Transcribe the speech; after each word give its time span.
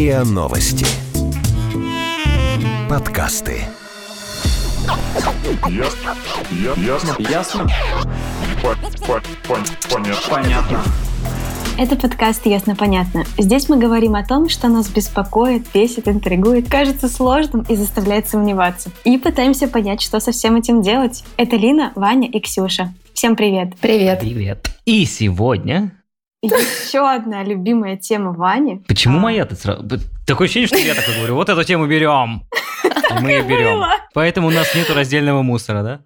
РИА 0.00 0.24
Новости. 0.24 0.86
Подкасты. 2.88 3.64
Ясно. 5.68 6.16
Ясно. 6.78 7.16
Ясно? 7.18 7.68
По- 8.62 8.76
по- 9.04 9.20
пон- 9.46 9.68
Понятно. 9.92 10.30
Понятно. 10.30 10.82
Это 11.78 11.96
подкаст 11.96 12.46
«Ясно-понятно». 12.46 13.24
Здесь 13.36 13.68
мы 13.68 13.76
говорим 13.76 14.14
о 14.14 14.24
том, 14.24 14.48
что 14.48 14.68
нас 14.68 14.88
беспокоит, 14.88 15.66
бесит, 15.74 16.08
интригует, 16.08 16.70
кажется 16.70 17.06
сложным 17.10 17.66
и 17.68 17.76
заставляет 17.76 18.26
сомневаться. 18.26 18.90
И 19.04 19.18
пытаемся 19.18 19.68
понять, 19.68 20.00
что 20.00 20.18
со 20.18 20.32
всем 20.32 20.56
этим 20.56 20.80
делать. 20.80 21.24
Это 21.36 21.56
Лина, 21.56 21.92
Ваня 21.94 22.26
и 22.26 22.40
Ксюша. 22.40 22.94
Всем 23.12 23.36
привет! 23.36 23.74
Привет. 23.82 24.20
Привет. 24.20 24.70
И 24.86 25.04
сегодня... 25.04 25.92
Еще 26.42 27.06
одна 27.06 27.44
любимая 27.44 27.96
тема 27.96 28.32
Вани. 28.32 28.82
Почему 28.88 29.18
А. 29.18 29.20
моя-то 29.20 29.56
сразу... 29.56 29.86
Такое 30.26 30.46
ощущение, 30.46 30.68
что 30.68 30.78
я 30.78 30.94
такой 30.94 31.14
говорю, 31.16 31.34
вот 31.34 31.48
эту 31.50 31.62
тему 31.64 31.86
берем. 31.86 32.44
Мы 33.20 33.30
ее 33.30 33.42
берем. 33.42 33.82
Поэтому 34.14 34.48
у 34.48 34.50
нас 34.50 34.74
нету 34.74 34.94
раздельного 34.94 35.42
мусора, 35.42 35.82
да? 35.82 36.00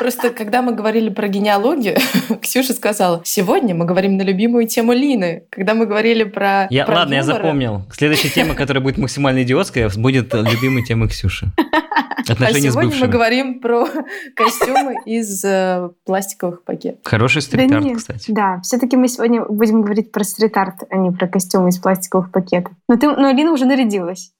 Просто 0.00 0.30
когда 0.30 0.62
мы 0.62 0.74
говорили 0.74 1.10
про 1.10 1.28
генеалогию, 1.28 1.96
Ксюша 2.42 2.72
сказала, 2.72 3.20
сегодня 3.24 3.72
мы 3.72 3.84
говорим 3.84 4.16
на 4.16 4.22
любимую 4.22 4.66
тему 4.66 4.92
Лины. 4.92 5.44
Когда 5.50 5.74
мы 5.74 5.86
говорили 5.86 6.24
про 6.24 6.66
Я, 6.70 6.84
про 6.84 6.96
ладно, 6.96 7.14
я 7.14 7.20
юмор, 7.20 7.36
запомнил. 7.36 7.82
Следующая 7.92 8.30
тема, 8.30 8.54
которая 8.56 8.82
будет 8.82 8.98
максимально 8.98 9.44
идиотская, 9.44 9.88
будет 9.94 10.34
любимой 10.34 10.84
темой 10.84 11.08
Ксюши. 11.08 11.52
А 12.28 12.32
Отношения 12.32 12.70
с 12.70 12.72
сегодня 12.72 12.90
мы 12.90 12.94
бывшими. 12.94 13.10
говорим 13.10 13.60
про 13.60 13.88
костюмы 14.36 14.96
из 15.06 15.44
э, 15.44 15.90
пластиковых 16.04 16.62
пакетов. 16.64 17.00
Хороший 17.04 17.36
Да 17.36 17.40
стрит-арт, 17.42 17.84
нет, 17.84 17.98
кстати. 17.98 18.30
Да, 18.30 18.60
все-таки 18.62 18.96
мы 18.96 19.08
сегодня 19.08 19.44
будем 19.44 19.82
говорить 19.82 20.12
про 20.12 20.24
стрит-арт, 20.24 20.84
а 20.90 20.96
не 20.96 21.10
про 21.10 21.26
костюмы 21.26 21.70
из 21.70 21.78
пластиковых 21.78 22.30
пакетов. 22.30 22.72
Но, 22.88 22.96
ты, 22.96 23.08
но 23.08 23.28
Алина 23.28 23.52
уже 23.52 23.64
нарядилась. 23.64 24.32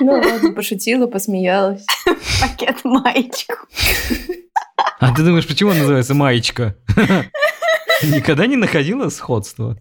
Ну 0.00 0.12
ладно, 0.12 0.52
пошутила, 0.52 1.06
посмеялась. 1.06 1.84
Пакет 2.40 2.84
маечку. 2.84 3.54
А 4.98 5.14
ты 5.14 5.22
думаешь, 5.22 5.46
почему 5.46 5.70
он 5.70 5.78
называется 5.78 6.14
маечка? 6.14 6.76
Никогда 8.02 8.46
не 8.46 8.56
находила 8.56 9.08
сходства? 9.08 9.76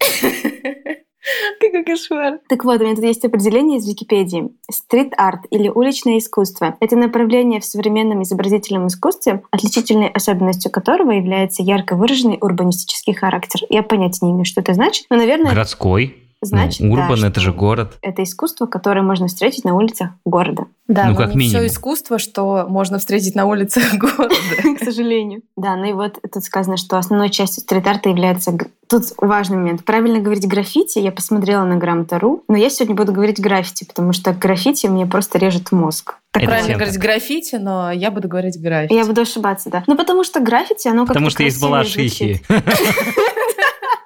Какой 1.84 1.96
кошмар. 1.96 2.40
Так 2.48 2.64
вот, 2.64 2.82
у 2.82 2.84
меня 2.84 2.96
тут 2.96 3.04
есть 3.04 3.24
определение 3.26 3.80
из 3.80 3.88
Википедии. 3.88 4.50
Стрит-арт 4.70 5.42
или 5.50 5.70
уличное 5.70 6.18
искусство— 6.18 6.76
это 6.80 6.96
направление 6.96 7.60
в 7.60 7.66
современном 7.66 8.24
изобразительном 8.24 8.88
искусстве, 8.88 9.44
отличительной 9.52 10.08
особенностью 10.08 10.72
которого 10.72 11.12
является 11.12 11.62
ярко 11.62 11.96
выраженный 11.96 12.38
урбанистический 12.40 13.14
характер. 13.14 13.62
Я 13.70 13.84
понятия 13.84 14.26
не 14.26 14.32
имею, 14.32 14.46
что 14.46 14.62
это 14.62 14.74
значит, 14.74 15.06
но, 15.10 15.18
наверное, 15.18 15.52
Городской. 15.52 16.16
Значит, 16.46 16.82
ну, 16.82 16.96
да, 16.96 17.04
Урбан, 17.04 17.26
это 17.26 17.40
что 17.40 17.52
же 17.52 17.54
город. 17.54 17.98
Это 18.02 18.24
искусство, 18.24 18.66
которое 18.66 19.02
можно 19.02 19.28
встретить 19.28 19.64
на 19.66 19.76
улицах 19.76 20.10
города. 20.26 20.66
Да, 20.88 21.06
Ну, 21.06 21.12
но 21.12 21.16
как 21.18 21.30
не 21.30 21.38
минимум. 21.38 21.60
все 21.62 21.68
искусство, 21.68 22.20
что 22.20 22.66
можно 22.68 23.00
встретить 23.00 23.36
на 23.36 23.46
улицах 23.46 23.94
города. 23.98 24.36
К 24.80 24.84
сожалению. 24.84 25.42
Да, 25.56 25.76
ну 25.76 25.86
и 25.90 25.94
вот 25.94 26.20
тут 26.32 26.44
сказано, 26.44 26.78
что 26.78 26.98
основной 26.98 27.30
частью 27.30 27.62
стрит-арта 27.62 28.10
является... 28.10 28.58
Тут 28.90 29.04
важный 29.18 29.58
момент. 29.58 29.86
Правильно 29.86 30.20
говорить 30.20 30.48
граффити, 30.48 31.00
я 31.00 31.12
посмотрела 31.12 31.64
на 31.64 31.78
грамота.ру, 31.78 32.44
но 32.48 32.58
я 32.58 32.70
сегодня 32.70 32.96
буду 32.96 33.14
говорить 33.14 33.40
граффити, 33.40 33.86
потому 33.86 34.12
что 34.14 34.34
граффити 34.34 34.88
мне 34.88 35.06
просто 35.06 35.38
режет 35.40 35.72
мозг. 35.72 36.16
Так 36.32 36.44
Это 36.44 36.52
Правильно 36.52 36.74
говорить 36.74 36.94
так. 36.96 37.02
граффити, 37.04 37.56
но 37.56 37.92
я 37.92 38.12
буду 38.12 38.28
говорить 38.28 38.60
граффити. 38.62 38.94
Я 38.94 39.06
буду 39.06 39.22
ошибаться, 39.22 39.70
да. 39.70 39.84
Ну, 39.88 39.96
потому 39.96 40.24
что 40.24 40.42
граффити, 40.42 40.88
оно 40.90 41.02
как-то 41.04 41.14
Потому 41.14 41.30
что 41.30 41.44
есть 41.44 41.62
балашихи. 41.62 42.42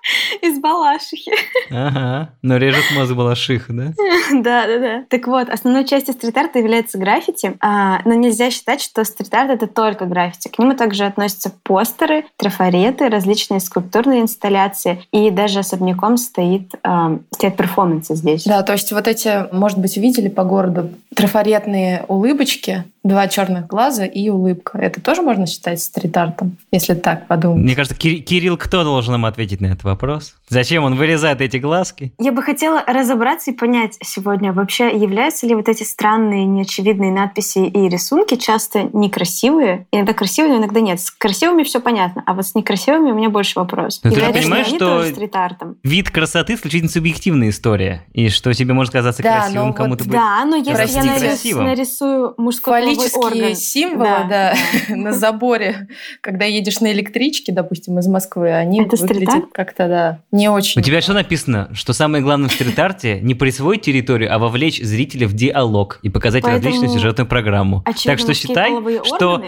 Из 0.42 0.60
балашихи. 0.60 1.32
Ага. 1.70 2.30
Но 2.42 2.58
режет 2.58 2.84
мозг 2.96 3.14
балашиха, 3.14 3.74
да? 3.74 3.94
Да, 4.34 4.68
да, 4.68 4.80
да. 4.80 5.04
Так 5.10 5.28
вот, 5.28 5.50
основной 5.50 5.86
частью 5.86 6.14
стрит-арта 6.14 6.60
является 6.60 6.98
граффити, 6.98 7.56
а, 7.60 8.02
но 8.06 8.14
нельзя 8.14 8.52
считать, 8.52 8.82
что 8.82 9.04
стрит-арт— 9.04 9.50
это 9.52 9.68
только 9.68 10.06
граффити. 10.06 10.50
К 10.50 10.60
нему 10.60 10.74
также 10.74 11.06
относятся 11.06 11.52
постеры, 11.64 12.26
трафареты, 12.38 13.10
различные 13.10 13.60
скульптурные 13.60 14.22
инсталляции, 14.22 15.02
и 15.12 15.30
даже 15.32 15.60
особняком 15.60 16.18
стоит, 16.18 16.74
а, 16.84 17.20
стоят 17.32 17.58
перформансы 17.58 18.16
здесь. 18.16 18.44
Да, 18.44 18.64
то 18.64 18.74
есть 18.74 18.92
вот 18.92 19.08
эти, 19.08 19.54
может 19.54 19.80
быть, 19.80 19.98
видели 19.98 20.30
по 20.30 20.44
городу 20.44 20.90
трафаретные 21.16 22.06
улыбочки, 22.08 22.84
два 23.08 23.28
черных 23.28 23.68
глаза 23.68 24.06
и 24.06 24.30
улыбка. 24.30 24.78
Это 24.78 25.02
тоже 25.02 25.22
можно 25.22 25.48
считать 25.48 25.82
стрит-артом, 25.82 26.58
если 26.72 26.94
так 26.94 27.28
подумать. 27.28 27.64
Мне 27.64 27.76
кажется, 27.76 27.98
Кир- 27.98 28.22
Кирилл, 28.22 28.58
кто 28.58 28.84
должен 28.84 29.14
нам 29.14 29.26
ответить 29.26 29.62
на 29.62 29.68
этот 29.68 29.84
вопрос? 29.84 30.36
Зачем 30.50 30.84
он 30.84 30.96
вырезает 30.96 31.42
эти 31.42 31.58
глазки? 31.58 32.14
Я 32.20 32.32
бы 32.32 32.42
хотела 32.44 32.84
разобраться 32.86 33.52
и 33.52 33.54
понять 33.54 33.98
сегодня, 34.02 34.54
вообще 34.54 34.88
являются 34.98 35.48
ли 35.48 35.56
вот 35.56 35.68
эти 35.70 35.84
странные, 35.84 36.46
неочевидные 36.46 37.12
надписи 37.12 37.60
и 37.60 37.90
рисунки 37.90 38.36
часто 38.36 38.90
некрасивые, 38.94 39.88
иногда 39.92 40.14
красивые, 40.14 40.54
но 40.54 40.60
иногда 40.60 40.80
нет. 40.80 41.00
С 41.00 41.12
красивыми 41.12 41.64
все 41.64 41.80
понятно, 41.80 42.24
а 42.26 42.34
вот 42.34 42.46
с 42.46 42.56
некрасивыми 42.56 43.12
у 43.12 43.16
меня 43.16 43.30
больше 43.30 43.60
вопросов. 43.60 44.02
Ну, 44.04 44.12
ты 44.12 44.16
же 44.18 44.22
Являются 44.22 44.40
ли 44.40 44.44
понимаешь, 44.46 44.68
они 44.68 44.78
что- 44.78 44.98
тоже 44.98 45.10
стрит-артом? 45.14 45.76
Вид 45.84 46.10
красоты 46.12 46.54
исключительно 46.56 46.92
субъективная 46.92 47.50
история. 47.50 48.04
И 48.14 48.30
что 48.30 48.54
тебе 48.54 48.74
может 48.74 48.94
казаться 48.94 49.24
Да, 49.24 49.40
красивым, 49.42 49.56
но 49.62 49.68
вот 49.68 49.78
кому-то 49.78 50.04
будет... 50.04 50.14
Да, 50.14 50.46
но 50.46 50.56
если 50.56 50.72
я 50.72 51.04
нарис- 51.04 51.20
Красивым. 51.20 51.66
нарисую 51.66 52.34
мужской 52.38 52.74
орган... 53.16 53.56
символы, 53.56 54.06
Да, 54.06 54.24
да, 54.30 54.56
да. 54.90 54.96
на 54.96 55.14
заборе, 55.14 55.88
когда 56.22 56.46
едешь 56.46 56.80
на 56.80 56.92
электричке, 56.92 57.52
допустим, 57.52 58.00
из 58.00 58.08
Москвы, 58.08 58.52
они 58.52 58.82
Это 58.82 58.96
выглядят 58.98 59.46
как-то, 59.54 59.88
да, 59.88 60.20
не 60.32 60.50
очень. 60.50 60.82
У 60.82 60.84
тебя 60.84 61.02
что 61.02 61.14
написано? 61.14 61.70
Что 61.74 61.94
самое 61.94 62.24
главное 62.24 62.50
в 62.50 62.54
стрит-арте 62.54 63.20
не 63.22 63.36
присвоить 63.36 63.82
территорию, 63.82 64.34
а 64.34 64.40
вовлечь 64.40 64.82
зрителя 64.82 65.28
в 65.28 65.34
диалог 65.34 66.00
и 66.02 66.10
показать 66.10 66.44
Поэтому, 66.44 66.64
различную 66.64 66.94
сюжетную 66.94 67.28
программу. 67.28 67.84
Очевидно, 67.86 68.12
так 68.12 68.20
что 68.20 68.34
считай, 68.34 68.72
что 69.04 69.44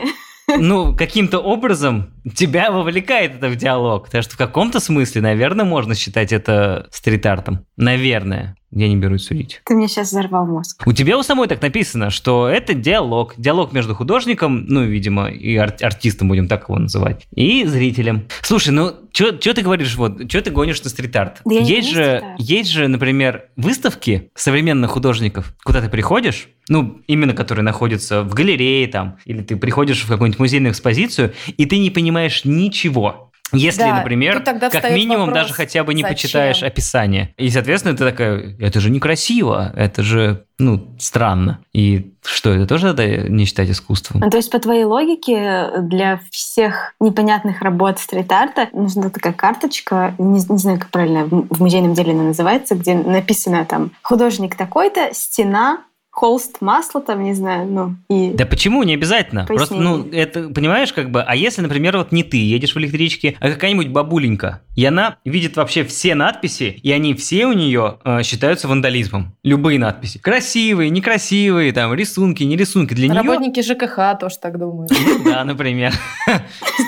ну, 0.57 0.95
каким-то 0.95 1.39
образом 1.39 2.11
тебя 2.35 2.71
вовлекает 2.71 3.35
это 3.35 3.49
в 3.49 3.55
диалог. 3.55 4.09
Так 4.09 4.23
что 4.23 4.35
в 4.35 4.37
каком-то 4.37 4.79
смысле, 4.79 5.21
наверное, 5.21 5.65
можно 5.65 5.95
считать 5.95 6.31
это 6.33 6.87
стрит-артом. 6.91 7.65
Наверное. 7.77 8.55
Я 8.71 8.87
не 8.87 8.95
берусь 8.97 9.25
судить. 9.25 9.61
Ты 9.65 9.73
мне 9.73 9.87
сейчас 9.87 10.09
взорвал 10.09 10.45
мозг. 10.45 10.83
У 10.85 10.93
тебя 10.93 11.17
у 11.17 11.23
самой 11.23 11.47
так 11.47 11.59
написано, 11.59 12.11
что 12.11 12.47
это 12.47 12.75
диалог. 12.75 13.33
Диалог 13.35 13.73
между 13.73 13.95
художником, 13.95 14.65
ну, 14.67 14.83
видимо, 14.83 15.27
и 15.31 15.55
ар- 15.55 15.75
артистом, 15.81 16.27
будем 16.27 16.47
так 16.47 16.69
его 16.69 16.77
называть, 16.77 17.25
и 17.33 17.65
зрителем. 17.65 18.27
Слушай, 18.43 18.69
ну, 18.69 18.93
что 19.11 19.31
ты 19.31 19.63
говоришь, 19.63 19.95
вот, 19.95 20.29
что 20.29 20.41
ты 20.43 20.51
гонишь 20.51 20.83
на 20.83 20.91
стрит-арт? 20.91 21.41
Да 21.45 21.55
есть, 21.55 21.89
же, 21.89 22.19
стрит-арт. 22.19 22.39
есть 22.39 22.69
же, 22.69 22.87
например, 22.87 23.45
выставки 23.55 24.29
современных 24.35 24.91
художников, 24.91 25.55
куда 25.63 25.81
ты 25.81 25.89
приходишь, 25.89 26.49
ну, 26.67 27.01
именно 27.07 27.33
которые 27.33 27.63
находятся 27.63 28.21
в 28.21 28.35
галерее 28.35 28.87
там, 28.87 29.17
или 29.25 29.41
ты 29.41 29.57
приходишь 29.57 30.03
в 30.03 30.07
какую-нибудь 30.07 30.39
музейную 30.39 30.73
экспозицию, 30.73 31.33
и 31.57 31.65
ты 31.65 31.79
не 31.79 31.89
понимаешь 31.89 32.08
ничего. 32.45 33.29
Если, 33.51 33.81
Да, 33.81 33.95
например, 33.95 34.43
как 34.43 34.91
минимум 34.91 35.27
вопрос, 35.27 35.43
даже 35.43 35.53
хотя 35.53 35.83
бы 35.83 35.93
не 35.93 36.01
зачем? 36.01 36.15
почитаешь 36.15 36.63
описание. 36.63 37.33
И, 37.37 37.49
соответственно, 37.49 37.97
ты 37.97 38.05
такая, 38.05 38.55
это 38.59 38.79
же 38.79 38.91
некрасиво, 38.91 39.73
это 39.75 40.03
же, 40.03 40.45
ну, 40.59 40.95
странно. 40.99 41.59
И 41.73 42.13
что, 42.23 42.51
это 42.51 42.67
тоже 42.67 42.87
надо 42.87 43.07
не 43.29 43.45
считать 43.45 43.69
искусством? 43.71 44.21
Ну, 44.21 44.29
то 44.29 44.37
есть, 44.37 44.51
по 44.51 44.59
твоей 44.59 44.83
логике, 44.83 45.71
для 45.79 46.19
всех 46.31 46.93
непонятных 46.99 47.61
работ 47.61 47.99
стрит-арта 47.99 48.69
нужна 48.73 49.09
такая 49.09 49.33
карточка, 49.33 50.13
не, 50.19 50.41
не 50.47 50.57
знаю, 50.57 50.79
как 50.79 50.89
правильно 50.89 51.25
в 51.25 51.59
музейном 51.59 51.93
деле 51.95 52.11
она 52.11 52.23
называется, 52.23 52.75
где 52.75 52.93
написано 52.93 53.65
там 53.65 53.91
«художник 54.03 54.55
такой-то, 54.55 55.09
стена, 55.13 55.79
холст, 56.19 56.57
масло», 56.59 56.99
там, 56.99 57.23
не 57.23 57.33
знаю, 57.33 57.65
ну, 57.65 57.95
и... 58.09 58.31
Да 58.31 58.45
почему? 58.45 58.83
Не 58.83 58.95
обязательно. 58.95 59.45
Просто, 59.45 59.75
ну, 59.75 60.03
Пояснение. 60.03 60.21
это, 60.21 60.49
понимаешь, 60.49 60.91
как 60.91 61.11
бы, 61.11 61.21
а 61.21 61.33
если, 61.33 61.61
например, 61.61 61.95
вот 61.95 62.11
не 62.11 62.23
ты 62.23 62.35
едешь 62.35 62.75
в 62.75 62.77
электричке, 62.77 63.37
а 63.39 63.49
какая-нибудь 63.49 63.87
бабуленька, 63.87 64.59
и 64.75 64.83
она 64.83 65.15
видит 65.23 65.55
вообще 65.55 65.85
все 65.85 66.15
надписи, 66.15 66.77
и 66.83 66.91
они 66.91 67.13
все 67.13 67.45
у 67.45 67.53
нее 67.53 67.99
э, 68.03 68.23
считаются 68.23 68.67
вандализмом. 68.67 69.33
Любые 69.43 69.79
надписи. 69.79 70.19
Красивые, 70.19 70.89
некрасивые, 70.89 71.71
там, 71.71 71.93
рисунки, 71.93 72.43
не 72.43 72.57
рисунки. 72.57 72.93
Для 72.93 73.07
нее... 73.07 73.21
Работники 73.21 73.61
ЖКХ 73.61 74.19
тоже 74.19 74.35
так 74.41 74.59
думают. 74.59 74.91
Да, 75.23 75.45
например. 75.45 75.93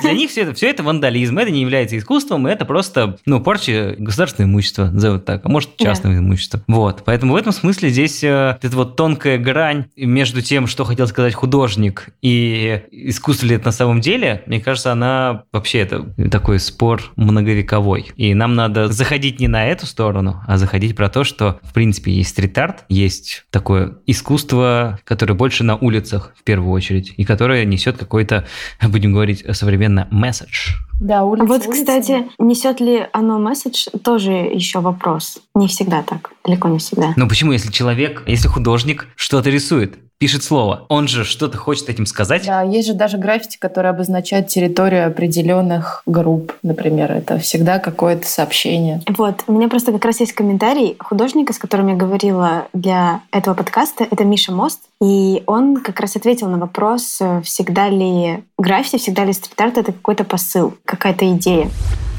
Для 0.01 0.11
них 0.11 0.29
все 0.29 0.41
это, 0.41 0.53
все 0.53 0.69
это 0.69 0.83
вандализм, 0.83 1.37
это 1.37 1.51
не 1.51 1.61
является 1.61 1.97
искусством, 1.97 2.47
это 2.47 2.65
просто, 2.65 3.17
ну, 3.25 3.39
порча 3.39 3.95
государственного 3.97 4.51
имущества, 4.51 4.85
назовут 4.85 5.23
так, 5.23 5.45
а 5.45 5.49
может, 5.49 5.77
частного 5.77 6.17
имущества. 6.17 6.61
Вот, 6.67 7.03
поэтому 7.05 7.33
в 7.33 7.35
этом 7.37 7.53
смысле 7.53 7.89
здесь 7.89 8.23
э, 8.23 8.57
эта 8.61 8.75
вот 8.75 8.97
тонкая 9.21 9.37
грань 9.37 9.85
между 9.95 10.41
тем, 10.41 10.65
что 10.65 10.83
хотел 10.83 11.05
сказать 11.05 11.35
художник 11.35 12.09
и 12.23 12.81
искусство 12.91 13.45
ли 13.45 13.55
это 13.55 13.65
на 13.65 13.71
самом 13.71 14.01
деле, 14.01 14.41
мне 14.47 14.59
кажется, 14.59 14.91
она 14.91 15.43
вообще 15.51 15.79
это 15.79 16.11
такой 16.31 16.59
спор 16.59 17.03
многовековой. 17.15 18.11
И 18.15 18.33
нам 18.33 18.55
надо 18.55 18.87
заходить 18.87 19.39
не 19.39 19.47
на 19.47 19.67
эту 19.67 19.85
сторону, 19.85 20.41
а 20.47 20.57
заходить 20.57 20.95
про 20.95 21.07
то, 21.07 21.23
что, 21.23 21.59
в 21.61 21.71
принципе, 21.71 22.11
есть 22.11 22.31
стрит-арт, 22.31 22.85
есть 22.89 23.45
такое 23.51 23.97
искусство, 24.07 24.99
которое 25.03 25.35
больше 25.35 25.63
на 25.63 25.75
улицах, 25.75 26.33
в 26.35 26.43
первую 26.43 26.71
очередь, 26.71 27.13
и 27.15 27.23
которое 27.23 27.63
несет 27.63 27.97
какой-то, 27.97 28.47
будем 28.81 29.13
говорить 29.13 29.45
современно, 29.55 30.07
месседж. 30.09 30.73
Да, 31.01 31.23
улица, 31.23 31.47
вот, 31.47 31.65
улица. 31.65 31.71
кстати, 31.71 32.29
несет 32.37 32.79
ли 32.79 33.07
оно 33.11 33.39
месседж, 33.39 33.87
тоже 34.03 34.31
еще 34.31 34.81
вопрос. 34.81 35.39
Не 35.55 35.67
всегда 35.67 36.03
так, 36.03 36.31
далеко 36.45 36.67
не 36.69 36.77
всегда. 36.77 37.13
Но 37.15 37.27
почему, 37.27 37.53
если 37.53 37.71
человек, 37.71 38.23
если 38.27 38.47
художник 38.47 39.07
что-то 39.15 39.49
рисует, 39.49 39.97
пишет 40.21 40.43
слово. 40.43 40.85
Он 40.87 41.07
же 41.07 41.23
что-то 41.23 41.57
хочет 41.57 41.89
этим 41.89 42.05
сказать. 42.05 42.45
Да, 42.45 42.61
есть 42.61 42.87
же 42.87 42.93
даже 42.93 43.17
граффити, 43.17 43.57
которые 43.57 43.89
обозначают 43.89 44.49
территорию 44.49 45.07
определенных 45.07 46.03
групп, 46.05 46.53
например. 46.61 47.11
Это 47.11 47.39
всегда 47.39 47.79
какое-то 47.79 48.27
сообщение. 48.27 49.01
Вот, 49.07 49.43
у 49.47 49.53
меня 49.53 49.67
просто 49.67 49.91
как 49.91 50.05
раз 50.05 50.19
есть 50.19 50.33
комментарий 50.33 50.95
художника, 50.99 51.53
с 51.53 51.57
которым 51.57 51.87
я 51.87 51.95
говорила 51.95 52.67
для 52.71 53.21
этого 53.31 53.55
подкаста. 53.55 54.05
Это 54.11 54.23
Миша 54.23 54.51
Мост. 54.51 54.81
И 55.01 55.41
он 55.47 55.77
как 55.77 55.99
раз 55.99 56.15
ответил 56.15 56.47
на 56.49 56.59
вопрос, 56.59 57.19
всегда 57.43 57.89
ли 57.89 58.43
граффити, 58.59 58.97
всегда 58.97 59.25
ли 59.25 59.33
стрит-арт— 59.33 59.77
это 59.79 59.91
какой-то 59.91 60.23
посыл, 60.23 60.75
какая-то 60.85 61.31
идея. 61.31 61.67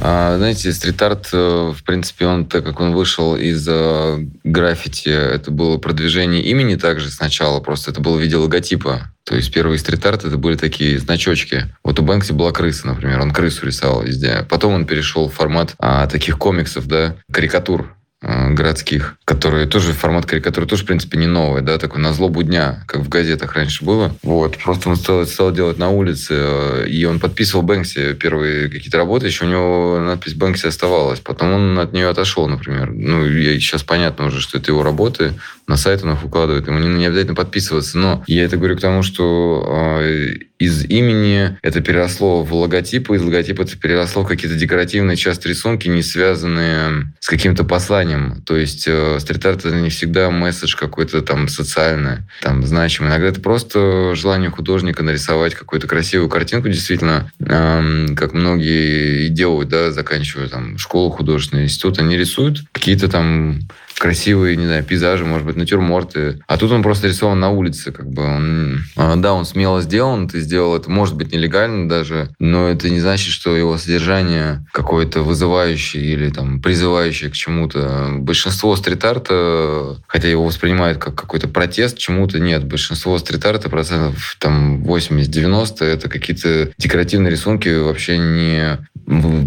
А, 0.04 0.36
знаете, 0.36 0.72
стрит-арт, 0.72 1.28
э, 1.32 1.72
в 1.76 1.84
принципе, 1.84 2.26
он, 2.26 2.46
так 2.46 2.64
как 2.64 2.80
он 2.80 2.92
вышел 2.92 3.36
из 3.36 3.64
э, 3.68 4.18
граффити, 4.42 5.08
это 5.10 5.52
было 5.52 5.78
продвижение 5.78 6.42
имени 6.42 6.74
также 6.74 7.08
сначала, 7.08 7.60
просто 7.60 7.92
это 7.92 8.00
было 8.00 8.16
в 8.16 8.20
виде 8.20 8.34
логотипа. 8.36 9.12
То 9.22 9.36
есть 9.36 9.54
первые 9.54 9.78
стрит-арт 9.78 10.24
это 10.24 10.36
были 10.38 10.56
такие 10.56 10.98
значочки. 10.98 11.66
Вот 11.84 12.00
у 12.00 12.02
Бэнкси 12.02 12.32
была 12.32 12.50
крыса, 12.50 12.88
например, 12.88 13.20
он 13.20 13.30
крысу 13.30 13.64
рисовал 13.64 14.02
везде. 14.02 14.44
Потом 14.50 14.72
он 14.72 14.86
перешел 14.86 15.28
в 15.28 15.34
формат 15.34 15.76
а, 15.78 16.08
таких 16.08 16.36
комиксов, 16.36 16.88
да, 16.88 17.14
карикатур 17.30 17.94
городских, 18.22 19.16
которые 19.24 19.66
тоже 19.66 19.92
формат 19.92 20.26
карикатуры 20.26 20.66
тоже, 20.66 20.84
в 20.84 20.86
принципе, 20.86 21.18
не 21.18 21.26
новый, 21.26 21.62
да, 21.62 21.78
такой 21.78 22.00
на 22.00 22.12
злобу 22.12 22.42
дня, 22.42 22.84
как 22.86 23.02
в 23.02 23.08
газетах 23.08 23.54
раньше 23.54 23.84
было. 23.84 24.14
Вот, 24.22 24.58
просто 24.58 24.90
он 24.90 24.96
стал, 24.96 25.26
стал 25.26 25.52
делать 25.52 25.78
на 25.78 25.90
улице, 25.90 26.34
э, 26.36 26.86
и 26.88 27.04
он 27.04 27.18
подписывал 27.18 27.62
Бэнкси 27.62 28.14
первые 28.14 28.68
какие-то 28.68 28.98
работы, 28.98 29.26
еще 29.26 29.44
у 29.44 29.48
него 29.48 29.98
надпись 30.00 30.34
Бэнкси 30.34 30.66
оставалась. 30.66 31.20
Потом 31.20 31.52
он 31.52 31.78
от 31.78 31.92
нее 31.92 32.08
отошел, 32.08 32.46
например. 32.46 32.92
Ну, 32.92 33.26
сейчас 33.26 33.82
понятно 33.82 34.26
уже, 34.26 34.40
что 34.40 34.58
это 34.58 34.70
его 34.70 34.82
работы, 34.82 35.34
на 35.72 35.78
сайт 35.78 36.04
он 36.04 36.12
их 36.12 36.22
выкладывает, 36.22 36.66
ему 36.66 36.78
не, 36.78 36.86
не 36.86 37.06
обязательно 37.06 37.34
подписываться, 37.34 37.96
но 37.96 38.22
я 38.26 38.44
это 38.44 38.58
говорю 38.58 38.76
к 38.76 38.82
тому, 38.82 39.02
что 39.02 39.98
э, 40.02 40.34
из 40.58 40.84
имени 40.84 41.56
это 41.62 41.80
переросло 41.80 42.42
в 42.42 42.52
логотип, 42.52 43.10
из 43.10 43.22
логотипа 43.22 43.62
это 43.62 43.78
переросло 43.78 44.22
в 44.22 44.28
какие-то 44.28 44.58
декоративные 44.58 45.16
части 45.16 45.48
рисунки, 45.48 45.88
не 45.88 46.02
связанные 46.02 47.14
с 47.20 47.26
каким-то 47.26 47.64
посланием. 47.64 48.42
То 48.42 48.54
есть 48.54 48.84
э, 48.86 49.16
стрит-арт 49.18 49.64
это 49.64 49.80
не 49.80 49.88
всегда 49.88 50.30
месседж 50.30 50.76
какой-то 50.76 51.22
там 51.22 51.48
социальный, 51.48 52.18
там 52.42 52.66
значимый. 52.66 53.08
Иногда 53.08 53.28
это 53.28 53.40
просто 53.40 54.14
желание 54.14 54.50
художника 54.50 55.02
нарисовать 55.02 55.54
какую-то 55.54 55.88
красивую 55.88 56.28
картинку, 56.28 56.68
действительно, 56.68 57.32
э, 57.40 58.08
как 58.14 58.34
многие 58.34 59.24
и 59.24 59.28
делают, 59.30 59.70
да, 59.70 59.90
заканчивая 59.90 60.48
там 60.48 60.76
школу 60.76 61.08
художественный 61.08 61.64
институт, 61.64 61.98
они 61.98 62.18
рисуют 62.18 62.58
какие-то 62.72 63.08
там 63.08 63.60
красивые, 64.02 64.56
не 64.56 64.66
знаю, 64.66 64.82
пейзажи, 64.82 65.24
может 65.24 65.46
быть, 65.46 65.56
натюрморты. 65.62 66.40
А 66.46 66.56
тут 66.56 66.70
он 66.72 66.82
просто 66.82 67.08
рисован 67.08 67.40
на 67.40 67.50
улице, 67.50 67.92
как 67.92 68.10
бы. 68.10 68.22
Он, 68.22 68.80
а, 68.96 69.16
да, 69.16 69.32
он 69.32 69.44
смело 69.44 69.80
сделан, 69.80 70.28
ты 70.28 70.40
сделал 70.40 70.76
это, 70.76 70.90
может 70.90 71.16
быть, 71.16 71.32
нелегально 71.32 71.88
даже, 71.88 72.30
но 72.38 72.68
это 72.68 72.90
не 72.90 73.00
значит, 73.00 73.32
что 73.32 73.56
его 73.56 73.78
содержание 73.78 74.66
какое-то 74.72 75.22
вызывающее 75.22 76.04
или 76.04 76.30
там 76.30 76.60
призывающее 76.60 77.30
к 77.30 77.34
чему-то. 77.34 78.10
Большинство 78.18 78.76
стрит-арта, 78.76 79.96
хотя 80.06 80.28
его 80.28 80.44
воспринимают 80.44 80.98
как 80.98 81.14
какой-то 81.14 81.48
протест, 81.48 81.98
чему-то 81.98 82.38
нет. 82.38 82.64
Большинство 82.64 83.18
стрит-арта, 83.18 83.70
процентов 83.70 84.36
там 84.38 84.82
80-90, 84.84 85.84
это 85.84 86.08
какие-то 86.08 86.72
декоративные 86.78 87.30
рисунки, 87.30 87.68
вообще 87.68 88.18
не 88.18 88.78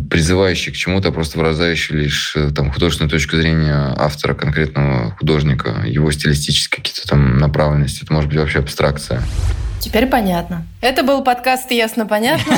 призывающие 0.10 0.74
к 0.74 0.78
чему-то, 0.78 1.10
а 1.10 1.12
просто 1.12 1.38
выражающие 1.38 1.98
лишь 1.98 2.36
э, 2.36 2.52
там 2.52 2.72
художественную 2.72 3.10
точку 3.10 3.38
зрения 3.38 3.94
автора 3.98 4.34
конкретного 4.34 5.12
художника, 5.12 5.84
его 5.86 6.12
стилистические 6.12 6.84
какие-то 6.84 7.08
там 7.08 7.38
направленности. 7.38 8.04
Это 8.04 8.14
может 8.14 8.30
быть 8.30 8.40
вообще 8.40 8.60
абстракция. 8.60 9.22
Теперь 9.80 10.08
понятно. 10.08 10.66
Это 10.82 11.04
был 11.04 11.24
подкаст 11.24 11.72
«Ясно, 11.72 12.06
понятно». 12.06 12.58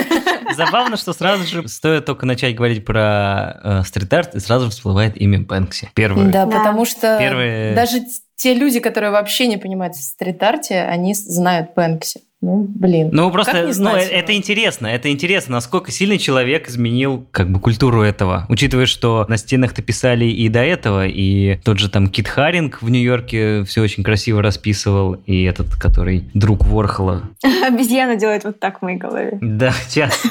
Забавно, 0.56 0.96
что 0.96 1.12
сразу 1.12 1.44
же 1.44 1.68
стоит 1.68 2.04
только 2.04 2.24
начать 2.24 2.54
говорить 2.54 2.84
про 2.84 3.56
э, 3.62 3.82
стрит-арт, 3.84 4.34
и 4.34 4.40
сразу 4.40 4.70
всплывает 4.70 5.16
имя 5.16 5.40
Бэнкси. 5.40 5.90
Первое. 5.94 6.26
Да, 6.26 6.46
да. 6.46 6.58
потому 6.58 6.84
что 6.84 7.18
Первые... 7.18 7.74
даже 7.74 8.00
те 8.36 8.54
люди, 8.54 8.80
которые 8.80 9.10
вообще 9.10 9.46
не 9.48 9.56
понимают 9.56 9.96
в 9.96 10.02
стрит-арте, 10.02 10.82
они 10.82 11.14
знают 11.14 11.70
Бэнкси. 11.74 12.20
Ну, 12.40 12.66
блин. 12.68 13.10
Ну, 13.12 13.30
просто 13.32 13.68
ну, 13.78 13.90
это 13.90 14.36
интересно. 14.36 14.86
Это 14.86 15.10
интересно, 15.10 15.54
насколько 15.54 15.90
сильно 15.90 16.18
человек 16.18 16.68
изменил 16.68 17.26
как 17.32 17.50
бы 17.50 17.58
культуру 17.58 18.02
этого. 18.02 18.46
Учитывая, 18.48 18.86
что 18.86 19.26
на 19.28 19.36
стенах-то 19.36 19.82
писали 19.82 20.26
и 20.26 20.48
до 20.48 20.60
этого, 20.60 21.06
и 21.06 21.56
тот 21.64 21.78
же 21.78 21.90
там 21.90 22.06
Кит 22.06 22.28
Харинг 22.28 22.80
в 22.80 22.88
Нью-Йорке 22.90 23.64
все 23.64 23.82
очень 23.82 24.04
красиво 24.04 24.40
расписывал, 24.40 25.14
и 25.26 25.42
этот, 25.42 25.74
который 25.74 26.30
друг 26.32 26.64
Ворхола. 26.64 27.22
Обезьяна 27.66 28.14
делает 28.14 28.44
вот 28.44 28.60
так 28.60 28.78
в 28.78 28.82
моей 28.82 28.98
голове. 28.98 29.38
Да, 29.40 29.72
часто. 29.92 30.28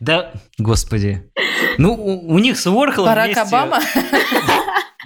Да, 0.00 0.32
господи. 0.58 1.22
Ну, 1.76 1.92
у, 1.92 2.34
у 2.34 2.38
них 2.38 2.58
с 2.58 2.66
Ворхолом 2.66 3.10
Барак 3.10 3.26
вместе... 3.26 3.42
Обама? 3.42 3.80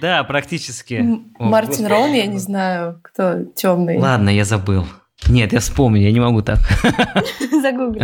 Да, 0.01 0.23
практически. 0.23 1.05
Мартин 1.39 1.87
Роун, 1.87 2.13
я 2.13 2.25
не 2.25 2.37
знаю, 2.37 3.01
кто 3.03 3.43
темный. 3.53 3.97
Ладно, 3.97 4.29
я 4.29 4.45
забыл. 4.45 4.85
Нет, 5.29 5.53
я 5.53 5.59
вспомню, 5.59 6.01
я 6.01 6.11
не 6.11 6.19
могу 6.19 6.41
так. 6.41 6.59
Загугли. 7.61 7.99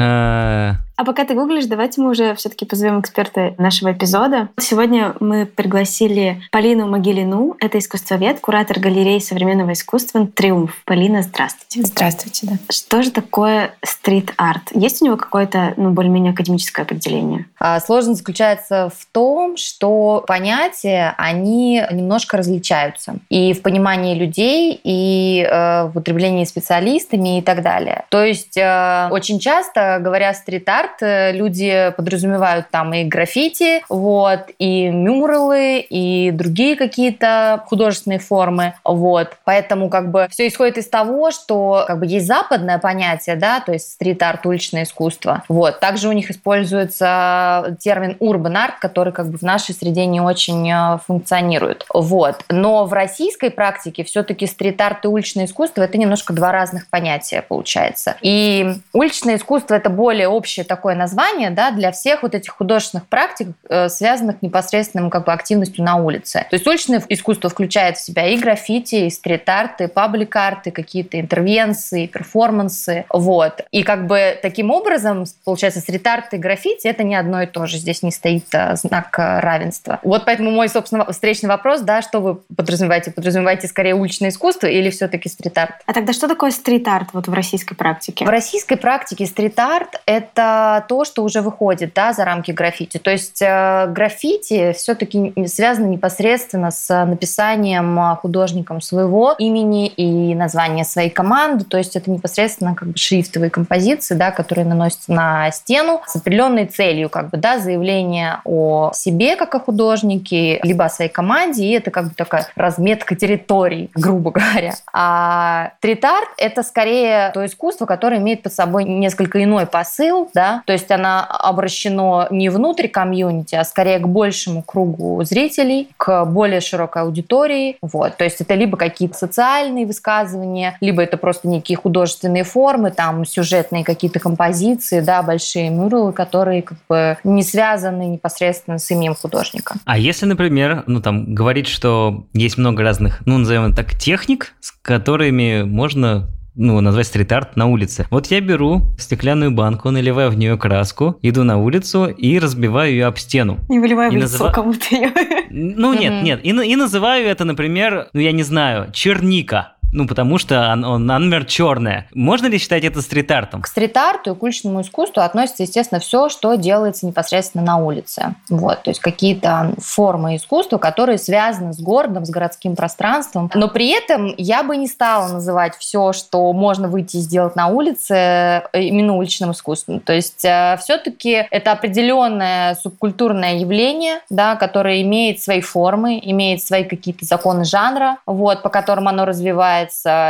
А 0.97 1.03
пока 1.03 1.25
ты 1.25 1.33
гуглишь, 1.33 1.65
давайте 1.65 1.99
мы 1.99 2.11
уже 2.11 2.35
все-таки 2.35 2.65
позовем 2.65 3.01
эксперта 3.01 3.53
нашего 3.57 3.91
эпизода. 3.91 4.47
Сегодня 4.57 5.13
мы 5.19 5.45
пригласили 5.45 6.41
Полину 6.51 6.87
Могилину. 6.87 7.57
Это 7.59 7.79
искусствовед, 7.79 8.39
куратор 8.39 8.79
галереи 8.79 9.19
современного 9.19 9.73
искусства 9.73 10.25
«Триумф». 10.27 10.83
Полина, 10.85 11.21
здравствуйте. 11.21 11.85
Здравствуйте, 11.85 12.47
да. 12.47 12.53
Что 12.69 13.03
же 13.03 13.11
такое 13.11 13.75
стрит-арт? 13.83 14.71
Есть 14.71 15.01
у 15.01 15.05
него 15.05 15.17
какое-то, 15.17 15.73
ну, 15.75 15.91
более-менее 15.91 16.31
академическое 16.31 16.85
определение? 16.85 17.45
А, 17.59 17.81
сложность 17.81 18.19
заключается 18.19 18.89
в 18.97 19.05
том, 19.11 19.57
что 19.57 20.23
понятия, 20.25 21.13
они 21.17 21.83
немножко 21.91 22.37
различаются. 22.37 23.15
И 23.29 23.51
в 23.53 23.61
понимании 23.61 24.15
людей, 24.15 24.79
и 24.81 25.45
э, 25.45 25.85
в 25.85 25.89
употреблении 25.89 26.45
специалистами 26.45 27.39
и 27.39 27.41
так 27.41 27.61
далее. 27.61 28.05
То 28.09 28.23
есть 28.23 28.55
э, 28.55 29.09
очень 29.11 29.39
часто, 29.39 29.99
говоря 29.99 30.33
стрит-арт, 30.33 30.84
арт 30.85 31.01
э, 31.01 31.31
люди 31.31 31.93
подразумевают 31.95 32.69
там 32.69 32.93
и 32.93 33.03
граффити, 33.03 33.83
вот, 33.89 34.41
и 34.59 34.89
мюралы, 34.89 35.79
и 35.79 36.31
другие 36.31 36.75
какие-то 36.75 37.63
художественные 37.67 38.19
формы, 38.19 38.73
вот. 38.83 39.37
Поэтому 39.43 39.89
как 39.89 40.11
бы 40.11 40.27
все 40.29 40.47
исходит 40.47 40.77
из 40.77 40.87
того, 40.87 41.31
что 41.31 41.85
как 41.87 41.99
бы 41.99 42.05
есть 42.05 42.27
западное 42.27 42.77
понятие, 42.77 43.35
да, 43.35 43.59
то 43.59 43.73
есть 43.73 43.93
стрит-арт, 43.93 44.45
уличное 44.45 44.83
искусство, 44.83 45.43
вот. 45.49 45.79
Также 45.79 46.07
у 46.07 46.11
них 46.11 46.29
используется 46.31 47.77
термин 47.79 48.17
urban 48.19 48.55
арт, 48.55 48.79
который 48.79 49.13
как 49.13 49.29
бы 49.29 49.37
в 49.37 49.41
нашей 49.41 49.73
среде 49.75 50.05
не 50.05 50.21
очень 50.21 50.69
э, 50.71 50.99
функционирует, 51.05 51.85
вот. 51.93 52.43
Но 52.49 52.85
в 52.85 52.93
российской 52.93 53.49
практике 53.49 54.03
все-таки 54.03 54.47
стрит-арт 54.47 55.05
и 55.05 55.07
уличное 55.07 55.45
искусство 55.45 55.81
это 55.81 55.97
немножко 55.97 56.33
два 56.33 56.51
разных 56.51 56.87
понятия 56.87 57.41
получается. 57.41 58.15
И 58.21 58.75
уличное 58.93 59.37
искусство 59.37 59.75
это 59.75 59.89
более 59.89 60.27
общее 60.27 60.65
такое 60.75 60.95
название 60.95 61.51
да, 61.51 61.71
для 61.71 61.91
всех 61.91 62.23
вот 62.23 62.35
этих 62.35 62.51
художественных 62.51 63.07
практик, 63.07 63.47
э, 63.69 63.87
связанных 63.87 64.41
непосредственным 64.41 65.09
как 65.09 65.25
бы, 65.25 65.31
активностью 65.31 65.85
на 65.85 65.95
улице. 65.95 66.45
То 66.49 66.55
есть 66.55 66.67
уличное 66.67 67.01
искусство 67.07 67.49
включает 67.49 67.97
в 67.97 68.01
себя 68.01 68.27
и 68.27 68.37
граффити, 68.37 68.95
и 68.95 69.09
стрит-арты, 69.09 69.87
паблик-арты, 69.87 70.71
какие-то 70.71 71.19
интервенции, 71.19 72.07
перформансы. 72.07 73.05
Вот. 73.09 73.61
И 73.71 73.83
как 73.83 74.05
бы 74.07 74.37
таким 74.41 74.69
образом, 74.69 75.23
получается, 75.45 75.79
стрит-арт 75.79 76.33
и 76.33 76.37
граффити— 76.37 76.87
это 76.89 77.03
не 77.03 77.15
одно 77.15 77.41
и 77.41 77.45
то 77.45 77.65
же. 77.67 77.77
Здесь 77.77 78.03
не 78.03 78.11
стоит 78.11 78.53
э, 78.53 78.75
знак 78.75 79.17
э, 79.17 79.39
равенства. 79.39 79.99
Вот 80.03 80.25
поэтому 80.25 80.51
мой, 80.51 80.67
собственно, 80.67 81.09
встречный 81.11 81.47
вопрос, 81.47 81.81
да, 81.81 82.01
что 82.01 82.19
вы 82.19 82.35
подразумеваете? 82.55 83.11
Подразумеваете 83.11 83.67
скорее 83.67 83.95
уличное 83.95 84.29
искусство 84.29 84.67
или 84.67 84.89
все-таки 84.89 85.29
стрит-арт? 85.29 85.75
А 85.85 85.93
тогда 85.93 86.11
что 86.11 86.27
такое 86.27 86.51
стрит-арт 86.51 87.09
вот 87.13 87.27
в 87.27 87.33
российской 87.33 87.75
практике? 87.75 88.25
В 88.25 88.29
российской 88.29 88.75
практике 88.75 89.25
стрит-арт— 89.25 90.01
это 90.05 90.64
это 90.65 90.85
то, 90.87 91.05
что 91.05 91.23
уже 91.23 91.41
выходит 91.41 91.93
да, 91.93 92.13
за 92.13 92.25
рамки 92.25 92.51
граффити. 92.51 92.97
То 92.97 93.11
есть 93.11 93.41
э, 93.41 93.87
граффити 93.87 94.73
все-таки 94.73 95.33
связано 95.47 95.87
непосредственно 95.87 96.71
с 96.71 97.05
написанием 97.05 98.15
художником 98.17 98.81
своего 98.81 99.33
имени 99.37 99.87
и 99.87 100.35
названия 100.35 100.83
своей 100.83 101.09
команды. 101.09 101.65
То 101.65 101.77
есть 101.77 101.95
это 101.95 102.09
непосредственно 102.11 102.75
как 102.75 102.89
бы 102.89 102.97
шрифтовые 102.97 103.49
композиции, 103.49 104.15
да, 104.15 104.31
которые 104.31 104.65
наносятся 104.65 105.11
на 105.11 105.51
стену 105.51 106.01
с 106.07 106.15
определенной 106.15 106.65
целью, 106.65 107.09
как 107.09 107.29
бы, 107.29 107.37
да, 107.37 107.59
заявление 107.59 108.39
о 108.43 108.91
себе 108.93 109.35
как 109.35 109.55
о 109.55 109.59
художнике, 109.59 110.59
либо 110.63 110.85
о 110.85 110.89
своей 110.89 111.11
команде, 111.11 111.65
и 111.65 111.71
это 111.71 111.91
как 111.91 112.05
бы 112.05 112.11
такая 112.15 112.47
разметка 112.55 113.15
территорий, 113.15 113.89
грубо 113.93 114.31
говоря. 114.31 114.73
А 114.93 115.71
стрит-арт— 115.79 116.29
это 116.37 116.63
скорее 116.63 117.31
то 117.33 117.45
искусство, 117.45 117.85
которое 117.85 118.17
имеет 118.17 118.43
под 118.43 118.53
собой 118.53 118.83
несколько 118.83 119.43
иной 119.43 119.65
посыл, 119.65 120.29
да, 120.33 120.54
то 120.65 120.73
есть 120.73 120.91
она 120.91 121.23
обращено 121.23 122.27
не 122.31 122.49
внутрь 122.49 122.87
комьюнити, 122.87 123.55
а 123.55 123.63
скорее 123.63 123.99
к 123.99 124.07
большему 124.07 124.61
кругу 124.61 125.23
зрителей, 125.23 125.89
к 125.97 126.25
более 126.25 126.61
широкой 126.61 127.03
аудитории, 127.03 127.77
вот, 127.81 128.17
то 128.17 128.23
есть 128.23 128.41
это 128.41 128.53
либо 128.53 128.77
какие-то 128.77 129.17
социальные 129.17 129.85
высказывания, 129.85 130.77
либо 130.81 131.01
это 131.01 131.17
просто 131.17 131.47
некие 131.47 131.77
художественные 131.77 132.43
формы, 132.43 132.91
там, 132.91 133.25
сюжетные 133.25 133.83
какие-то 133.83 134.19
композиции, 134.19 134.99
да, 134.99 135.21
большие 135.21 135.69
мюралы, 135.69 136.13
которые 136.13 136.61
как 136.61 136.77
бы 136.89 137.17
не 137.23 137.43
связаны 137.43 138.07
непосредственно 138.07 138.79
с 138.79 138.89
именем 138.91 139.15
художника. 139.15 139.75
А 139.85 139.97
если, 139.97 140.25
например, 140.25 140.83
ну 140.87 141.01
там 141.01 141.33
говорить, 141.33 141.67
что 141.67 142.25
есть 142.33 142.57
много 142.57 142.83
разных, 142.83 143.21
ну 143.25 143.37
назовем 143.37 143.65
это 143.65 143.77
так, 143.77 143.97
техник, 143.97 144.53
с 144.59 144.71
которыми 144.71 145.63
можно 145.63 146.27
ну, 146.55 146.79
назвать 146.81 147.07
стрит-арт 147.07 147.55
на 147.55 147.67
улице. 147.67 148.07
Вот 148.09 148.27
я 148.27 148.41
беру 148.41 148.81
стеклянную 148.97 149.51
банку, 149.51 149.91
наливаю 149.91 150.31
в 150.31 150.37
нее 150.37 150.57
краску, 150.57 151.17
иду 151.21 151.43
на 151.43 151.57
улицу 151.57 152.05
и 152.05 152.39
разбиваю 152.39 152.91
ее 152.91 153.05
об 153.05 153.17
стену. 153.17 153.59
Не 153.69 153.79
выливаю 153.79 154.11
И 154.11 154.15
в 154.15 154.19
лицо 154.19 154.45
называ- 154.45 154.51
кому-то 154.51 154.95
ее. 154.95 155.11
Ну, 155.49 155.93
нет, 155.93 156.23
нет. 156.23 156.39
И, 156.43 156.49
и 156.49 156.75
называю 156.75 157.27
это, 157.27 157.45
например, 157.45 158.07
ну, 158.13 158.19
я 158.19 158.31
не 158.31 158.43
знаю, 158.43 158.91
черника. 158.93 159.73
Ну, 159.95 160.07
потому 160.07 160.37
что 160.37 160.71
он, 160.73 160.83
он, 160.83 161.09
она, 161.09 161.19
например, 161.19 161.45
черная. 161.45 162.07
Можно 162.13 162.47
ли 162.47 162.57
считать 162.57 162.83
это 162.83 163.01
стрит-артом? 163.01 163.61
К 163.61 163.67
стрит-арту 163.67 164.33
и 164.33 164.35
к 164.35 164.43
уличному 164.43 164.81
искусству 164.81 165.21
относится, 165.21 165.63
естественно, 165.63 166.01
все, 166.01 166.27
что 166.27 166.55
делается 166.55 167.05
непосредственно 167.05 167.63
на 167.63 167.77
улице. 167.77 168.35
Вот, 168.49 168.83
то 168.83 168.91
есть 168.91 168.99
какие-то 168.99 169.73
формы 169.77 170.35
искусства, 170.35 170.79
которые 170.79 171.17
связаны 171.17 171.71
с 171.71 171.79
городом, 171.79 172.25
с 172.25 172.29
городским 172.29 172.75
пространством. 172.75 173.49
Но 173.55 173.69
при 173.69 173.89
этом 173.89 174.33
я 174.37 174.63
бы 174.63 174.75
не 174.75 174.87
стала 174.87 175.31
называть 175.31 175.77
все, 175.77 176.11
что 176.11 176.51
можно 176.51 176.89
выйти 176.89 177.17
и 177.17 177.21
сделать 177.21 177.55
на 177.55 177.67
улице, 177.67 178.13
э, 178.13 178.61
именно 178.73 179.15
уличным 179.15 179.51
искусством. 179.51 180.01
То 180.01 180.11
есть 180.11 180.39
все-таки 180.39 181.47
это 181.51 181.71
определенное 181.71 182.75
субкультурное 182.75 183.59
явление, 183.59 184.19
да, 184.29 184.57
которое 184.57 185.01
имеет 185.03 185.41
свои 185.41 185.61
формы, 185.61 186.19
имеет 186.21 186.61
свои 186.61 186.83
какие-то 186.83 187.23
законы 187.23 187.63
жанра, 187.63 188.17
вот, 188.25 188.61
по 188.61 188.67
которым 188.67 189.07
оно 189.07 189.23
развивается, 189.23 189.84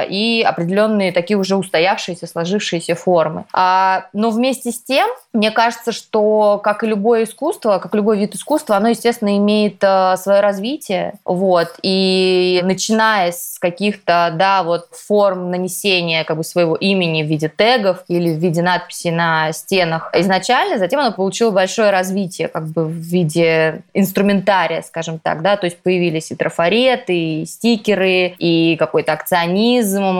и 0.10 0.44
определенные 0.46 1.12
такие 1.12 1.38
уже 1.38 1.56
устоявшиеся, 1.56 2.28
сложившиеся 2.28 2.96
формы. 2.96 3.46
А, 3.54 4.08
но 4.14 4.30
вместе 4.30 4.72
с 4.72 4.82
тем, 4.82 5.08
мне 5.34 5.52
кажется, 5.52 5.92
что, 5.92 6.60
как 6.64 6.84
и 6.84 6.88
любое 6.88 7.24
искусство, 7.24 7.80
как 7.80 7.94
любой 7.96 8.18
вид 8.18 8.36
искусства, 8.36 8.78
оно, 8.78 8.90
естественно, 8.90 9.38
имеет 9.38 9.78
э, 9.82 10.16
свое 10.18 10.40
развитие, 10.40 11.16
вот, 11.26 11.76
и 11.82 12.62
начиная 12.64 13.32
с 13.32 13.58
каких-то, 13.60 14.34
да, 14.36 14.64
вот, 14.64 14.88
форм 14.92 15.52
нанесения 15.52 16.24
как 16.24 16.38
бы 16.38 16.44
своего 16.44 16.76
имени 16.76 17.24
в 17.24 17.28
виде 17.28 17.50
тегов 17.50 18.04
или 18.08 18.34
в 18.34 18.38
виде 18.38 18.62
надписей 18.62 19.12
на 19.12 19.52
стенах 19.52 20.10
изначально, 20.14 20.78
затем 20.78 21.00
оно 21.00 21.12
получило 21.12 21.52
большое 21.52 21.90
развитие 21.90 22.48
как 22.48 22.68
бы 22.68 22.86
в 22.86 22.92
виде 22.92 23.84
инструментария, 23.94 24.82
скажем 24.82 25.20
так, 25.20 25.42
да, 25.42 25.58
то 25.58 25.66
есть 25.66 25.78
появились 25.80 26.32
и 26.32 26.36
трафареты, 26.36 27.42
и 27.42 27.46
стикеры, 27.46 28.34
и 28.38 28.76
какой-то 28.78 29.14
акционизм, 29.14 29.45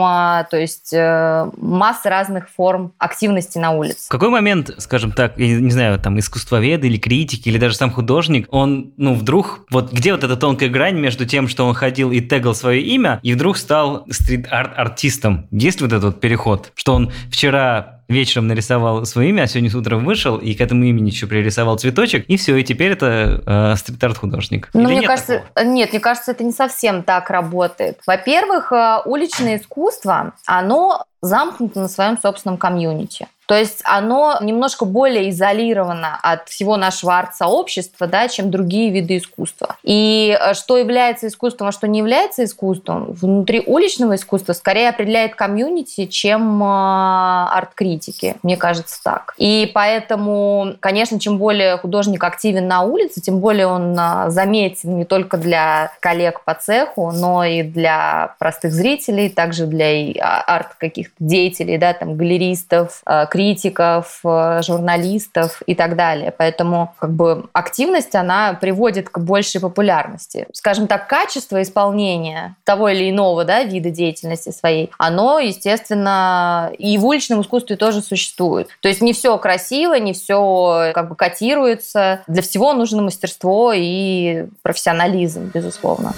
а, 0.02 0.44
то 0.44 0.56
есть 0.56 0.92
э, 0.92 1.50
масса 1.56 2.10
разных 2.10 2.48
форм 2.48 2.92
активности 2.98 3.58
на 3.58 3.72
улице. 3.72 4.06
В 4.06 4.08
какой 4.08 4.28
момент, 4.28 4.70
скажем 4.78 5.12
так, 5.12 5.38
я 5.38 5.58
не 5.58 5.70
знаю, 5.70 5.98
там, 5.98 6.18
искусствоведы 6.18 6.86
или 6.86 6.98
критики, 6.98 7.48
или 7.48 7.58
даже 7.58 7.76
сам 7.76 7.90
художник, 7.90 8.46
он, 8.50 8.92
ну, 8.96 9.14
вдруг, 9.14 9.66
вот 9.70 9.92
где 9.92 10.12
вот 10.12 10.24
эта 10.24 10.36
тонкая 10.36 10.68
грань 10.68 10.96
между 10.96 11.26
тем, 11.26 11.48
что 11.48 11.66
он 11.66 11.74
ходил 11.74 12.10
и 12.10 12.20
тегал 12.20 12.54
свое 12.54 12.82
имя, 12.82 13.20
и 13.22 13.34
вдруг 13.34 13.56
стал 13.56 14.04
стрит-арт-артистом? 14.10 15.48
Есть 15.50 15.80
вот 15.80 15.92
этот 15.92 16.04
вот 16.04 16.20
переход, 16.20 16.72
что 16.74 16.94
он 16.94 17.12
вчера 17.30 17.95
вечером 18.08 18.46
нарисовал 18.46 19.04
свое 19.04 19.30
имя, 19.30 19.42
а 19.42 19.46
сегодня 19.46 19.76
утром 19.76 20.04
вышел 20.04 20.36
и 20.36 20.54
к 20.54 20.60
этому 20.60 20.84
имени 20.84 21.10
еще 21.10 21.26
пририсовал 21.26 21.78
цветочек, 21.78 22.24
и 22.26 22.36
все, 22.36 22.56
и 22.56 22.64
теперь 22.64 22.92
это 22.92 23.42
э, 23.46 23.76
стрит-арт 23.76 24.18
художник. 24.18 24.70
Ну, 24.72 24.80
Или 24.80 24.86
мне 24.86 24.96
нет 24.98 25.06
кажется, 25.06 25.44
такого? 25.54 25.72
нет, 25.72 25.92
мне 25.92 26.00
кажется, 26.00 26.30
это 26.32 26.44
не 26.44 26.52
совсем 26.52 27.02
так 27.02 27.30
работает. 27.30 28.00
Во-первых, 28.06 28.72
э, 28.72 28.98
уличное 29.04 29.58
искусство, 29.58 30.34
оно 30.46 31.04
замкнуто 31.20 31.80
на 31.80 31.88
своем 31.88 32.18
собственном 32.18 32.58
комьюнити. 32.58 33.28
То 33.46 33.56
есть 33.56 33.80
оно 33.84 34.38
немножко 34.40 34.84
более 34.84 35.30
изолировано 35.30 36.18
от 36.22 36.48
всего 36.48 36.76
нашего 36.76 37.18
арт-сообщества, 37.18 38.06
да, 38.06 38.28
чем 38.28 38.50
другие 38.50 38.90
виды 38.90 39.18
искусства. 39.18 39.76
И 39.82 40.36
э, 40.38 40.54
что 40.54 40.76
является 40.76 41.28
искусством, 41.28 41.68
а 41.68 41.72
что 41.72 41.86
не 41.86 42.00
является 42.00 42.44
искусством, 42.44 43.12
внутри 43.12 43.62
уличного 43.64 44.16
искусства 44.16 44.52
скорее 44.52 44.88
определяет 44.88 45.36
комьюнити, 45.36 46.06
чем 46.06 46.62
э, 46.62 46.66
арт-критики. 46.66 48.36
Мне 48.42 48.56
кажется 48.56 49.00
так. 49.02 49.34
И 49.38 49.70
поэтому, 49.72 50.74
конечно, 50.80 51.20
чем 51.20 51.38
более 51.38 51.78
художник 51.78 52.22
активен 52.24 52.66
на 52.66 52.82
улице, 52.82 53.20
тем 53.20 53.38
более 53.38 53.68
он 53.68 53.96
э, 53.98 54.30
заметен 54.30 54.96
не 54.96 55.04
только 55.04 55.36
для 55.36 55.92
коллег 56.00 56.42
по 56.44 56.54
цеху, 56.54 57.12
но 57.12 57.44
и 57.44 57.62
для 57.62 58.34
простых 58.38 58.72
зрителей, 58.72 59.28
также 59.28 59.66
для 59.66 59.86
а, 60.20 60.42
арт 60.42 60.74
каких-то 60.78 61.14
деятелей, 61.20 61.78
да, 61.78 61.92
там, 61.92 62.16
галеристов, 62.16 63.02
критиков, 63.36 64.20
э, 64.24 64.62
журналистов 64.62 65.62
и 65.66 65.74
так 65.74 65.94
далее. 65.94 66.32
Поэтому 66.36 66.94
как 66.98 67.12
бы 67.12 67.44
активность, 67.52 68.14
она 68.14 68.54
приводит 68.54 69.10
к 69.10 69.18
большей 69.18 69.60
популярности. 69.60 70.46
Скажем 70.54 70.86
так, 70.86 71.06
качество 71.06 71.60
исполнения 71.60 72.56
того 72.64 72.88
или 72.88 73.10
иного 73.10 73.44
да, 73.44 73.62
вида 73.62 73.90
деятельности 73.90 74.50
своей, 74.50 74.90
оно, 74.96 75.38
естественно, 75.38 76.72
и 76.78 76.96
в 76.96 77.04
уличном 77.04 77.42
искусстве 77.42 77.76
тоже 77.76 78.00
существует. 78.00 78.68
То 78.80 78.88
есть 78.88 79.02
не 79.02 79.12
все 79.12 79.36
красиво, 79.36 79.98
не 79.98 80.14
все 80.14 80.92
как 80.94 81.10
бы 81.10 81.14
котируется. 81.14 82.22
Для 82.26 82.40
всего 82.40 82.72
нужно 82.72 83.02
мастерство 83.02 83.74
и 83.74 84.46
профессионализм, 84.62 85.50
безусловно. 85.52 86.14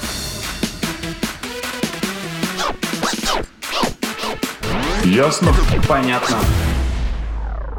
Ясно? 5.05 5.53
Понятно. 5.89 6.39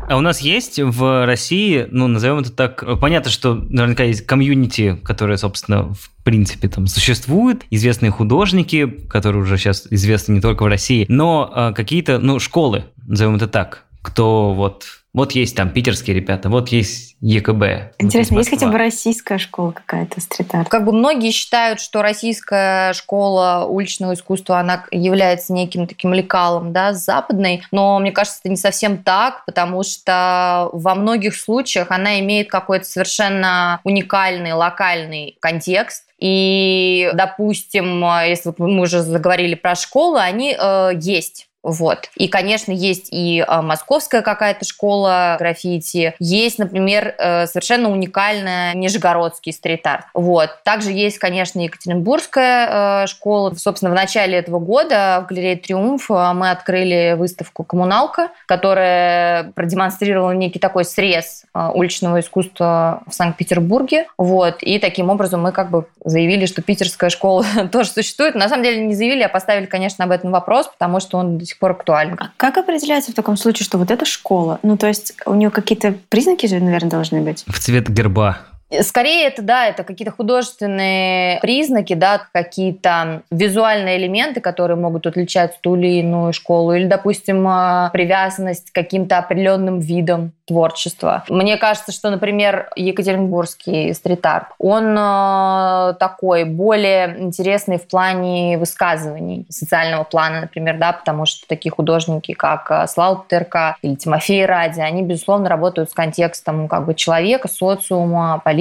А 0.10 0.18
у 0.18 0.22
нас 0.22 0.42
есть 0.42 0.80
в 0.80 1.26
России, 1.28 1.88
ну, 1.92 2.08
назовем 2.08 2.40
это 2.40 2.52
так, 2.52 2.84
понятно, 3.00 3.30
что 3.30 3.54
наверняка 3.54 4.06
есть 4.06 4.26
комьюнити, 4.26 5.00
которое, 5.04 5.38
собственно, 5.38 5.94
в 5.94 6.10
принципе, 6.24 6.68
там 6.68 6.88
существует, 6.88 7.62
известные 7.70 8.10
художники, 8.10 8.88
которые 8.88 9.44
уже 9.44 9.60
сейчас 9.60 9.86
известны 9.92 10.34
не 10.34 10.42
только 10.42 10.64
в 10.64 10.66
России, 10.66 11.06
но 11.10 11.52
а, 11.54 11.74
какие-то, 11.74 12.18
ну, 12.18 12.40
школы, 12.40 12.86
назовем 13.06 13.36
это 13.36 13.48
так, 13.48 13.86
кто 14.02 14.56
вот 14.56 14.99
вот 15.14 15.32
есть 15.32 15.56
там 15.56 15.72
питерские 15.72 16.16
ребята, 16.16 16.50
вот 16.50 16.70
есть 16.70 17.16
ЕКБ. 17.22 17.50
вот 17.50 17.94
Интересно, 17.98 18.38
есть 18.38 18.50
хотя 18.52 18.68
бы 18.68 18.78
российская 18.78 19.40
школа 19.40 19.72
какая-то 19.72 20.22
стрит-арт? 20.22 20.70
Как 20.70 20.86
бы 20.86 20.92
многие 20.92 21.32
считают, 21.32 21.82
что 21.82 22.04
российская 22.04 22.94
школа 22.94 23.66
уличного 23.68 24.14
искусства, 24.14 24.60
она 24.60 24.86
является 24.92 25.52
неким 25.52 25.88
таким 25.88 26.14
лекалом, 26.14 26.74
да, 26.74 26.94
с 26.94 27.04
западной, 27.04 27.64
но 27.72 27.98
мне 28.00 28.12
кажется, 28.12 28.40
это 28.42 28.50
не 28.50 28.56
совсем 28.56 29.00
так, 29.00 29.46
потому 29.46 29.84
что 29.84 30.70
во 30.74 30.94
многих 30.94 31.36
случаях 31.36 31.90
она 31.90 32.20
имеет 32.20 32.50
какой-то 32.50 32.86
совершенно 32.86 33.82
уникальный, 33.84 34.54
локальный 34.54 35.38
контекст, 35.40 36.06
и, 36.20 37.10
допустим, 37.14 38.04
если 38.28 38.54
мы 38.58 38.82
уже 38.82 39.02
заговорили 39.02 39.56
про 39.56 39.76
школы, 39.76 40.20
они 40.20 40.56
э, 40.58 40.92
есть. 41.00 41.49
Вот. 41.64 42.10
И, 42.16 42.28
конечно, 42.28 42.72
есть 42.72 43.10
и 43.12 43.44
э, 43.46 43.62
московская 43.62 44.22
какая-то 44.22 44.66
школа 44.66 45.36
граффити, 45.40 46.16
есть, 46.20 46.58
например, 46.58 47.16
э, 47.18 47.48
совершенно 47.48 47.92
уникальная 47.92 48.74
нижегородский 48.76 49.52
стрит-арт. 49.52 50.06
Вот. 50.14 50.64
Также 50.64 50.92
есть, 50.92 51.18
конечно, 51.18 51.60
Екатеринбургская 51.60 53.04
э, 53.04 53.08
школа. 53.08 53.54
Собственно, 53.56 53.92
в 53.92 53.96
начале 53.96 54.38
этого 54.38 54.60
года 54.60 55.22
в 55.24 55.30
галерее 55.30 55.58
«Триумф» 55.58 56.10
э, 56.10 56.34
мы 56.34 56.52
открыли 56.52 57.16
выставку 57.18 57.64
«Коммуналка», 57.64 58.30
которая 58.46 59.52
продемонстрировала 59.52 60.32
некий 60.32 60.60
такой 60.60 60.86
срез 60.86 61.44
э, 61.54 61.70
уличного 61.74 62.22
искусства 62.22 63.04
в 63.06 63.14
Санкт-Петербурге. 63.14 64.08
Вот. 64.18 64.64
И 64.64 64.80
таким 64.80 65.10
образом 65.10 65.42
мы 65.42 65.52
как 65.52 65.72
бы 65.72 65.88
заявили, 66.06 66.46
что 66.46 66.62
питерская 66.62 67.10
школа 67.10 67.44
тоже 67.72 67.90
существует. 67.90 68.36
На 68.36 68.48
самом 68.48 68.64
деле 68.64 68.86
не 68.86 68.96
заявили, 68.96 69.24
а 69.24 69.30
поставили, 69.30 69.66
конечно, 69.66 70.06
об 70.06 70.12
этом 70.12 70.32
вопрос, 70.32 70.68
потому 70.68 71.02
что 71.02 71.18
он 71.18 71.38
сих 71.50 71.60
пор 71.60 71.72
актуальны. 71.72 72.16
А 72.20 72.30
как 72.38 72.58
определяется 72.58 73.12
в 73.12 73.16
таком 73.16 73.38
случае, 73.38 73.66
что 73.66 73.78
вот 73.78 73.92
это 73.92 74.06
школа? 74.06 74.60
Ну, 74.64 74.78
то 74.78 74.88
есть 74.88 75.14
у 75.26 75.34
нее 75.34 75.50
какие-то 75.50 75.96
признаки 76.10 76.46
же, 76.46 76.60
наверное, 76.60 76.90
должны 76.90 77.22
быть? 77.22 77.44
В 77.48 77.60
цвет 77.60 77.90
герба. 77.90 78.40
Скорее 78.82 79.28
это, 79.28 79.42
да, 79.42 79.68
это 79.68 79.84
какие-то 79.84 80.12
художественные 80.12 81.40
признаки, 81.40 81.94
да, 81.94 82.22
какие-то 82.32 83.24
визуальные 83.32 83.98
элементы, 83.98 84.42
которые 84.42 84.78
могут 84.78 85.08
отличать 85.08 85.60
ту 85.62 85.76
или 85.76 86.00
иную 86.00 86.34
школу, 86.34 86.74
или, 86.74 86.86
допустим, 86.86 87.48
а, 87.48 87.90
привязанность 87.92 88.72
к 88.72 88.76
каким-то 88.76 89.18
определенным 89.18 89.80
видам 89.80 90.34
творчества. 90.50 91.24
Мне 91.30 91.58
кажется, 91.58 91.92
что, 91.92 92.10
например, 92.10 92.72
Екатеринбургский 92.76 93.94
стрит-арт, 93.94 94.48
он 94.58 94.98
э, 94.98 95.94
такой 96.00 96.44
более 96.44 97.20
интересный 97.20 97.78
в 97.78 97.88
плане 97.88 98.58
высказываний 98.58 99.46
социального 99.50 100.04
плана, 100.04 100.42
например, 100.42 100.80
да, 100.80 100.92
потому 100.94 101.28
что 101.28 101.48
такие 101.48 101.72
художники, 101.72 102.34
как 102.34 102.72
э, 102.72 102.88
Слава 102.88 103.24
Терка 103.30 103.78
или 103.84 103.94
Тимофей 103.94 104.44
Ради, 104.48 104.80
они, 104.80 105.04
безусловно, 105.04 105.50
работают 105.50 105.92
с 105.92 105.94
контекстом 105.94 106.68
как 106.68 106.88
бы 106.88 106.96
человека, 106.96 107.48
социума, 107.48 108.42
политики, 108.44 108.59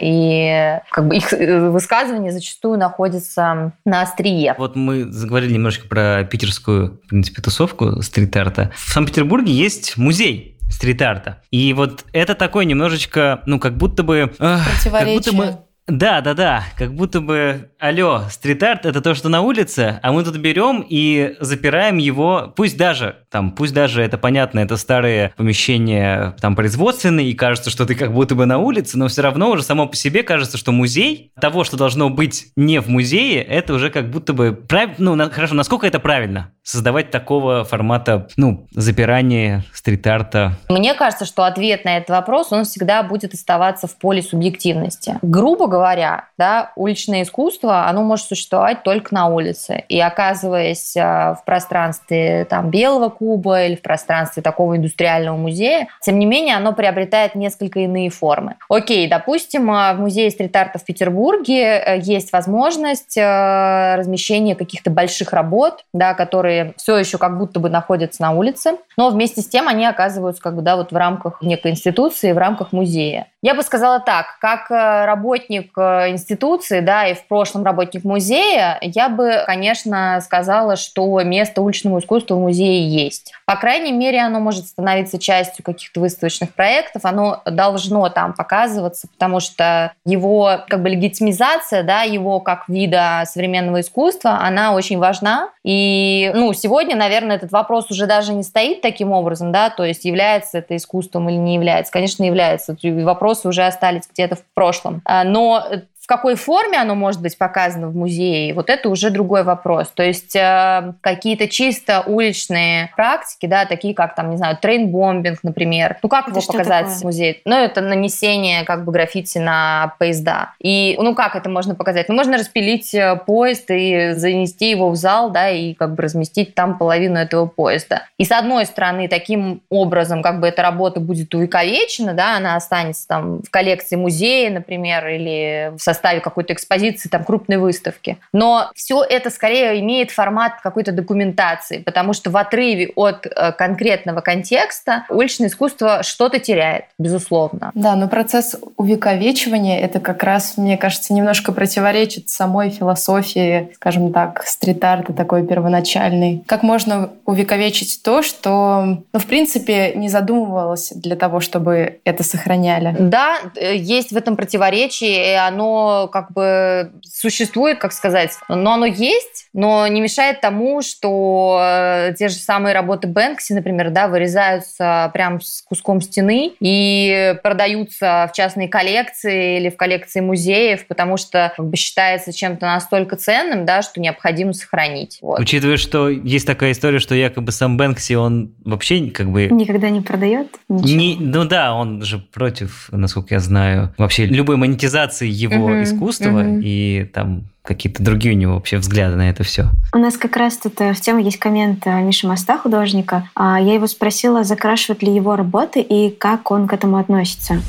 и 0.00 0.78
как 0.90 1.08
бы 1.08 1.16
их 1.16 1.32
э, 1.32 1.70
высказывания 1.70 2.32
зачастую 2.32 2.78
находятся 2.78 3.72
на 3.84 4.02
острие. 4.02 4.54
Вот 4.58 4.76
мы 4.76 5.04
заговорили 5.12 5.54
немножко 5.54 5.86
про 5.86 6.24
питерскую, 6.24 7.00
в 7.04 7.08
принципе, 7.08 7.42
тусовку 7.42 8.02
стрит-арта. 8.02 8.72
В 8.74 8.92
Санкт-Петербурге 8.92 9.52
есть 9.52 9.96
музей 9.96 10.58
стрит-арта. 10.70 11.42
И 11.50 11.72
вот 11.72 12.04
это 12.12 12.34
такой 12.34 12.66
немножечко, 12.66 13.42
ну, 13.46 13.58
как 13.58 13.76
будто 13.76 14.02
бы... 14.02 14.32
Противоречие. 14.38 15.22
Как 15.22 15.24
будто 15.24 15.32
мы, 15.32 15.58
да, 15.88 16.20
да, 16.20 16.34
да. 16.34 16.64
Как 16.76 16.92
будто 16.94 17.22
бы, 17.22 17.70
алло, 17.78 18.24
стрит-арт 18.30 18.84
это 18.84 19.00
то, 19.00 19.14
что 19.14 19.30
на 19.30 19.40
улице, 19.40 19.98
а 20.02 20.12
мы 20.12 20.22
тут 20.22 20.36
берем 20.36 20.84
и 20.86 21.34
запираем 21.40 21.96
его, 21.96 22.52
пусть 22.54 22.76
даже, 22.76 23.16
там, 23.30 23.50
пусть 23.50 23.74
даже 23.74 24.02
это 24.02 24.18
понятно, 24.18 24.60
это 24.60 24.76
старые 24.76 25.32
помещения 25.36 26.36
там 26.40 26.56
производственные, 26.56 27.30
и 27.30 27.34
кажется, 27.34 27.70
что 27.70 27.86
ты 27.86 27.94
как 27.94 28.12
будто 28.12 28.34
бы 28.34 28.46
на 28.46 28.58
улице, 28.58 28.98
но 28.98 29.08
все 29.08 29.22
равно 29.22 29.50
уже 29.50 29.62
само 29.62 29.86
по 29.86 29.96
себе 29.96 30.22
кажется, 30.22 30.56
что 30.58 30.72
музей 30.72 31.32
того, 31.40 31.64
что 31.64 31.76
должно 31.76 32.10
быть 32.10 32.46
не 32.56 32.80
в 32.80 32.88
музее, 32.88 33.42
это 33.42 33.74
уже 33.74 33.90
как 33.90 34.10
будто 34.10 34.32
бы, 34.32 34.52
прав... 34.52 34.90
ну, 34.98 35.14
на... 35.14 35.30
хорошо, 35.30 35.54
насколько 35.54 35.86
это 35.86 36.00
правильно? 36.00 36.52
Создавать 36.62 37.10
такого 37.10 37.64
формата, 37.64 38.28
ну, 38.36 38.66
запирания 38.72 39.64
стрит-арта? 39.72 40.52
Мне 40.68 40.94
кажется, 40.94 41.24
что 41.24 41.44
ответ 41.44 41.84
на 41.84 41.96
этот 41.96 42.10
вопрос, 42.10 42.52
он 42.52 42.64
всегда 42.64 43.02
будет 43.02 43.34
оставаться 43.34 43.86
в 43.86 43.96
поле 43.98 44.22
субъективности. 44.22 45.18
Грубо 45.22 45.66
говоря, 45.66 45.88
говоря, 45.88 46.24
да, 46.36 46.72
уличное 46.76 47.22
искусство, 47.22 47.86
оно 47.86 48.02
может 48.02 48.26
существовать 48.26 48.82
только 48.82 49.14
на 49.14 49.26
улице. 49.26 49.84
И 49.88 50.00
оказываясь 50.00 50.96
а, 50.96 51.34
в 51.34 51.44
пространстве 51.44 52.46
там, 52.48 52.70
Белого 52.70 53.10
куба 53.18 53.64
или 53.64 53.74
в 53.74 53.82
пространстве 53.82 54.42
такого 54.42 54.76
индустриального 54.76 55.36
музея, 55.36 55.88
тем 56.00 56.18
не 56.18 56.26
менее, 56.26 56.56
оно 56.56 56.72
приобретает 56.72 57.34
несколько 57.34 57.80
иные 57.80 58.10
формы. 58.10 58.56
Окей, 58.68 59.08
допустим, 59.08 59.70
а, 59.70 59.94
в 59.94 60.00
музее 60.00 60.30
стрит-арта 60.30 60.78
в 60.78 60.84
Петербурге 60.84 61.62
э, 61.62 61.98
есть 62.00 62.32
возможность 62.32 63.16
э, 63.16 63.96
размещения 63.96 64.54
каких-то 64.54 64.90
больших 64.90 65.32
работ, 65.32 65.84
да, 65.92 66.14
которые 66.14 66.74
все 66.76 66.96
еще 66.96 67.18
как 67.18 67.38
будто 67.38 67.60
бы 67.60 67.68
находятся 67.68 68.22
на 68.22 68.32
улице, 68.32 68.72
но 68.96 69.10
вместе 69.10 69.40
с 69.40 69.48
тем 69.48 69.68
они 69.68 69.84
оказываются 69.86 70.42
как 70.42 70.54
бы, 70.54 70.62
да, 70.62 70.76
вот 70.76 70.92
в 70.92 70.96
рамках 70.96 71.42
некой 71.42 71.72
институции, 71.72 72.32
в 72.32 72.38
рамках 72.38 72.72
музея. 72.72 73.28
Я 73.42 73.54
бы 73.54 73.62
сказала 73.62 74.00
так, 74.00 74.38
как 74.40 74.70
э, 74.70 75.04
работник 75.06 75.76
институции, 75.76 76.80
да, 76.80 77.06
и 77.06 77.14
в 77.14 77.26
прошлом 77.26 77.64
работник 77.64 78.04
музея, 78.04 78.78
я 78.80 79.08
бы, 79.08 79.42
конечно, 79.46 80.20
сказала, 80.22 80.76
что 80.76 81.20
место 81.22 81.62
уличному 81.62 81.98
искусству 81.98 82.36
в 82.36 82.40
музее 82.40 82.86
есть. 82.88 83.07
По 83.46 83.56
крайней 83.56 83.92
мере, 83.92 84.20
оно 84.20 84.40
может 84.40 84.66
становиться 84.66 85.18
частью 85.18 85.64
каких-то 85.64 86.00
выставочных 86.00 86.54
проектов, 86.54 87.04
оно 87.04 87.42
должно 87.46 88.08
там 88.08 88.34
показываться, 88.34 89.08
потому 89.08 89.40
что 89.40 89.92
его 90.04 90.60
как 90.68 90.82
бы 90.82 90.88
легитимизация, 90.88 91.82
да, 91.82 92.02
его 92.02 92.40
как 92.40 92.68
вида 92.68 93.22
современного 93.26 93.80
искусства, 93.80 94.40
она 94.40 94.74
очень 94.74 94.98
важна. 94.98 95.50
И, 95.64 96.32
ну, 96.34 96.52
сегодня, 96.52 96.96
наверное, 96.96 97.36
этот 97.36 97.52
вопрос 97.52 97.90
уже 97.90 98.06
даже 98.06 98.32
не 98.32 98.42
стоит 98.42 98.80
таким 98.80 99.12
образом, 99.12 99.52
да, 99.52 99.70
то 99.70 99.84
есть 99.84 100.04
является 100.04 100.58
это 100.58 100.76
искусством 100.76 101.28
или 101.28 101.36
не 101.36 101.54
является. 101.54 101.92
Конечно, 101.92 102.24
является. 102.24 102.76
Вопрос 102.82 103.28
вопросы 103.28 103.48
уже 103.48 103.66
остались 103.66 104.08
где-то 104.10 104.36
в 104.36 104.44
прошлом. 104.54 105.02
А, 105.04 105.24
но 105.24 105.64
какой 106.08 106.36
форме 106.36 106.78
оно 106.78 106.94
может 106.94 107.20
быть 107.20 107.36
показано 107.36 107.88
в 107.88 107.94
музее, 107.94 108.54
вот 108.54 108.70
это 108.70 108.88
уже 108.88 109.10
другой 109.10 109.42
вопрос. 109.42 109.88
То 109.94 110.02
есть 110.02 110.34
э, 110.34 110.94
какие-то 111.02 111.48
чисто 111.48 112.02
уличные 112.06 112.90
практики, 112.96 113.44
да, 113.44 113.66
такие 113.66 113.94
как, 113.94 114.14
там, 114.14 114.30
не 114.30 114.38
знаю, 114.38 114.56
trainbombing, 114.56 115.40
например. 115.42 115.98
Ну, 116.02 116.08
как 116.08 116.28
это 116.28 116.38
его 116.38 116.46
показать 116.50 116.86
такое? 116.86 116.98
в 116.98 117.04
музее? 117.04 117.36
Ну, 117.44 117.54
это 117.56 117.82
нанесение 117.82 118.64
как 118.64 118.86
бы 118.86 118.92
граффити 118.92 119.36
на 119.36 119.96
поезда. 119.98 120.54
И, 120.58 120.96
ну, 120.98 121.14
как 121.14 121.36
это 121.36 121.50
можно 121.50 121.74
показать? 121.74 122.08
Ну, 122.08 122.14
можно 122.14 122.38
распилить 122.38 122.94
э, 122.94 123.20
поезд 123.26 123.66
и 123.68 124.12
занести 124.16 124.70
его 124.70 124.88
в 124.88 124.96
зал, 124.96 125.30
да, 125.30 125.50
и 125.50 125.74
как 125.74 125.94
бы 125.94 126.02
разместить 126.02 126.54
там 126.54 126.78
половину 126.78 127.18
этого 127.18 127.44
поезда. 127.44 128.04
И 128.16 128.24
с 128.24 128.32
одной 128.32 128.64
стороны, 128.64 129.08
таким 129.08 129.60
образом, 129.68 130.22
как 130.22 130.40
бы 130.40 130.48
эта 130.48 130.62
работа 130.62 131.00
будет 131.00 131.34
увековечена, 131.34 132.14
да, 132.14 132.38
она 132.38 132.56
останется 132.56 133.06
там 133.06 133.42
в 133.42 133.50
коллекции 133.50 133.96
музея, 133.96 134.50
например, 134.50 135.06
или 135.06 135.72
в 135.76 135.82
составе 135.82 135.97
составе 135.98 136.20
какой-то 136.20 136.52
экспозиции, 136.52 137.08
там, 137.08 137.24
крупной 137.24 137.56
выставки. 137.56 138.18
Но 138.32 138.70
все 138.74 139.02
это 139.02 139.30
скорее 139.30 139.80
имеет 139.80 140.10
формат 140.10 140.60
какой-то 140.62 140.92
документации, 140.92 141.78
потому 141.78 142.12
что 142.12 142.30
в 142.30 142.36
отрыве 142.36 142.92
от 142.94 143.26
э, 143.26 143.52
конкретного 143.52 144.20
контекста 144.20 145.04
уличное 145.08 145.48
искусство 145.48 146.02
что-то 146.02 146.38
теряет, 146.38 146.84
безусловно. 146.98 147.72
Да, 147.74 147.96
но 147.96 148.08
процесс 148.08 148.56
увековечивания, 148.76 149.80
это 149.80 149.98
как 149.98 150.22
раз, 150.22 150.56
мне 150.56 150.76
кажется, 150.76 151.12
немножко 151.12 151.52
противоречит 151.52 152.28
самой 152.28 152.70
философии, 152.70 153.70
скажем 153.74 154.12
так, 154.12 154.44
стрит-арта 154.46 155.12
такой 155.12 155.46
первоначальный. 155.46 156.44
Как 156.46 156.62
можно 156.62 157.10
увековечить 157.24 158.02
то, 158.02 158.22
что, 158.22 159.02
ну, 159.12 159.18
в 159.18 159.26
принципе, 159.26 159.92
не 159.94 160.08
задумывалось 160.08 160.92
для 160.94 161.16
того, 161.16 161.40
чтобы 161.40 161.98
это 162.04 162.22
сохраняли? 162.22 162.94
Да, 162.98 163.38
э, 163.56 163.76
есть 163.76 164.12
в 164.12 164.16
этом 164.16 164.36
противоречие, 164.36 165.32
и 165.32 165.34
оно 165.34 165.87
как 166.12 166.32
бы 166.32 166.92
существует, 167.02 167.78
как 167.78 167.92
сказать, 167.92 168.32
но 168.48 168.74
оно 168.74 168.86
есть, 168.86 169.48
но 169.52 169.86
не 169.86 170.00
мешает 170.00 170.40
тому, 170.40 170.82
что 170.82 171.58
э, 171.60 172.14
те 172.18 172.28
же 172.28 172.36
самые 172.36 172.74
работы 172.74 173.08
Бэнкси, 173.08 173.52
например, 173.52 173.90
да, 173.90 174.08
вырезаются 174.08 175.10
прям 175.12 175.40
с 175.40 175.62
куском 175.62 176.00
стены 176.00 176.52
и 176.60 177.34
продаются 177.42 178.28
в 178.30 178.36
частные 178.36 178.68
коллекции 178.68 179.58
или 179.58 179.70
в 179.70 179.76
коллекции 179.76 180.20
музеев, 180.20 180.86
потому 180.86 181.16
что 181.16 181.52
как 181.56 181.66
бы, 181.66 181.76
считается 181.76 182.32
чем-то 182.32 182.66
настолько 182.66 183.16
ценным, 183.16 183.64
да, 183.64 183.82
что 183.82 184.00
необходимо 184.00 184.52
сохранить. 184.52 185.18
Вот. 185.22 185.40
Учитывая, 185.40 185.76
что 185.76 186.08
есть 186.08 186.46
такая 186.46 186.72
история, 186.72 186.98
что 186.98 187.14
якобы 187.14 187.52
сам 187.52 187.76
Бэнкси, 187.76 188.14
он 188.14 188.54
вообще 188.64 189.10
как 189.10 189.30
бы... 189.30 189.46
Никогда 189.46 189.90
не 189.90 190.00
продает? 190.00 190.48
Не, 190.68 191.16
ну 191.18 191.44
да, 191.44 191.74
он 191.74 192.02
же 192.02 192.18
против, 192.18 192.88
насколько 192.92 193.34
я 193.34 193.40
знаю, 193.40 193.94
вообще 193.98 194.26
любой 194.26 194.56
монетизации 194.56 195.28
его 195.28 195.66
угу, 195.66 195.77
искусства 195.84 196.40
угу. 196.40 196.60
и 196.62 197.08
там 197.12 197.44
какие-то 197.62 198.02
другие 198.02 198.34
у 198.34 198.38
него 198.38 198.54
вообще 198.54 198.78
взгляды 198.78 199.16
на 199.16 199.28
это 199.28 199.44
все. 199.44 199.68
У 199.92 199.98
нас 199.98 200.16
как 200.16 200.36
раз 200.36 200.56
тут 200.56 200.80
э, 200.80 200.94
в 200.94 201.00
тему 201.00 201.18
есть 201.20 201.38
коммент 201.38 201.86
э, 201.86 202.00
Миши 202.00 202.26
Моста, 202.26 202.56
художника. 202.56 203.28
А, 203.34 203.60
я 203.60 203.74
его 203.74 203.86
спросила, 203.86 204.42
закрашивают 204.42 205.02
ли 205.02 205.14
его 205.14 205.36
работы 205.36 205.80
и 205.80 206.10
как 206.10 206.50
он 206.50 206.66
к 206.66 206.72
этому 206.72 206.96
относится. 206.96 207.60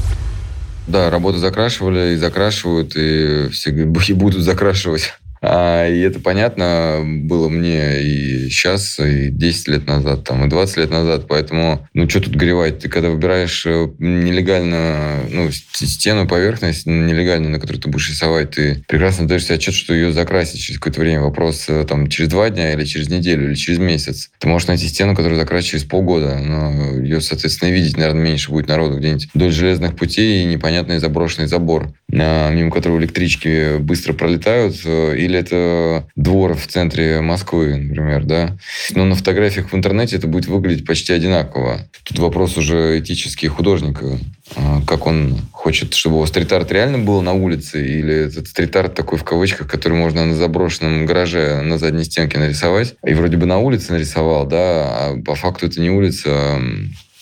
Да, 0.87 1.11
работы 1.11 1.37
закрашивали 1.37 2.13
и 2.13 2.15
закрашивают, 2.15 2.93
и 2.95 3.49
все 3.51 3.71
и 4.07 4.13
будут 4.13 4.41
закрашивать. 4.41 5.13
А, 5.41 5.87
и 5.87 5.99
это 6.01 6.19
понятно 6.19 7.01
было 7.05 7.49
мне 7.49 8.01
и 8.01 8.49
сейчас, 8.49 8.99
и 8.99 9.29
10 9.29 9.67
лет 9.69 9.87
назад, 9.87 10.23
там, 10.23 10.45
и 10.45 10.49
20 10.49 10.77
лет 10.77 10.91
назад. 10.91 11.25
Поэтому, 11.27 11.87
ну, 11.93 12.09
что 12.09 12.21
тут 12.21 12.35
горевать? 12.35 12.79
Ты 12.79 12.89
когда 12.89 13.09
выбираешь 13.09 13.65
э, 13.65 13.89
нелегально, 13.99 15.21
ну, 15.29 15.49
стену, 15.51 16.27
поверхность 16.27 16.85
нелегальную, 16.85 17.51
на 17.51 17.59
которую 17.59 17.81
ты 17.81 17.89
будешь 17.89 18.09
рисовать, 18.09 18.51
ты 18.51 18.83
прекрасно 18.87 19.27
даешь 19.27 19.45
себе 19.45 19.55
отчет, 19.55 19.73
что 19.73 19.93
ее 19.93 20.11
закрасить 20.11 20.61
через 20.61 20.79
какое-то 20.79 21.01
время. 21.01 21.21
Вопрос, 21.21 21.65
э, 21.69 21.85
там, 21.87 22.07
через 22.07 22.29
два 22.29 22.49
дня 22.49 22.73
или 22.73 22.83
через 22.83 23.09
неделю, 23.09 23.47
или 23.47 23.55
через 23.55 23.79
месяц. 23.79 24.31
Ты 24.39 24.47
можешь 24.47 24.67
найти 24.67 24.87
стену, 24.87 25.15
которую 25.15 25.39
закрасить 25.39 25.71
через 25.71 25.83
полгода, 25.85 26.37
но 26.37 26.99
ее, 26.99 27.21
соответственно, 27.21 27.69
видеть, 27.69 27.97
наверное, 27.97 28.23
меньше 28.23 28.51
будет 28.51 28.67
народу 28.67 28.97
где-нибудь 28.97 29.29
вдоль 29.33 29.51
железных 29.51 29.95
путей 29.95 30.43
и 30.43 30.45
непонятный 30.45 30.99
заброшенный 30.99 31.47
забор 31.47 31.93
мимо 32.11 32.71
которого 32.71 32.99
электрички 32.99 33.77
быстро 33.77 34.13
пролетают, 34.13 34.75
э, 34.85 35.15
или 35.29 35.39
это 35.39 36.07
двор 36.15 36.55
в 36.55 36.67
центре 36.67 37.21
Москвы, 37.21 37.75
например, 37.77 38.25
да. 38.25 38.57
Но 38.91 39.05
на 39.05 39.15
фотографиях 39.15 39.71
в 39.71 39.75
интернете 39.75 40.17
это 40.17 40.27
будет 40.27 40.47
выглядеть 40.47 40.85
почти 40.85 41.13
одинаково. 41.13 41.81
Тут 42.03 42.19
вопрос 42.19 42.57
уже 42.57 42.99
этический 42.99 43.47
художника, 43.47 44.17
а, 44.55 44.81
как 44.85 45.05
он 45.05 45.37
хочет, 45.51 45.93
чтобы 45.93 46.17
его 46.17 46.25
стрит-арт 46.25 46.71
реально 46.71 46.97
был 46.99 47.21
на 47.21 47.33
улице, 47.33 47.85
или 47.85 48.27
этот 48.27 48.47
стрит-арт 48.47 48.95
такой 48.95 49.19
в 49.19 49.23
кавычках, 49.23 49.67
который 49.67 49.97
можно 49.97 50.25
на 50.25 50.35
заброшенном 50.35 51.05
гараже 51.05 51.61
на 51.61 51.77
задней 51.77 52.03
стенке 52.03 52.39
нарисовать. 52.39 52.95
И 53.05 53.13
вроде 53.13 53.37
бы 53.37 53.45
на 53.45 53.59
улице 53.59 53.93
нарисовал, 53.93 54.47
да, 54.47 54.57
а 54.57 55.21
по 55.23 55.35
факту 55.35 55.67
это 55.67 55.79
не 55.79 55.91
улица, 55.91 56.29
а 56.31 56.61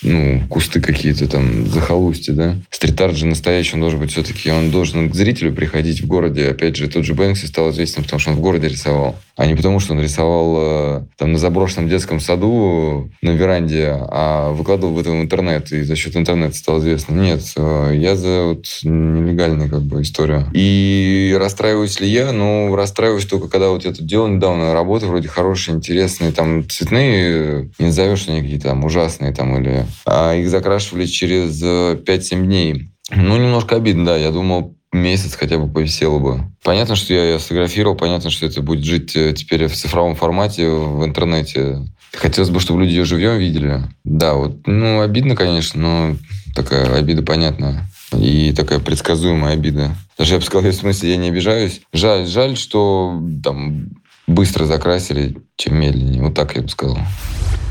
ну, 0.01 0.43
кусты 0.49 0.81
какие-то 0.81 1.27
там, 1.27 1.67
захолустья, 1.67 2.33
да. 2.33 2.55
Стрит-арт 2.69 3.15
же 3.15 3.25
настоящий, 3.25 3.75
он 3.75 3.81
должен 3.81 3.99
быть 3.99 4.11
все-таки, 4.11 4.51
он 4.51 4.71
должен 4.71 5.09
к 5.09 5.15
зрителю 5.15 5.53
приходить 5.53 6.01
в 6.01 6.07
городе. 6.07 6.49
Опять 6.49 6.75
же, 6.75 6.87
тот 6.87 7.05
же 7.05 7.13
Бэнкси 7.13 7.45
стал 7.45 7.71
известен, 7.71 8.03
потому 8.03 8.19
что 8.19 8.31
он 8.31 8.37
в 8.37 8.41
городе 8.41 8.67
рисовал 8.67 9.15
а 9.37 9.45
не 9.45 9.53
потому, 9.53 9.79
что 9.79 9.93
он 9.93 10.01
рисовал 10.01 10.55
э, 10.57 11.01
там 11.15 11.31
на 11.31 11.37
заброшенном 11.37 11.87
детском 11.87 12.19
саду 12.19 13.11
на 13.21 13.29
веранде, 13.29 13.95
а 14.09 14.51
выкладывал 14.51 14.95
в 14.95 14.99
этом 14.99 15.21
интернет, 15.21 15.71
и 15.71 15.83
за 15.83 15.95
счет 15.95 16.15
интернета 16.15 16.57
стал 16.57 16.79
известно. 16.79 17.13
Нет, 17.13 17.41
э, 17.55 17.91
я 17.95 18.15
за 18.15 18.45
вот 18.45 18.65
нелегальную 18.81 19.69
как 19.69 19.83
бы 19.83 20.01
историю. 20.01 20.47
И 20.53 21.37
расстраиваюсь 21.39 21.99
ли 21.99 22.09
я? 22.09 22.31
Ну, 22.31 22.75
расстраиваюсь 22.75 23.27
только, 23.27 23.47
когда 23.47 23.69
вот 23.69 23.85
я 23.85 23.93
тут 23.93 24.07
делал 24.07 24.27
недавно 24.27 24.73
работы, 24.73 25.05
вроде 25.05 25.27
хорошие, 25.27 25.75
интересные, 25.75 26.31
там 26.31 26.67
цветные, 26.67 27.69
не 27.77 27.85
назовешь 27.85 28.27
они 28.27 28.41
какие-то 28.41 28.69
там 28.69 28.83
ужасные 28.85 29.33
там 29.33 29.55
или... 29.61 29.85
А 30.05 30.33
их 30.33 30.49
закрашивали 30.49 31.05
через 31.05 31.61
5-7 31.61 32.03
э, 32.05 32.45
дней. 32.45 32.89
Ну, 33.11 33.37
немножко 33.37 33.75
обидно, 33.75 34.05
да. 34.05 34.17
Я 34.17 34.31
думал, 34.31 34.75
месяц 34.91 35.35
хотя 35.35 35.57
бы 35.57 35.71
повисело 35.71 36.19
бы. 36.19 36.43
Понятно, 36.63 36.95
что 36.95 37.13
я 37.13 37.25
ее 37.25 37.39
сфотографировал, 37.39 37.95
понятно, 37.95 38.29
что 38.29 38.45
это 38.45 38.61
будет 38.61 38.83
жить 38.83 39.15
э, 39.15 39.33
теперь 39.33 39.67
в 39.67 39.75
цифровом 39.75 40.15
формате, 40.15 40.69
в 40.69 41.05
интернете. 41.05 41.79
Хотелось 42.13 42.49
бы, 42.49 42.59
чтобы 42.59 42.81
люди 42.81 42.91
ее 42.91 43.05
живьем 43.05 43.37
видели. 43.37 43.83
Да, 44.03 44.33
вот, 44.33 44.65
ну, 44.65 45.01
обидно, 45.01 45.35
конечно, 45.35 45.81
но 45.81 46.15
такая 46.55 46.93
обида 46.95 47.21
понятная. 47.21 47.87
И 48.17 48.53
такая 48.53 48.79
предсказуемая 48.79 49.53
обида. 49.53 49.95
Даже 50.17 50.33
я 50.33 50.39
бы 50.39 50.45
сказал, 50.45 50.69
в 50.69 50.73
смысле, 50.73 51.11
я 51.11 51.17
не 51.17 51.29
обижаюсь. 51.29 51.81
Жаль, 51.91 52.25
жаль, 52.25 52.55
что 52.57 53.21
там 53.43 53.89
быстро 54.27 54.65
закрасили, 54.65 55.37
чем 55.57 55.79
медленнее. 55.79 56.21
Вот 56.21 56.33
так 56.33 56.55
я 56.55 56.61
бы 56.61 56.69
сказал. 56.69 56.97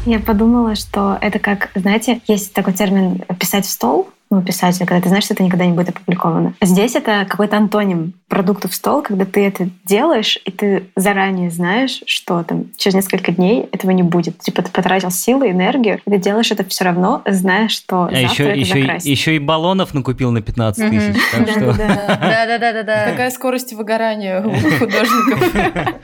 Я 0.06 0.20
подумала, 0.20 0.76
что 0.76 1.18
это 1.20 1.38
как, 1.40 1.70
знаете, 1.74 2.20
есть 2.28 2.54
такой 2.54 2.72
термин 2.72 3.22
«писать 3.38 3.66
в 3.66 3.70
стол», 3.70 4.08
ну, 4.28 4.42
писателя, 4.42 4.86
когда 4.86 5.00
ты 5.00 5.08
знаешь, 5.08 5.24
что 5.24 5.34
это 5.34 5.44
никогда 5.44 5.66
не 5.66 5.72
будет 5.72 5.90
опубликовано. 5.90 6.54
Здесь 6.60 6.96
это 6.96 7.26
какой-то 7.28 7.56
антоним 7.56 8.12
продукту 8.28 8.68
в 8.68 8.74
стол, 8.74 9.02
когда 9.02 9.24
ты 9.24 9.46
это 9.46 9.68
делаешь, 9.84 10.38
и 10.44 10.50
ты 10.50 10.88
заранее 10.96 11.50
знаешь, 11.50 12.02
что 12.06 12.42
там 12.42 12.66
через 12.76 12.96
несколько 12.96 13.30
дней 13.30 13.68
этого 13.70 13.92
не 13.92 14.02
будет. 14.02 14.38
Типа 14.38 14.62
ты 14.62 14.70
потратил 14.72 15.12
силы, 15.12 15.50
энергию, 15.50 16.00
и 16.04 16.10
ты 16.10 16.18
делаешь 16.18 16.50
это 16.50 16.64
все 16.64 16.84
равно, 16.84 17.22
зная, 17.24 17.68
что 17.68 18.04
а 18.04 18.10
завтра 18.10 18.20
еще, 18.20 18.44
это 18.44 18.58
еще, 18.58 18.80
закрасить. 18.80 19.06
еще 19.06 19.36
и 19.36 19.38
баллонов 19.38 19.94
накупил 19.94 20.32
на 20.32 20.42
15 20.42 20.90
тысяч. 20.90 21.16
Да-да-да. 21.32 23.10
Какая 23.10 23.30
скорость 23.30 23.74
выгорания 23.74 24.40
у 24.40 24.50
художников. 24.78 26.00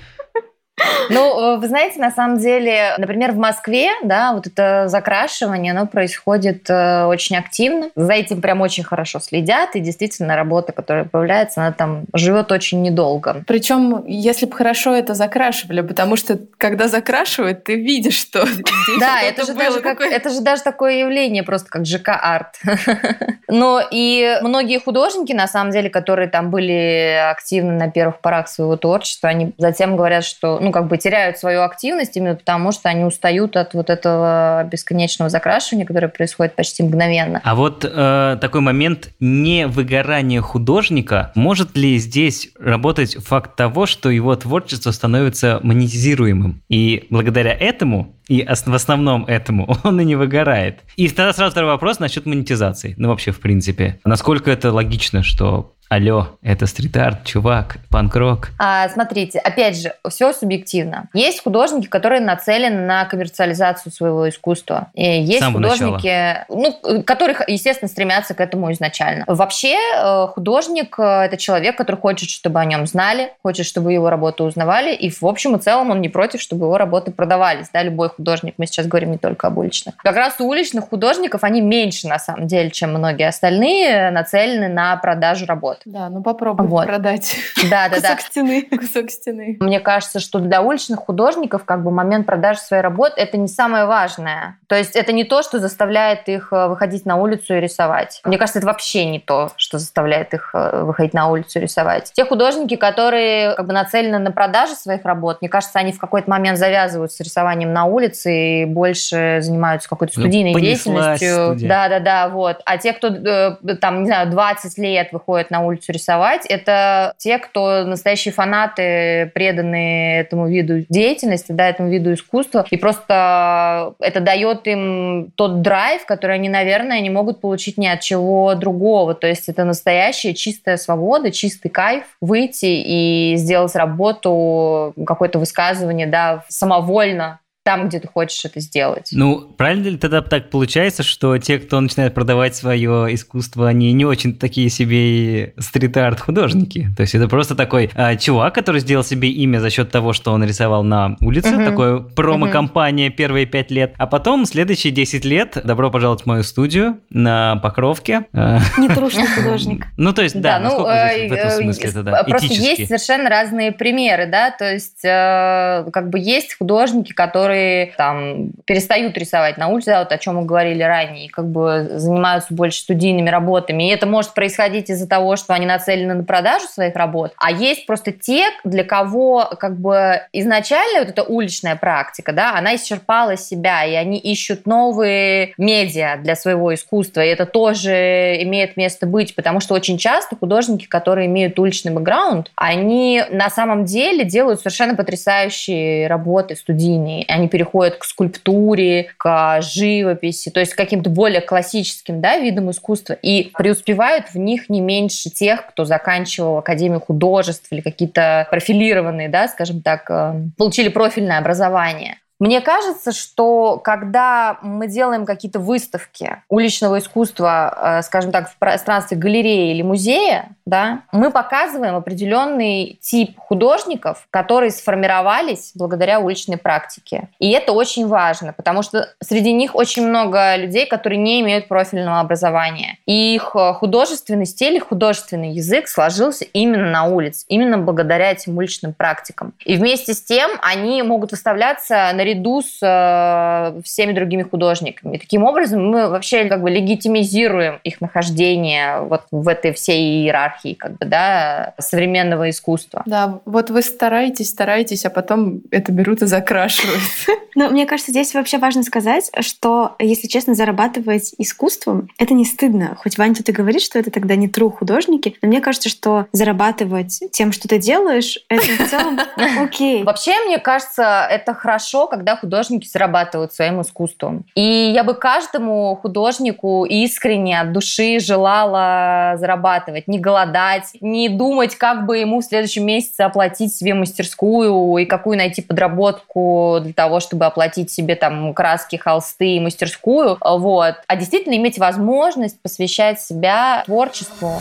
Ну, 1.10 1.54
э, 1.54 1.58
вы 1.58 1.68
знаете, 1.68 2.00
на 2.00 2.10
самом 2.10 2.38
деле, 2.38 2.94
например, 2.98 3.32
в 3.32 3.36
Москве, 3.36 3.90
да, 4.02 4.32
вот 4.32 4.46
это 4.46 4.88
закрашивание, 4.88 5.72
оно 5.72 5.86
происходит 5.86 6.68
э, 6.70 7.04
очень 7.04 7.36
активно. 7.36 7.90
За 7.94 8.12
этим 8.12 8.40
прям 8.40 8.60
очень 8.60 8.82
хорошо 8.82 9.20
следят, 9.20 9.76
и 9.76 9.80
действительно 9.80 10.34
работа, 10.36 10.72
которая 10.72 11.04
появляется, 11.04 11.60
она 11.60 11.72
там 11.72 12.04
живет 12.14 12.50
очень 12.52 12.82
недолго. 12.82 13.42
Причем, 13.46 14.04
если 14.06 14.46
бы 14.46 14.56
хорошо 14.56 14.94
это 14.94 15.14
закрашивали, 15.14 15.82
потому 15.82 16.16
что 16.16 16.38
когда 16.56 16.88
закрашивают, 16.88 17.64
ты 17.64 17.76
видишь, 17.76 18.18
что 18.18 18.46
Да, 19.00 19.20
это 19.20 19.44
же, 19.44 19.54
даже 19.54 19.80
как, 19.80 20.00
это 20.00 20.30
же 20.30 20.40
даже 20.40 20.62
такое 20.62 21.00
явление, 21.00 21.42
просто 21.42 21.68
как 21.68 21.84
ЖК-арт. 21.84 22.60
Но 23.48 23.82
и 23.90 24.38
многие 24.42 24.78
художники, 24.78 25.32
на 25.32 25.46
самом 25.46 25.72
деле, 25.72 25.90
которые 25.90 26.28
там 26.28 26.50
были 26.50 27.28
активны 27.30 27.72
на 27.72 27.90
первых 27.90 28.20
порах 28.20 28.48
своего 28.48 28.76
творчества, 28.76 29.28
они 29.28 29.52
затем 29.58 29.96
говорят, 29.96 30.24
что 30.24 30.58
ну, 30.62 30.70
как 30.72 30.88
бы 30.88 30.98
теряют 30.98 31.38
свою 31.38 31.62
активность 31.62 32.16
именно 32.16 32.34
потому, 32.34 32.72
что 32.72 32.88
они 32.88 33.04
устают 33.04 33.56
от 33.56 33.74
вот 33.74 33.90
этого 33.90 34.64
бесконечного 34.70 35.28
закрашивания, 35.28 35.86
которое 35.86 36.08
происходит 36.08 36.56
почти 36.56 36.82
мгновенно. 36.82 37.40
А 37.44 37.54
вот 37.54 37.84
э, 37.84 38.38
такой 38.40 38.60
момент 38.60 39.10
не 39.20 39.66
выгорания 39.66 40.40
художника, 40.40 41.32
может 41.34 41.76
ли 41.76 41.98
здесь 41.98 42.50
работать 42.58 43.16
факт 43.24 43.56
того, 43.56 43.86
что 43.86 44.10
его 44.10 44.34
творчество 44.36 44.90
становится 44.90 45.60
монетизируемым? 45.62 46.62
И 46.68 47.06
благодаря 47.10 47.52
этому 47.52 48.14
и 48.28 48.44
в 48.44 48.74
основном 48.74 49.24
этому 49.26 49.76
он 49.84 50.00
и 50.00 50.04
не 50.04 50.16
выгорает. 50.16 50.80
И 50.96 51.08
тогда 51.08 51.32
сразу 51.32 51.52
второй 51.52 51.70
вопрос 51.70 51.98
насчет 51.98 52.26
монетизации. 52.26 52.94
Ну, 52.96 53.08
вообще, 53.08 53.30
в 53.30 53.40
принципе. 53.40 54.00
Насколько 54.04 54.50
это 54.50 54.72
логично, 54.72 55.22
что 55.22 55.74
алло, 55.92 56.38
это 56.42 56.66
стрит-арт, 56.66 57.24
чувак, 57.24 57.76
панк-рок. 57.90 58.48
А, 58.58 58.88
смотрите, 58.88 59.38
опять 59.38 59.78
же, 59.78 59.92
все 60.08 60.32
субъективно. 60.32 61.08
Есть 61.12 61.42
художники, 61.42 61.86
которые 61.86 62.22
нацелены 62.22 62.80
на 62.86 63.04
коммерциализацию 63.04 63.92
своего 63.92 64.26
искусства. 64.28 64.88
И 64.94 65.04
есть 65.04 65.44
художники, 65.44 66.46
ну, 66.48 67.02
которые, 67.02 67.36
естественно, 67.46 67.90
стремятся 67.90 68.32
к 68.32 68.40
этому 68.40 68.72
изначально. 68.72 69.24
Вообще, 69.26 69.76
э, 69.76 70.26
художник 70.28 70.98
э,– 70.98 71.02
это 71.26 71.36
человек, 71.36 71.76
который 71.76 71.96
хочет, 71.96 72.30
чтобы 72.30 72.58
о 72.60 72.64
нем 72.64 72.86
знали, 72.86 73.32
хочет, 73.42 73.66
чтобы 73.66 73.92
его 73.92 74.08
работу 74.08 74.44
узнавали, 74.44 74.94
и 74.94 75.10
в 75.10 75.22
общем 75.24 75.56
и 75.56 75.58
целом 75.58 75.90
он 75.90 76.00
не 76.00 76.08
против, 76.08 76.40
чтобы 76.40 76.64
его 76.64 76.78
работы 76.78 77.10
продавались. 77.10 77.68
Да, 77.70 77.82
любой 77.82 78.08
художник, 78.08 78.54
мы 78.56 78.66
сейчас 78.66 78.86
говорим 78.86 79.10
не 79.12 79.18
только 79.18 79.48
об 79.48 79.58
уличных. 79.58 79.96
Как 79.98 80.16
раз 80.16 80.36
у 80.38 80.46
уличных 80.48 80.88
художников 80.88 81.44
они 81.44 81.60
меньше, 81.60 82.08
на 82.08 82.18
самом 82.18 82.46
деле, 82.46 82.70
чем 82.70 82.90
многие 82.94 83.28
остальные, 83.28 84.10
нацелены 84.10 84.68
на 84.68 84.96
продажу 84.96 85.44
работ. 85.44 85.81
Да, 85.84 86.08
ну 86.08 86.22
попробуй 86.22 86.66
вот. 86.66 86.86
продать 86.86 87.36
да, 87.70 87.88
да, 87.88 87.96
кусок 87.96 88.02
да. 88.02 88.18
стены. 88.18 88.62
Кусок 88.70 89.10
стены. 89.10 89.56
Мне 89.60 89.80
кажется, 89.80 90.20
что 90.20 90.38
для 90.38 90.62
уличных 90.62 91.00
художников 91.00 91.64
как 91.64 91.82
бы 91.82 91.90
момент 91.90 92.26
продажи 92.26 92.60
своей 92.60 92.82
работы 92.82 93.20
это 93.20 93.36
не 93.36 93.48
самое 93.48 93.86
важное. 93.86 94.58
То 94.66 94.76
есть 94.76 94.96
это 94.96 95.12
не 95.12 95.24
то, 95.24 95.42
что 95.42 95.58
заставляет 95.58 96.28
их 96.28 96.52
э, 96.52 96.68
выходить 96.68 97.06
на 97.06 97.16
улицу 97.16 97.54
и 97.54 97.60
рисовать. 97.60 98.20
Мне 98.24 98.38
кажется, 98.38 98.58
это 98.58 98.66
вообще 98.66 99.04
не 99.04 99.18
то, 99.18 99.50
что 99.56 99.78
заставляет 99.78 100.34
их 100.34 100.50
э, 100.54 100.82
выходить 100.84 101.14
на 101.14 101.28
улицу 101.28 101.58
и 101.58 101.62
рисовать. 101.62 102.12
Те 102.14 102.24
художники, 102.24 102.76
которые 102.76 103.54
как 103.54 103.66
бы 103.66 103.72
нацелены 103.72 104.18
на 104.18 104.32
продажу 104.32 104.74
своих 104.74 105.04
работ, 105.04 105.38
мне 105.40 105.48
кажется, 105.48 105.78
они 105.78 105.92
в 105.92 105.98
какой-то 105.98 106.30
момент 106.30 106.58
завязывают 106.58 107.12
с 107.12 107.20
рисованием 107.20 107.72
на 107.72 107.84
улице 107.84 108.62
и 108.62 108.64
больше 108.64 109.38
занимаются 109.40 109.88
какой-то 109.88 110.14
ну, 110.16 110.22
студийной 110.22 110.52
ну, 110.52 110.60
деятельностью. 110.60 111.56
Да, 111.60 111.88
да, 111.88 112.00
да, 112.00 112.28
вот. 112.28 112.60
А 112.64 112.78
те, 112.78 112.92
кто 112.92 113.08
э, 113.08 113.76
там, 113.80 114.00
не 114.00 114.06
знаю, 114.06 114.30
20 114.30 114.78
лет 114.78 115.12
выходит 115.12 115.50
на 115.50 115.61
улицу 115.66 115.92
рисовать, 115.92 116.46
это 116.46 117.14
те, 117.18 117.38
кто 117.38 117.84
настоящие 117.84 118.32
фанаты, 118.32 119.30
преданные 119.34 120.20
этому 120.20 120.48
виду 120.48 120.84
деятельности, 120.88 121.52
да, 121.52 121.68
этому 121.68 121.90
виду 121.90 122.14
искусства. 122.14 122.64
И 122.70 122.76
просто 122.76 123.94
это 124.00 124.20
дает 124.20 124.66
им 124.66 125.32
тот 125.34 125.62
драйв, 125.62 126.04
который 126.06 126.36
они, 126.36 126.48
наверное, 126.48 127.00
не 127.00 127.10
могут 127.10 127.40
получить 127.40 127.78
ни 127.78 127.86
от 127.86 128.00
чего 128.00 128.54
другого. 128.54 129.14
То 129.14 129.26
есть 129.26 129.48
это 129.48 129.64
настоящая 129.64 130.34
чистая 130.34 130.76
свобода, 130.76 131.30
чистый 131.30 131.68
кайф 131.68 132.04
выйти 132.20 132.66
и 132.66 133.34
сделать 133.36 133.74
работу, 133.74 134.94
какое-то 135.06 135.38
высказывание, 135.38 136.06
да, 136.06 136.44
самовольно 136.48 137.40
там, 137.62 137.88
где 137.88 138.00
ты 138.00 138.08
хочешь 138.08 138.44
это 138.44 138.60
сделать. 138.60 139.10
Ну, 139.12 139.40
правильно 139.56 139.88
ли 139.88 139.96
тогда 139.96 140.20
так 140.20 140.50
получается, 140.50 141.02
что 141.02 141.38
те, 141.38 141.58
кто 141.58 141.80
начинает 141.80 142.14
продавать 142.14 142.56
свое 142.56 143.14
искусство, 143.14 143.68
они 143.68 143.92
не 143.92 144.04
очень 144.04 144.34
такие 144.34 144.68
себе 144.68 145.54
стрит-арт 145.58 146.20
художники? 146.20 146.88
То 146.96 147.02
есть 147.02 147.14
это 147.14 147.28
просто 147.28 147.54
такой 147.54 147.90
а, 147.94 148.16
чувак, 148.16 148.54
который 148.54 148.80
сделал 148.80 149.04
себе 149.04 149.30
имя 149.30 149.58
за 149.58 149.70
счет 149.70 149.90
того, 149.90 150.12
что 150.12 150.32
он 150.32 150.44
рисовал 150.44 150.82
на 150.82 151.16
улице, 151.20 151.54
угу. 151.54 151.64
такой 151.64 152.02
промо-компания 152.02 153.08
угу. 153.08 153.16
первые 153.16 153.46
пять 153.46 153.70
лет, 153.70 153.94
а 153.96 154.06
потом 154.06 154.44
следующие 154.44 154.92
10 154.92 155.24
лет 155.24 155.58
добро 155.64 155.90
пожаловать 155.90 156.22
в 156.22 156.26
мою 156.26 156.42
студию 156.42 156.98
на 157.10 157.56
Покровке. 157.56 158.26
Нетрушный 158.32 159.26
художник. 159.26 159.86
Ну, 159.96 160.12
то 160.12 160.22
есть, 160.22 160.40
да, 160.40 160.58
да 160.58 160.68
ну, 160.68 160.86
э, 160.86 161.28
в 161.28 161.32
этом 161.32 161.48
э, 161.48 161.50
смысле 161.50 161.90
это, 161.90 162.02
да, 162.02 162.24
Просто 162.24 162.52
есть 162.52 162.86
совершенно 162.86 163.28
разные 163.28 163.72
примеры, 163.72 164.26
да, 164.26 164.50
то 164.50 164.70
есть 164.70 165.04
э, 165.04 165.88
как 165.92 166.10
бы 166.10 166.18
есть 166.18 166.56
художники, 166.58 167.12
которые 167.12 167.51
которые 167.52 167.92
там 167.96 168.50
перестают 168.64 169.16
рисовать 169.18 169.58
на 169.58 169.68
улице, 169.68 169.96
вот 169.98 170.10
о 170.10 170.18
чем 170.18 170.36
мы 170.36 170.44
говорили 170.44 170.82
ранее, 170.82 171.26
и 171.26 171.28
как 171.28 171.46
бы 171.50 171.88
занимаются 171.94 172.54
больше 172.54 172.80
студийными 172.80 173.28
работами. 173.28 173.88
И 173.88 173.92
это 173.92 174.06
может 174.06 174.34
происходить 174.34 174.90
из-за 174.90 175.08
того, 175.08 175.36
что 175.36 175.52
они 175.54 175.66
нацелены 175.66 176.14
на 176.14 176.24
продажу 176.24 176.66
своих 176.66 176.96
работ. 176.96 177.32
А 177.36 177.50
есть 177.50 177.86
просто 177.86 178.12
те, 178.12 178.46
для 178.64 178.84
кого 178.84 179.50
как 179.58 179.78
бы 179.78 180.22
изначально 180.32 181.00
вот 181.00 181.08
эта 181.08 181.22
уличная 181.22 181.76
практика, 181.76 182.32
да, 182.32 182.54
она 182.56 182.74
исчерпала 182.76 183.36
себя, 183.36 183.84
и 183.84 183.94
они 183.94 184.18
ищут 184.18 184.66
новые 184.66 185.54
медиа 185.58 186.16
для 186.18 186.34
своего 186.36 186.74
искусства. 186.74 187.20
И 187.20 187.28
это 187.28 187.46
тоже 187.46 188.38
имеет 188.42 188.76
место 188.76 189.06
быть, 189.06 189.34
потому 189.34 189.60
что 189.60 189.74
очень 189.74 189.98
часто 189.98 190.36
художники, 190.36 190.86
которые 190.86 191.26
имеют 191.26 191.58
уличный 191.58 191.92
бэкграунд, 191.92 192.50
они 192.54 193.22
на 193.30 193.50
самом 193.50 193.84
деле 193.84 194.24
делают 194.24 194.60
совершенно 194.60 194.94
потрясающие 194.94 196.06
работы 196.06 196.56
студийные. 196.56 197.24
Они 197.28 197.41
переходят 197.48 197.96
к 197.96 198.04
скульптуре, 198.04 199.10
к 199.16 199.60
живописи, 199.60 200.50
то 200.50 200.60
есть 200.60 200.74
к 200.74 200.76
каким-то 200.76 201.10
более 201.10 201.40
классическим 201.40 202.20
да, 202.20 202.38
видам 202.38 202.70
искусства 202.70 203.14
и 203.14 203.50
преуспевают 203.54 204.26
в 204.32 204.38
них 204.38 204.68
не 204.68 204.80
меньше 204.80 205.30
тех, 205.30 205.66
кто 205.66 205.84
заканчивал 205.84 206.58
Академию 206.58 207.00
художеств 207.00 207.66
или 207.70 207.80
какие-то 207.80 208.46
профилированные, 208.50 209.28
да, 209.28 209.48
скажем 209.48 209.82
так, 209.82 210.10
э, 210.10 210.34
получили 210.56 210.88
профильное 210.88 211.38
образование. 211.38 212.18
Мне 212.42 212.60
кажется, 212.60 213.12
что 213.12 213.78
когда 213.78 214.58
мы 214.62 214.88
делаем 214.88 215.26
какие-то 215.26 215.60
выставки 215.60 216.42
уличного 216.48 216.98
искусства, 216.98 218.00
э, 218.00 218.02
скажем 218.02 218.32
так, 218.32 218.50
в 218.50 218.56
пространстве 218.56 219.16
галереи 219.16 219.70
или 219.70 219.82
музея, 219.82 220.48
да, 220.66 221.02
мы 221.12 221.30
показываем 221.30 221.94
определенный 221.94 222.98
тип 223.00 223.38
художников, 223.38 224.26
которые 224.30 224.72
сформировались 224.72 225.70
благодаря 225.76 226.18
уличной 226.18 226.56
практике. 226.56 227.28
И 227.38 227.52
это 227.52 227.70
очень 227.70 228.08
важно, 228.08 228.52
потому 228.52 228.82
что 228.82 229.14
среди 229.22 229.52
них 229.52 229.76
очень 229.76 230.04
много 230.04 230.56
людей, 230.56 230.86
которые 230.86 231.20
не 231.20 231.42
имеют 231.42 231.68
профильного 231.68 232.18
образования. 232.18 232.98
И 233.06 233.36
их 233.36 233.54
э, 233.54 233.72
художественный 233.74 234.46
стиль, 234.46 234.80
художественный 234.80 235.52
язык 235.52 235.86
сложился 235.86 236.44
именно 236.44 236.90
на 236.90 237.04
улице, 237.04 237.44
именно 237.46 237.78
благодаря 237.78 238.32
этим 238.32 238.58
уличным 238.58 238.94
практикам. 238.94 239.54
И 239.64 239.76
вместе 239.76 240.12
с 240.12 240.20
тем 240.20 240.50
они 240.60 241.04
могут 241.04 241.30
выставляться 241.30 242.10
на 242.12 242.31
наряду 242.32 242.62
с 242.62 242.78
э, 242.82 243.80
всеми 243.82 244.12
другими 244.12 244.42
художниками. 244.42 245.16
И 245.16 245.18
таким 245.18 245.44
образом 245.44 245.88
мы 245.88 246.08
вообще 246.08 246.44
как 246.44 246.62
бы 246.62 246.70
легитимизируем 246.70 247.80
их 247.84 248.00
нахождение 248.00 249.00
вот 249.00 249.22
в 249.30 249.48
этой 249.48 249.72
всей 249.72 250.22
иерархии 250.22 250.74
как 250.74 250.98
бы, 250.98 251.06
да, 251.06 251.74
современного 251.78 252.50
искусства. 252.50 253.02
Да, 253.06 253.40
вот 253.44 253.70
вы 253.70 253.82
стараетесь, 253.82 254.50
стараетесь, 254.50 255.04
а 255.04 255.10
потом 255.10 255.62
это 255.70 255.92
берут 255.92 256.22
и 256.22 256.26
закрашивают. 256.26 257.02
Но 257.54 257.68
мне 257.68 257.86
кажется, 257.86 258.12
здесь 258.12 258.34
вообще 258.34 258.58
важно 258.58 258.82
сказать, 258.82 259.30
что, 259.40 259.94
если 259.98 260.26
честно, 260.26 260.54
зарабатывать 260.54 261.34
искусством, 261.38 262.08
это 262.18 262.34
не 262.34 262.44
стыдно. 262.44 262.96
Хоть 262.96 263.18
Ваня 263.18 263.34
тут 263.34 263.48
и 263.48 263.52
говорит, 263.52 263.82
что 263.82 263.98
это 263.98 264.10
тогда 264.10 264.36
не 264.36 264.48
true 264.48 264.70
художники, 264.70 265.36
но 265.42 265.48
мне 265.48 265.60
кажется, 265.60 265.88
что 265.88 266.26
зарабатывать 266.32 267.20
тем, 267.32 267.52
что 267.52 267.68
ты 267.68 267.78
делаешь, 267.78 268.38
это 268.48 268.62
в 268.62 268.88
целом 268.88 269.18
окей. 269.60 270.02
Вообще, 270.02 270.32
мне 270.46 270.58
кажется, 270.58 271.26
это 271.30 271.54
хорошо, 271.54 272.06
когда 272.06 272.21
когда 272.22 272.36
художники 272.36 272.86
зарабатывают 272.86 273.52
своим 273.52 273.80
искусством. 273.80 274.44
И 274.54 274.62
я 274.62 275.02
бы 275.02 275.14
каждому 275.14 275.98
художнику 276.00 276.84
искренне 276.84 277.60
от 277.60 277.72
души 277.72 278.20
желала 278.20 279.34
зарабатывать, 279.38 280.06
не 280.06 280.20
голодать, 280.20 280.92
не 281.00 281.28
думать, 281.28 281.74
как 281.74 282.06
бы 282.06 282.18
ему 282.18 282.40
в 282.40 282.44
следующем 282.44 282.86
месяце 282.86 283.22
оплатить 283.22 283.74
себе 283.74 283.94
мастерскую 283.94 284.96
и 284.98 285.04
какую 285.04 285.36
найти 285.36 285.62
подработку 285.62 286.78
для 286.80 286.92
того, 286.92 287.18
чтобы 287.18 287.44
оплатить 287.44 287.90
себе 287.90 288.14
там 288.14 288.54
краски, 288.54 288.94
холсты 288.94 289.56
и 289.56 289.60
мастерскую. 289.60 290.38
Вот. 290.40 290.94
А 291.08 291.16
действительно 291.16 291.56
иметь 291.56 291.78
возможность 291.78 292.62
посвящать 292.62 293.20
себя 293.20 293.82
творчеству. 293.84 294.60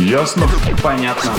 Ясно? 0.00 0.48
Понятно. 0.82 1.32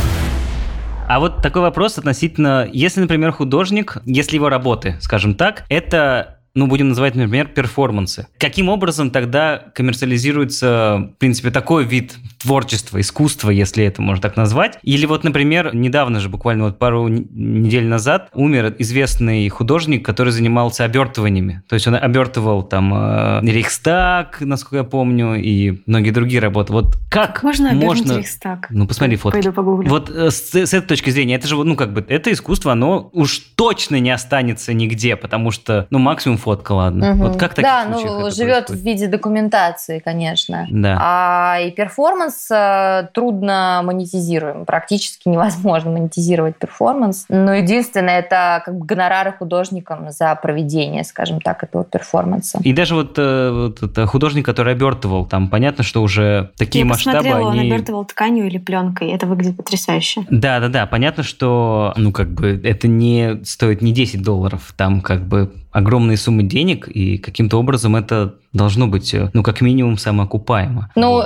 А 1.10 1.20
вот 1.20 1.42
такой 1.42 1.64
вопрос 1.64 1.98
относительно, 1.98 2.70
если, 2.72 3.02
например, 3.02 3.32
художник, 3.32 3.98
если 4.06 4.36
его 4.36 4.48
работы, 4.48 4.96
скажем 5.02 5.34
так, 5.34 5.66
это 5.68 6.39
ну, 6.56 6.68
будем 6.68 6.90
называть, 6.90 7.16
например, 7.16 7.48
перформансы. 7.48 8.28
Каким 8.38 8.70
образом 8.70 9.12
тогда 9.12 9.58
коммерциализируется, 9.76 11.12
в 11.16 11.18
принципе, 11.20 11.52
такой 11.52 11.86
вид 11.86 12.16
творчества, 12.42 13.00
искусства, 13.00 13.50
если 13.50 13.84
это 13.86 14.02
можно 14.02 14.22
так 14.22 14.38
назвать? 14.38 14.78
Или 14.84 15.06
вот, 15.06 15.24
например, 15.24 15.76
недавно 15.76 16.20
же, 16.20 16.30
буквально 16.30 16.66
вот 16.66 16.80
пару 16.80 17.08
недель 17.08 17.88
назад, 17.88 18.30
умер 18.34 18.76
известный 18.80 19.48
художник, 19.50 20.04
который 20.06 20.32
занимался 20.32 20.86
обертываниями. 20.86 21.64
То 21.70 21.76
есть 21.76 21.88
он 21.88 21.96
обертывал 21.96 22.64
там 22.64 22.94
э, 22.94 23.42
Рейхстаг, 23.44 24.42
насколько 24.42 24.78
я 24.78 24.84
помню, 24.84 25.36
и 25.36 25.82
многие 25.86 26.12
другие 26.12 26.42
работы. 26.42 26.74
Вот 26.74 26.98
как 27.10 27.44
можно... 27.44 27.74
Можно 27.74 28.18
Рейхстаг? 28.18 28.68
Ну, 28.70 28.88
посмотри 28.88 29.18
фото. 29.18 29.34
Пойду 29.34 29.54
погуглю. 29.54 29.90
Вот 29.90 30.10
э, 30.10 30.32
с, 30.32 30.54
с 30.54 30.74
этой 30.74 30.88
точки 30.88 31.10
зрения, 31.12 31.36
это 31.36 31.48
же, 31.48 31.56
ну, 31.56 31.76
как 31.76 31.94
бы, 31.94 32.06
это 32.08 32.32
искусство, 32.32 32.72
оно 32.72 33.10
уж 33.14 33.40
точно 33.56 34.00
не 34.00 34.12
останется 34.12 34.74
нигде, 34.74 35.16
потому 35.16 35.52
что, 35.52 35.88
ну, 35.90 36.00
максимум 36.00 36.39
фотка, 36.40 36.72
ладно. 36.72 37.12
Угу. 37.12 37.20
Вот 37.20 37.38
как 37.38 37.54
так 37.54 37.64
Да, 37.64 37.86
ну, 37.86 38.00
живет 38.32 38.68
происходит? 38.68 38.70
в 38.70 38.86
виде 38.86 39.08
документации, 39.08 40.00
конечно. 40.00 40.66
Да. 40.72 40.98
А 41.00 41.60
и 41.60 41.72
перформанс 41.72 42.50
э, 42.50 43.08
трудно 43.14 43.82
монетизируем. 43.84 44.66
Практически 44.66 45.28
невозможно 45.30 45.92
монетизировать 45.92 46.58
перформанс. 46.58 47.26
Но 47.30 47.54
единственное, 47.54 48.20
это 48.20 48.62
как 48.66 48.78
бы 48.78 48.86
гонорары 48.86 49.34
художникам 49.34 50.12
за 50.12 50.34
проведение, 50.36 51.04
скажем 51.04 51.42
так, 51.42 51.64
этого 51.64 51.84
перформанса. 51.84 52.60
И 52.64 52.74
даже 52.74 52.96
вот, 52.96 53.16
э, 53.18 53.52
вот 53.52 53.84
это 53.84 54.06
художник, 54.08 54.46
который 54.46 54.74
обертывал, 54.74 55.26
там 55.26 55.50
понятно, 55.50 55.84
что 55.84 56.02
уже 56.02 56.52
такие 56.58 56.82
Я 56.82 56.86
масштабы, 56.86 57.18
посмотрела, 57.18 57.52
они... 57.52 57.60
он 57.60 57.66
обертывал 57.68 58.06
тканью 58.06 58.48
или 58.48 58.58
пленкой. 58.58 59.10
Это 59.10 59.28
выглядит 59.28 59.58
потрясающе. 59.58 60.26
Да, 60.30 60.60
да, 60.60 60.70
да. 60.70 60.86
Понятно, 60.86 61.24
что, 61.24 61.94
ну, 61.98 62.12
как 62.12 62.32
бы, 62.32 62.60
это 62.64 62.88
не 62.88 63.44
стоит 63.44 63.82
не 63.82 63.92
10 63.92 64.22
долларов. 64.22 64.74
Там, 64.78 65.02
как 65.02 65.28
бы, 65.28 65.52
огромные 65.72 66.18
суммы 66.18 66.29
денег, 66.38 66.88
и 66.88 67.18
каким-то 67.18 67.58
образом 67.58 67.96
это 67.96 68.36
должно 68.54 68.88
быть, 68.88 69.14
э, 69.14 69.30
ну, 69.34 69.44
как 69.44 69.62
минимум, 69.62 69.98
самоокупаемо. 69.98 70.90
Ну, 70.96 71.12
вот. 71.12 71.26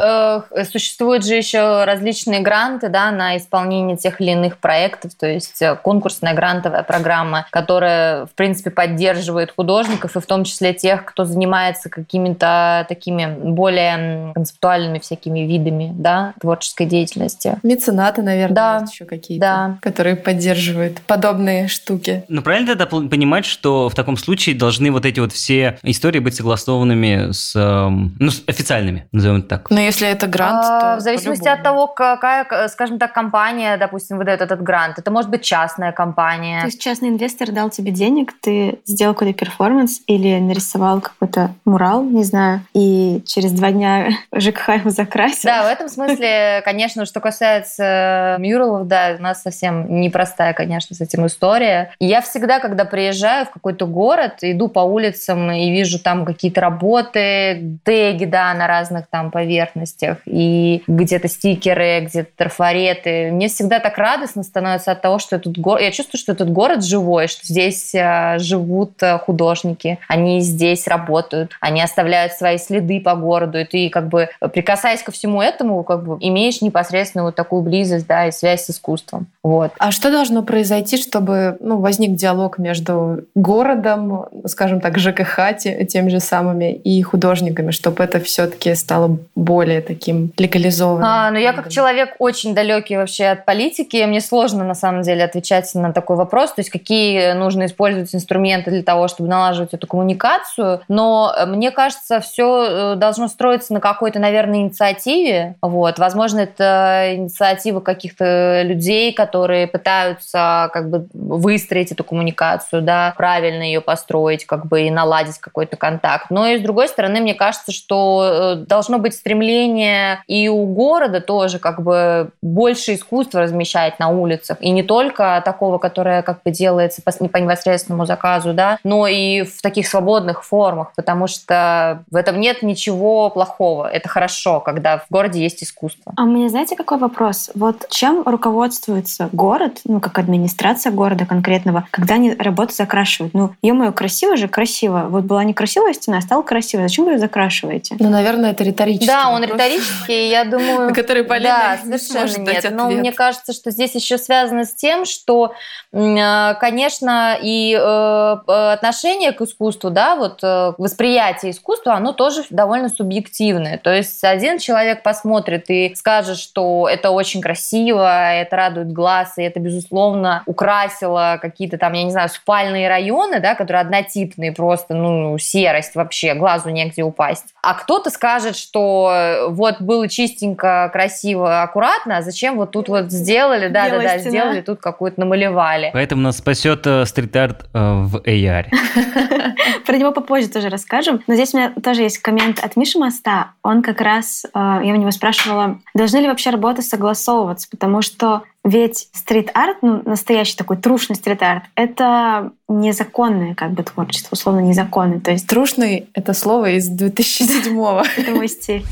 э, 0.52 0.66
существуют 0.66 1.26
же 1.26 1.36
еще 1.36 1.86
различные 1.86 2.42
гранты, 2.42 2.89
да, 2.89 3.12
на 3.12 3.38
исполнение 3.38 3.96
тех 3.96 4.20
или 4.20 4.32
иных 4.32 4.58
проектов, 4.58 5.13
то 5.16 5.28
есть 5.28 5.62
э, 5.62 5.76
конкурсная 5.82 6.34
грантовая 6.34 6.84
программа, 6.84 7.48
которая, 7.50 8.26
в 8.26 8.32
принципе, 8.32 8.72
поддерживает 8.72 9.54
художников, 9.56 10.16
и 10.18 10.20
в 10.20 10.26
том 10.26 10.44
числе 10.44 10.74
тех, 10.74 11.06
кто 11.06 11.24
занимается 11.24 11.89
какими-то 11.89 12.86
такими 12.89 13.26
более 13.26 14.34
концептуальными 14.34 15.00
всякими 15.00 15.42
видами, 15.42 15.92
да, 15.94 16.34
творческой 16.42 16.88
деятельности. 16.88 17.58
Меценаты, 17.63 18.22
наверное, 18.22 18.56
да. 18.56 18.80
есть 18.82 18.94
еще 18.94 19.06
какие-то, 19.06 19.46
да. 19.46 19.78
которые 19.82 20.16
поддерживают 20.16 21.00
подобные 21.02 21.68
штуки. 21.70 22.26
Ну, 22.28 22.42
правильно 22.42 22.76
тогда 22.76 22.86
понимать, 22.86 23.46
что 23.46 23.88
в 23.88 23.96
таком 23.96 24.18
случае 24.18 24.56
должны 24.56 24.92
вот 24.93 25.06
эти 25.06 25.19
вот 25.19 25.32
все 25.32 25.77
истории 25.84 26.19
быть 26.19 26.36
согласованными 26.36 27.32
с, 27.32 27.53
эм, 27.56 28.15
ну, 28.19 28.32
с 28.32 28.43
официальными, 28.47 29.08
назовем 29.12 29.39
это 29.39 29.49
так. 29.49 29.69
Но 29.69 29.79
если 29.79 30.08
это 30.08 30.27
грант, 30.27 30.65
а, 30.65 30.93
то 30.95 30.97
В 30.97 31.01
зависимости 31.01 31.47
от 31.47 31.63
того, 31.63 31.88
какая, 31.88 32.67
скажем 32.67 32.99
так, 32.99 33.13
компания, 33.13 33.77
допустим, 33.77 34.17
выдает 34.17 34.41
этот 34.41 34.62
грант. 34.62 34.99
Это 34.99 35.12
может 35.12 35.29
быть 35.29 35.41
частная 35.41 35.91
компания. 35.91 36.62
То 36.62 36.67
есть 36.67 36.82
частный 36.82 37.10
инвестор 37.10 37.51
дал 37.51 37.69
тебе 37.69 37.91
денег, 37.91 38.34
ты 38.41 38.79
сделал 38.86 39.13
какой-то 39.13 39.38
перформанс 39.38 40.01
или 40.08 40.39
нарисовал 40.39 41.01
какой-то 41.01 41.53
мурал, 41.65 42.03
не 42.03 42.23
знаю, 42.23 42.62
и 42.73 43.21
через 43.25 43.51
два 43.51 43.71
дня 43.71 44.10
ЖКХ 44.36 44.69
его 44.69 44.89
закрасил. 44.89 45.43
Да, 45.43 45.63
в 45.63 45.67
этом 45.67 45.89
смысле, 45.89 46.62
конечно, 46.63 47.06
что 47.06 47.19
касается 47.19 48.38
мюралов, 48.39 48.88
да, 48.88 49.15
у 49.17 49.21
нас 49.21 49.41
совсем 49.41 50.01
непростая, 50.01 50.53
конечно, 50.53 50.95
с 50.95 51.01
этим 51.01 51.25
история. 51.25 51.93
Я 51.99 52.21
всегда, 52.21 52.60
когда 52.60 52.86
приезжаю 52.86 53.45
в 53.45 53.51
какой-то 53.51 53.86
город, 53.86 54.38
иду 54.41 54.67
по 54.67 54.83
улицам 54.84 55.52
и 55.52 55.72
вижу 55.72 56.00
там 56.00 56.26
какие-то 56.26 56.62
работы, 56.62 57.78
теги, 57.84 58.26
да, 58.26 58.54
на 58.54 58.67
разных 58.67 59.08
там 59.08 59.32
поверхностях, 59.32 60.17
и 60.26 60.84
где-то 60.88 61.28
стикеры, 61.28 62.02
где-то 62.02 62.30
трафареты. 62.36 63.32
Мне 63.32 63.48
всегда 63.48 63.80
так 63.80 63.98
радостно 63.98 64.43
становится 64.43 64.91
от 64.91 65.02
того, 65.02 65.19
что 65.19 65.36
этот 65.36 65.58
город... 65.58 65.82
Я 65.82 65.91
чувствую, 65.91 66.19
что 66.19 66.32
этот 66.32 66.52
город 66.52 66.84
живой, 66.84 67.28
что 67.28 67.41
здесь 67.46 67.93
э, 67.96 68.38
живут 68.39 69.02
э, 69.02 69.17
художники, 69.19 70.00
они 70.08 70.41
здесь 70.41 70.88
работают, 70.88 71.52
они 71.60 71.82
оставляют 71.82 72.34
свои 72.34 72.58
следы 72.58 73.00
по 73.00 73.15
городу, 73.15 73.60
и 73.60 73.65
ты 73.65 73.89
как 73.89 74.08
бы, 74.08 74.30
прикасаясь 74.54 75.04
ко 75.04 75.12
всему 75.12 75.41
этому, 75.41 75.84
как 75.84 76.04
бы 76.04 76.17
имеешь 76.19 76.62
непосредственно 76.62 77.26
вот 77.26 77.36
такую 77.36 77.62
близость, 77.62 78.08
да, 78.08 78.28
и 78.28 78.32
связь 78.32 78.65
с 78.65 78.69
искусством. 78.69 79.28
Вот. 79.43 79.72
А 79.78 79.91
что 79.91 80.12
должно 80.12 80.43
произойти, 80.43 80.98
чтобы 80.98 81.58
ну, 81.60 81.80
возник 81.80 82.15
диалог 82.15 82.58
между 82.58 83.26
городом, 83.36 84.26
скажем 84.46 84.72
так, 84.79 84.97
ЖКХ, 84.97 85.57
тем 85.88 86.09
же 86.09 86.19
самыми, 86.19 86.73
и 86.73 87.01
художниками, 87.01 87.71
чтобы 87.71 88.03
это 88.03 88.19
все-таки 88.19 88.75
стало 88.75 89.19
более 89.36 89.81
таким 89.81 90.31
легализованы. 90.38 91.03
А, 91.05 91.31
ну 91.31 91.38
я 91.38 91.53
как 91.53 91.69
человек 91.69 92.15
очень 92.19 92.53
далекий 92.53 92.97
вообще 92.97 93.25
от 93.25 93.45
политики, 93.45 94.03
мне 94.05 94.21
сложно 94.21 94.63
на 94.63 94.75
самом 94.75 95.01
деле 95.01 95.23
отвечать 95.23 95.73
на 95.75 95.91
такой 95.93 96.15
вопрос, 96.15 96.53
то 96.53 96.62
есть 96.62 96.69
какие 96.69 97.33
нужно 97.33 97.65
использовать 97.65 98.13
инструменты 98.13 98.71
для 98.71 98.83
того, 98.83 99.07
чтобы 99.07 99.29
налаживать 99.29 99.73
эту 99.73 99.88
коммуникацию, 99.88 100.81
но 100.88 101.33
э, 101.38 101.45
мне 101.45 101.71
кажется, 101.71 102.19
все 102.19 102.93
э, 102.93 102.95
должно 102.95 103.27
строиться 103.27 103.73
на 103.73 103.79
какой-то, 103.79 104.19
наверное, 104.19 104.59
инициативе, 104.59 105.55
вот, 105.62 105.99
возможно, 105.99 106.41
это 106.41 107.13
инициатива 107.15 107.79
каких-то 107.79 108.62
людей, 108.63 109.13
которые 109.13 109.67
пытаются 109.67 110.69
как 110.73 110.89
бы 110.89 111.07
выстроить 111.13 111.91
эту 111.91 112.03
коммуникацию, 112.03 112.81
да, 112.81 113.13
правильно 113.17 113.63
ее 113.63 113.81
построить, 113.81 114.45
как 114.45 114.62
бы 114.65 114.84
и 114.84 114.91
наладить 114.91 115.39
какой-то 115.39 115.78
контакт, 115.78 116.28
но 116.30 116.47
и 116.47 116.58
с 116.58 116.62
другой 116.62 116.88
стороны, 116.88 117.21
мне 117.21 117.34
кажется, 117.34 117.71
что 117.71 118.56
э, 118.56 118.65
должно 118.65 118.99
быть 118.99 119.15
стремление 119.15 120.23
и 120.28 120.47
у 120.47 120.65
города 120.65 121.21
тоже 121.21 121.60
как 121.60 121.82
бы 121.82 122.32
больше 122.41 122.95
искусства 122.95 123.41
размещать 123.41 123.99
на 123.99 124.10
улицах. 124.10 124.58
И 124.62 124.71
не 124.71 124.84
только 124.84 125.41
такого, 125.45 125.78
которое 125.78 126.21
как 126.21 126.43
бы 126.43 126.52
делается 126.52 127.02
по, 127.02 127.12
по 127.12 127.38
непосредственному 127.38 128.06
заказу, 128.06 128.54
да, 128.54 128.78
но 128.84 129.08
и 129.08 129.43
в 129.43 129.62
таких 129.62 129.88
свободных 129.88 130.43
формах, 130.43 130.93
потому 130.95 131.28
что 131.28 132.04
в 132.12 132.15
этом 132.15 132.39
нет 132.39 132.63
ничего 132.63 133.30
плохого. 133.30 133.88
Это 133.88 134.10
хорошо, 134.10 134.60
когда 134.60 134.97
в 134.97 135.06
городе 135.10 135.41
есть 135.41 135.63
искусство. 135.63 136.13
А 136.15 136.23
меня, 136.23 136.49
знаете, 136.49 136.76
какой 136.76 136.97
вопрос? 136.97 137.52
Вот 137.56 137.88
чем 137.89 138.23
руководствуется 138.26 139.30
город, 139.32 139.80
ну, 139.86 139.99
как 139.99 140.19
администрация 140.19 140.91
города 140.91 141.26
конкретного, 141.26 141.86
когда 141.91 142.15
они 142.15 142.34
работу 142.34 142.73
закрашивают? 142.73 143.34
Ну, 143.34 143.52
ё-моё, 143.62 143.91
красиво 143.91 144.36
же, 144.36 144.47
красиво. 144.54 145.08
Вот 145.10 145.24
была 145.24 145.44
некрасивая 145.44 145.94
стена, 145.94 146.20
а 146.20 146.22
стала 146.22 146.44
красивой. 146.44 146.88
Зачем 146.88 147.06
вы 147.06 147.13
ее 147.13 147.20
закрашиваете? 147.20 147.96
Ну, 148.00 148.10
наверное, 148.10 148.52
это 148.52 148.63
риторический 148.63 149.08
Да, 149.08 149.30
он 149.30 149.44
риторический, 149.44 150.30
я 150.30 150.46
думаю... 150.46 150.89
На 150.89 150.94
который 150.94 151.24
Полина 151.24 151.78
Да, 151.84 151.89
не 151.89 151.98
совершенно 151.98 152.46
сможет 152.46 152.63
нет. 152.63 152.72
Но 152.72 152.89
мне 152.89 153.12
кажется, 153.12 153.54
что 153.54 153.72
здесь 153.72 153.96
еще 153.96 154.18
связано 154.18 154.66
с 154.66 154.74
тем, 154.74 155.06
что, 155.06 155.54
э, 155.92 156.54
конечно, 156.60 157.38
и 157.42 157.74
э, 157.74 158.38
э, 158.48 158.72
отношение 158.74 159.32
к 159.32 159.42
искусству, 159.42 159.89
да, 159.89 160.16
вот 160.16 160.39
восприятие 160.78 161.52
искусства, 161.52 161.94
оно 161.96 162.13
тоже 162.13 162.44
довольно 162.50 162.89
субъективное. 162.89 163.78
То 163.78 163.94
есть 163.94 164.24
один 164.24 164.60
человек 164.60 165.04
посмотрит 165.04 165.70
и 165.70 165.94
скажет, 165.96 166.38
что 166.38 166.88
это 166.89 167.10
очень 167.10 167.42
красиво, 167.42 168.32
это 168.34 168.56
радует 168.56 168.92
глаз, 168.92 169.38
и 169.38 169.44
это, 169.44 169.60
безусловно, 169.60 170.44
украсило 170.46 171.39
какие-то 171.42 171.78
там, 171.78 171.94
я 171.94 172.04
не 172.04 172.12
знаю, 172.12 172.30
спальные 172.30 172.88
районы, 172.88 173.39
да, 173.39 173.56
которые 173.56 173.82
однотипные, 173.82 174.42
просто, 174.51 174.93
ну, 174.93 175.38
серость 175.38 175.95
вообще, 175.95 176.34
глазу 176.34 176.69
негде 176.69 177.03
упасть. 177.03 177.53
А 177.62 177.73
кто-то 177.73 178.10
скажет, 178.10 178.56
что 178.56 179.12
э, 179.13 179.47
вот 179.49 179.82
было 179.82 180.08
чистенько, 180.08 180.89
красиво, 180.91 181.62
аккуратно, 181.62 182.17
а 182.17 182.21
зачем 182.21 182.58
вот 182.58 182.71
тут 182.71 182.89
вот 182.89 183.12
сделали, 183.12 183.67
да-да-да, 183.67 184.17
сделали, 184.17 184.62
тут 184.62 184.79
какую-то 184.79 185.19
намалевали. 185.19 185.89
Поэтому 185.93 186.21
нас 186.21 186.38
спасет 186.38 186.86
э, 186.86 187.06
стрит-арт 187.06 187.65
э, 187.73 188.03
в 188.03 188.17
AR. 188.17 188.65
Про 189.86 189.97
него 189.97 190.12
попозже 190.12 190.49
тоже 190.49 190.69
расскажем. 190.69 191.21
Но 191.27 191.36
здесь 191.36 191.53
у 191.53 191.58
меня 191.58 191.73
тоже 191.84 192.03
есть 192.03 192.19
коммент 192.19 192.63
от 192.63 192.75
Миши 192.75 192.99
Моста. 192.99 193.51
Он 193.63 193.82
как 193.82 194.01
раз, 194.01 194.45
э, 194.45 194.49
я 194.53 194.93
у 194.93 194.95
него 194.95 195.12
спрашивала, 195.12 195.79
должны 195.93 196.17
ли 196.17 196.27
вообще 196.27 196.49
работы 196.49 196.82
согласовываться, 196.82 197.67
потому 197.69 198.01
что 198.01 198.43
ведь 198.63 199.10
стрит-арт, 199.12 199.78
ну, 199.82 200.02
настоящий 200.06 200.56
такой 200.56 200.78
трушный 200.78 201.15
стрит-арт, 201.15 201.63
это 201.76 202.52
незаконное 202.69 203.56
как 203.56 203.71
бы 203.71 203.84
творчество, 203.84 204.30
условно 204.34 204.62
незаконное. 204.62 205.19
То 205.19 205.32
есть 205.32 205.47
Трушный— 205.47 206.10
это 206.13 206.34
слово 206.34 206.71
из 206.71 206.89
2007-го. 206.89 208.04
это 208.17 208.32
мой 208.32 208.47
стиль. 208.47 208.86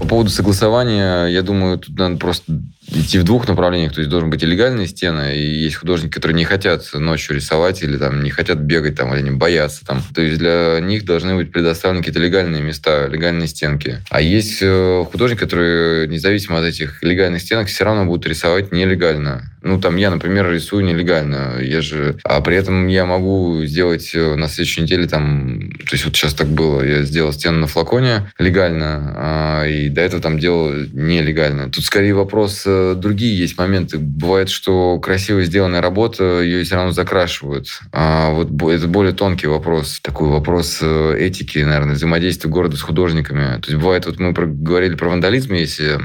По 0.00 0.06
поводу 0.06 0.30
согласования, 0.30 1.26
я 1.26 1.42
думаю, 1.42 1.78
тут 1.78 1.96
надо 1.98 2.16
просто 2.16 2.60
идти 2.88 3.18
в 3.18 3.24
двух 3.24 3.48
направлениях. 3.48 3.92
То 3.92 4.00
есть 4.00 4.10
должен 4.10 4.30
быть 4.30 4.42
и 4.42 4.46
легальная 4.46 4.86
стена, 4.86 5.32
и 5.32 5.40
есть 5.40 5.76
художники, 5.76 6.12
которые 6.12 6.36
не 6.36 6.44
хотят 6.44 6.84
ночью 6.94 7.36
рисовать 7.36 7.82
или 7.82 7.96
там 7.96 8.22
не 8.22 8.30
хотят 8.30 8.58
бегать 8.58 8.96
там, 8.96 9.14
или 9.14 9.22
не 9.22 9.30
боятся 9.30 9.84
там. 9.84 10.02
То 10.14 10.22
есть 10.22 10.38
для 10.38 10.78
них 10.80 11.04
должны 11.04 11.34
быть 11.34 11.52
предоставлены 11.52 12.02
какие-то 12.02 12.20
легальные 12.20 12.62
места, 12.62 13.06
легальные 13.06 13.48
стенки. 13.48 14.00
А 14.10 14.20
есть 14.20 14.58
э, 14.60 15.04
художники, 15.10 15.40
которые 15.40 16.08
независимо 16.08 16.58
от 16.58 16.64
этих 16.64 17.02
легальных 17.02 17.42
стенок 17.42 17.68
все 17.68 17.84
равно 17.84 18.04
будут 18.06 18.26
рисовать 18.26 18.72
нелегально. 18.72 19.50
Ну, 19.66 19.80
там 19.80 19.96
я, 19.96 20.10
например, 20.10 20.48
рисую 20.50 20.84
нелегально. 20.84 21.58
Я 21.60 21.80
же... 21.80 22.18
А 22.22 22.40
при 22.40 22.56
этом 22.56 22.86
я 22.86 23.04
могу 23.04 23.64
сделать 23.64 24.12
э, 24.14 24.36
на 24.36 24.48
следующей 24.48 24.82
неделе 24.82 25.08
там... 25.08 25.72
То 25.88 25.94
есть 25.94 26.04
вот 26.04 26.14
сейчас 26.14 26.34
так 26.34 26.46
было. 26.46 26.82
Я 26.82 27.02
сделал 27.02 27.32
стену 27.32 27.58
на 27.58 27.66
флаконе 27.66 28.30
легально, 28.38 29.14
а, 29.16 29.64
и 29.66 29.88
до 29.88 30.02
этого 30.02 30.22
там 30.22 30.38
делал 30.38 30.70
нелегально. 30.92 31.68
Тут 31.68 31.84
скорее 31.84 32.14
вопрос... 32.14 32.62
Другие 32.96 33.38
есть 33.38 33.58
моменты. 33.58 33.98
Бывает, 33.98 34.48
что 34.48 34.98
красиво 34.98 35.42
сделанная 35.42 35.80
работа, 35.80 36.40
ее 36.40 36.64
все 36.64 36.76
равно 36.76 36.92
закрашивают. 36.92 37.80
А 37.92 38.30
вот 38.30 38.48
это 38.70 38.88
более 38.88 39.12
тонкий 39.12 39.46
вопрос. 39.46 40.00
Такой 40.02 40.28
вопрос 40.28 40.78
э, 40.82 41.16
этики, 41.18 41.58
наверное, 41.58 41.94
взаимодействия 41.94 42.50
города 42.50 42.76
с 42.76 42.82
художниками. 42.82 43.60
То 43.60 43.70
есть 43.70 43.80
бывает, 43.80 44.06
вот 44.06 44.18
мы 44.18 44.32
говорили 44.32 44.94
про 44.94 45.08
вандализм, 45.08 45.54
если 45.54 45.98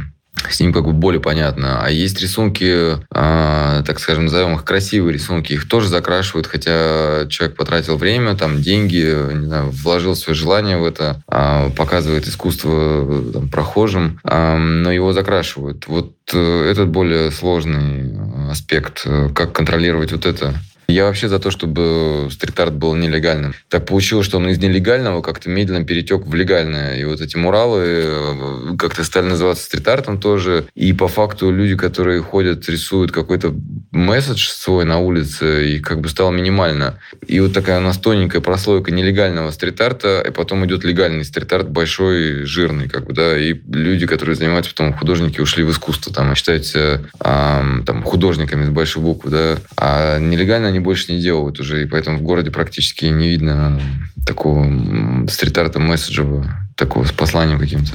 с 0.49 0.59
ним 0.59 0.73
как 0.73 0.85
бы 0.85 0.93
более 0.93 1.21
понятно. 1.21 1.83
А 1.83 1.89
есть 1.89 2.21
рисунки, 2.21 2.97
а, 3.11 3.83
так 3.83 3.99
скажем, 3.99 4.25
назовем 4.25 4.55
их 4.55 4.63
красивые 4.63 5.13
рисунки, 5.13 5.53
их 5.53 5.67
тоже 5.67 5.87
закрашивают, 5.89 6.47
хотя 6.47 7.25
человек 7.29 7.55
потратил 7.55 7.97
время, 7.97 8.35
там, 8.35 8.61
деньги, 8.61 9.33
не 9.33 9.45
знаю, 9.45 9.69
вложил 9.71 10.15
свое 10.15 10.35
желание 10.35 10.77
в 10.77 10.85
это, 10.85 11.21
а, 11.27 11.69
показывает 11.71 12.27
искусство 12.27 12.71
э, 12.71 13.31
там, 13.33 13.49
прохожим, 13.49 14.19
а, 14.23 14.57
но 14.57 14.91
его 14.91 15.13
закрашивают. 15.13 15.87
Вот 15.87 16.13
э, 16.33 16.69
этот 16.69 16.89
более 16.89 17.31
сложный 17.31 18.11
э, 18.11 18.51
аспект, 18.51 19.03
э, 19.05 19.29
как 19.35 19.53
контролировать 19.53 20.11
вот 20.11 20.25
это. 20.25 20.55
Я 20.91 21.05
вообще 21.05 21.29
за 21.29 21.39
то, 21.39 21.51
чтобы 21.51 22.27
стрит-арт 22.31 22.73
был 22.73 22.95
нелегальным. 22.95 23.53
Так 23.69 23.85
получилось, 23.85 24.25
что 24.25 24.37
он 24.37 24.49
из 24.49 24.59
нелегального 24.59 25.21
как-то 25.21 25.49
медленно 25.49 25.85
перетек 25.85 26.25
в 26.25 26.33
легальное. 26.35 26.97
И 26.97 27.05
вот 27.05 27.21
эти 27.21 27.37
муралы 27.37 27.83
э, 27.85 28.75
как-то 28.77 29.03
стали 29.03 29.27
называться 29.27 29.63
стрит-артом 29.63 30.19
тоже. 30.19 30.65
И 30.75 30.91
по 30.93 31.07
факту 31.07 31.49
люди, 31.49 31.75
которые 31.77 32.21
ходят, 32.21 32.67
рисуют 32.67 33.11
какой-то 33.11 33.55
месседж 33.91 34.49
свой 34.49 34.85
на 34.85 34.99
улице, 34.99 35.75
и 35.75 35.79
как 35.79 36.01
бы 36.01 36.09
стало 36.09 36.31
минимально. 36.31 36.99
И 37.25 37.39
вот 37.39 37.53
такая 37.53 37.79
у 37.79 37.81
нас 37.81 37.97
тоненькая 37.97 38.41
прослойка 38.41 38.91
нелегального 38.91 39.51
стрит-арта, 39.51 40.23
и 40.27 40.31
потом 40.31 40.65
идет 40.65 40.83
легальный 40.83 41.23
стрит-арт, 41.23 41.69
большой, 41.69 42.45
жирный, 42.45 42.89
как 42.89 43.05
бы, 43.05 43.13
да, 43.13 43.37
и 43.37 43.53
люди, 43.53 44.05
которые 44.05 44.35
занимаются 44.35 44.71
потом 44.71 44.93
художники, 44.93 45.39
ушли 45.39 45.63
в 45.63 45.71
искусство, 45.71 46.13
там, 46.13 46.31
и 46.31 46.35
считаются 46.35 47.01
ам, 47.19 47.83
там, 47.85 48.03
художниками 48.03 48.65
с 48.65 48.69
большой 48.69 49.03
буквы, 49.03 49.31
да, 49.31 49.57
а 49.77 50.19
нелегально 50.19 50.67
они 50.67 50.80
больше 50.81 51.13
не 51.13 51.21
делают 51.21 51.59
уже, 51.59 51.83
и 51.83 51.85
поэтому 51.85 52.17
в 52.17 52.21
городе 52.21 52.51
практически 52.51 53.05
не 53.05 53.29
видно 53.29 53.79
такого 54.25 54.63
м, 54.63 55.27
стрит-арта 55.29 55.79
месседжевого, 55.79 56.47
такого 56.75 57.05
с 57.05 57.11
посланием 57.11 57.59
каким-то. 57.59 57.93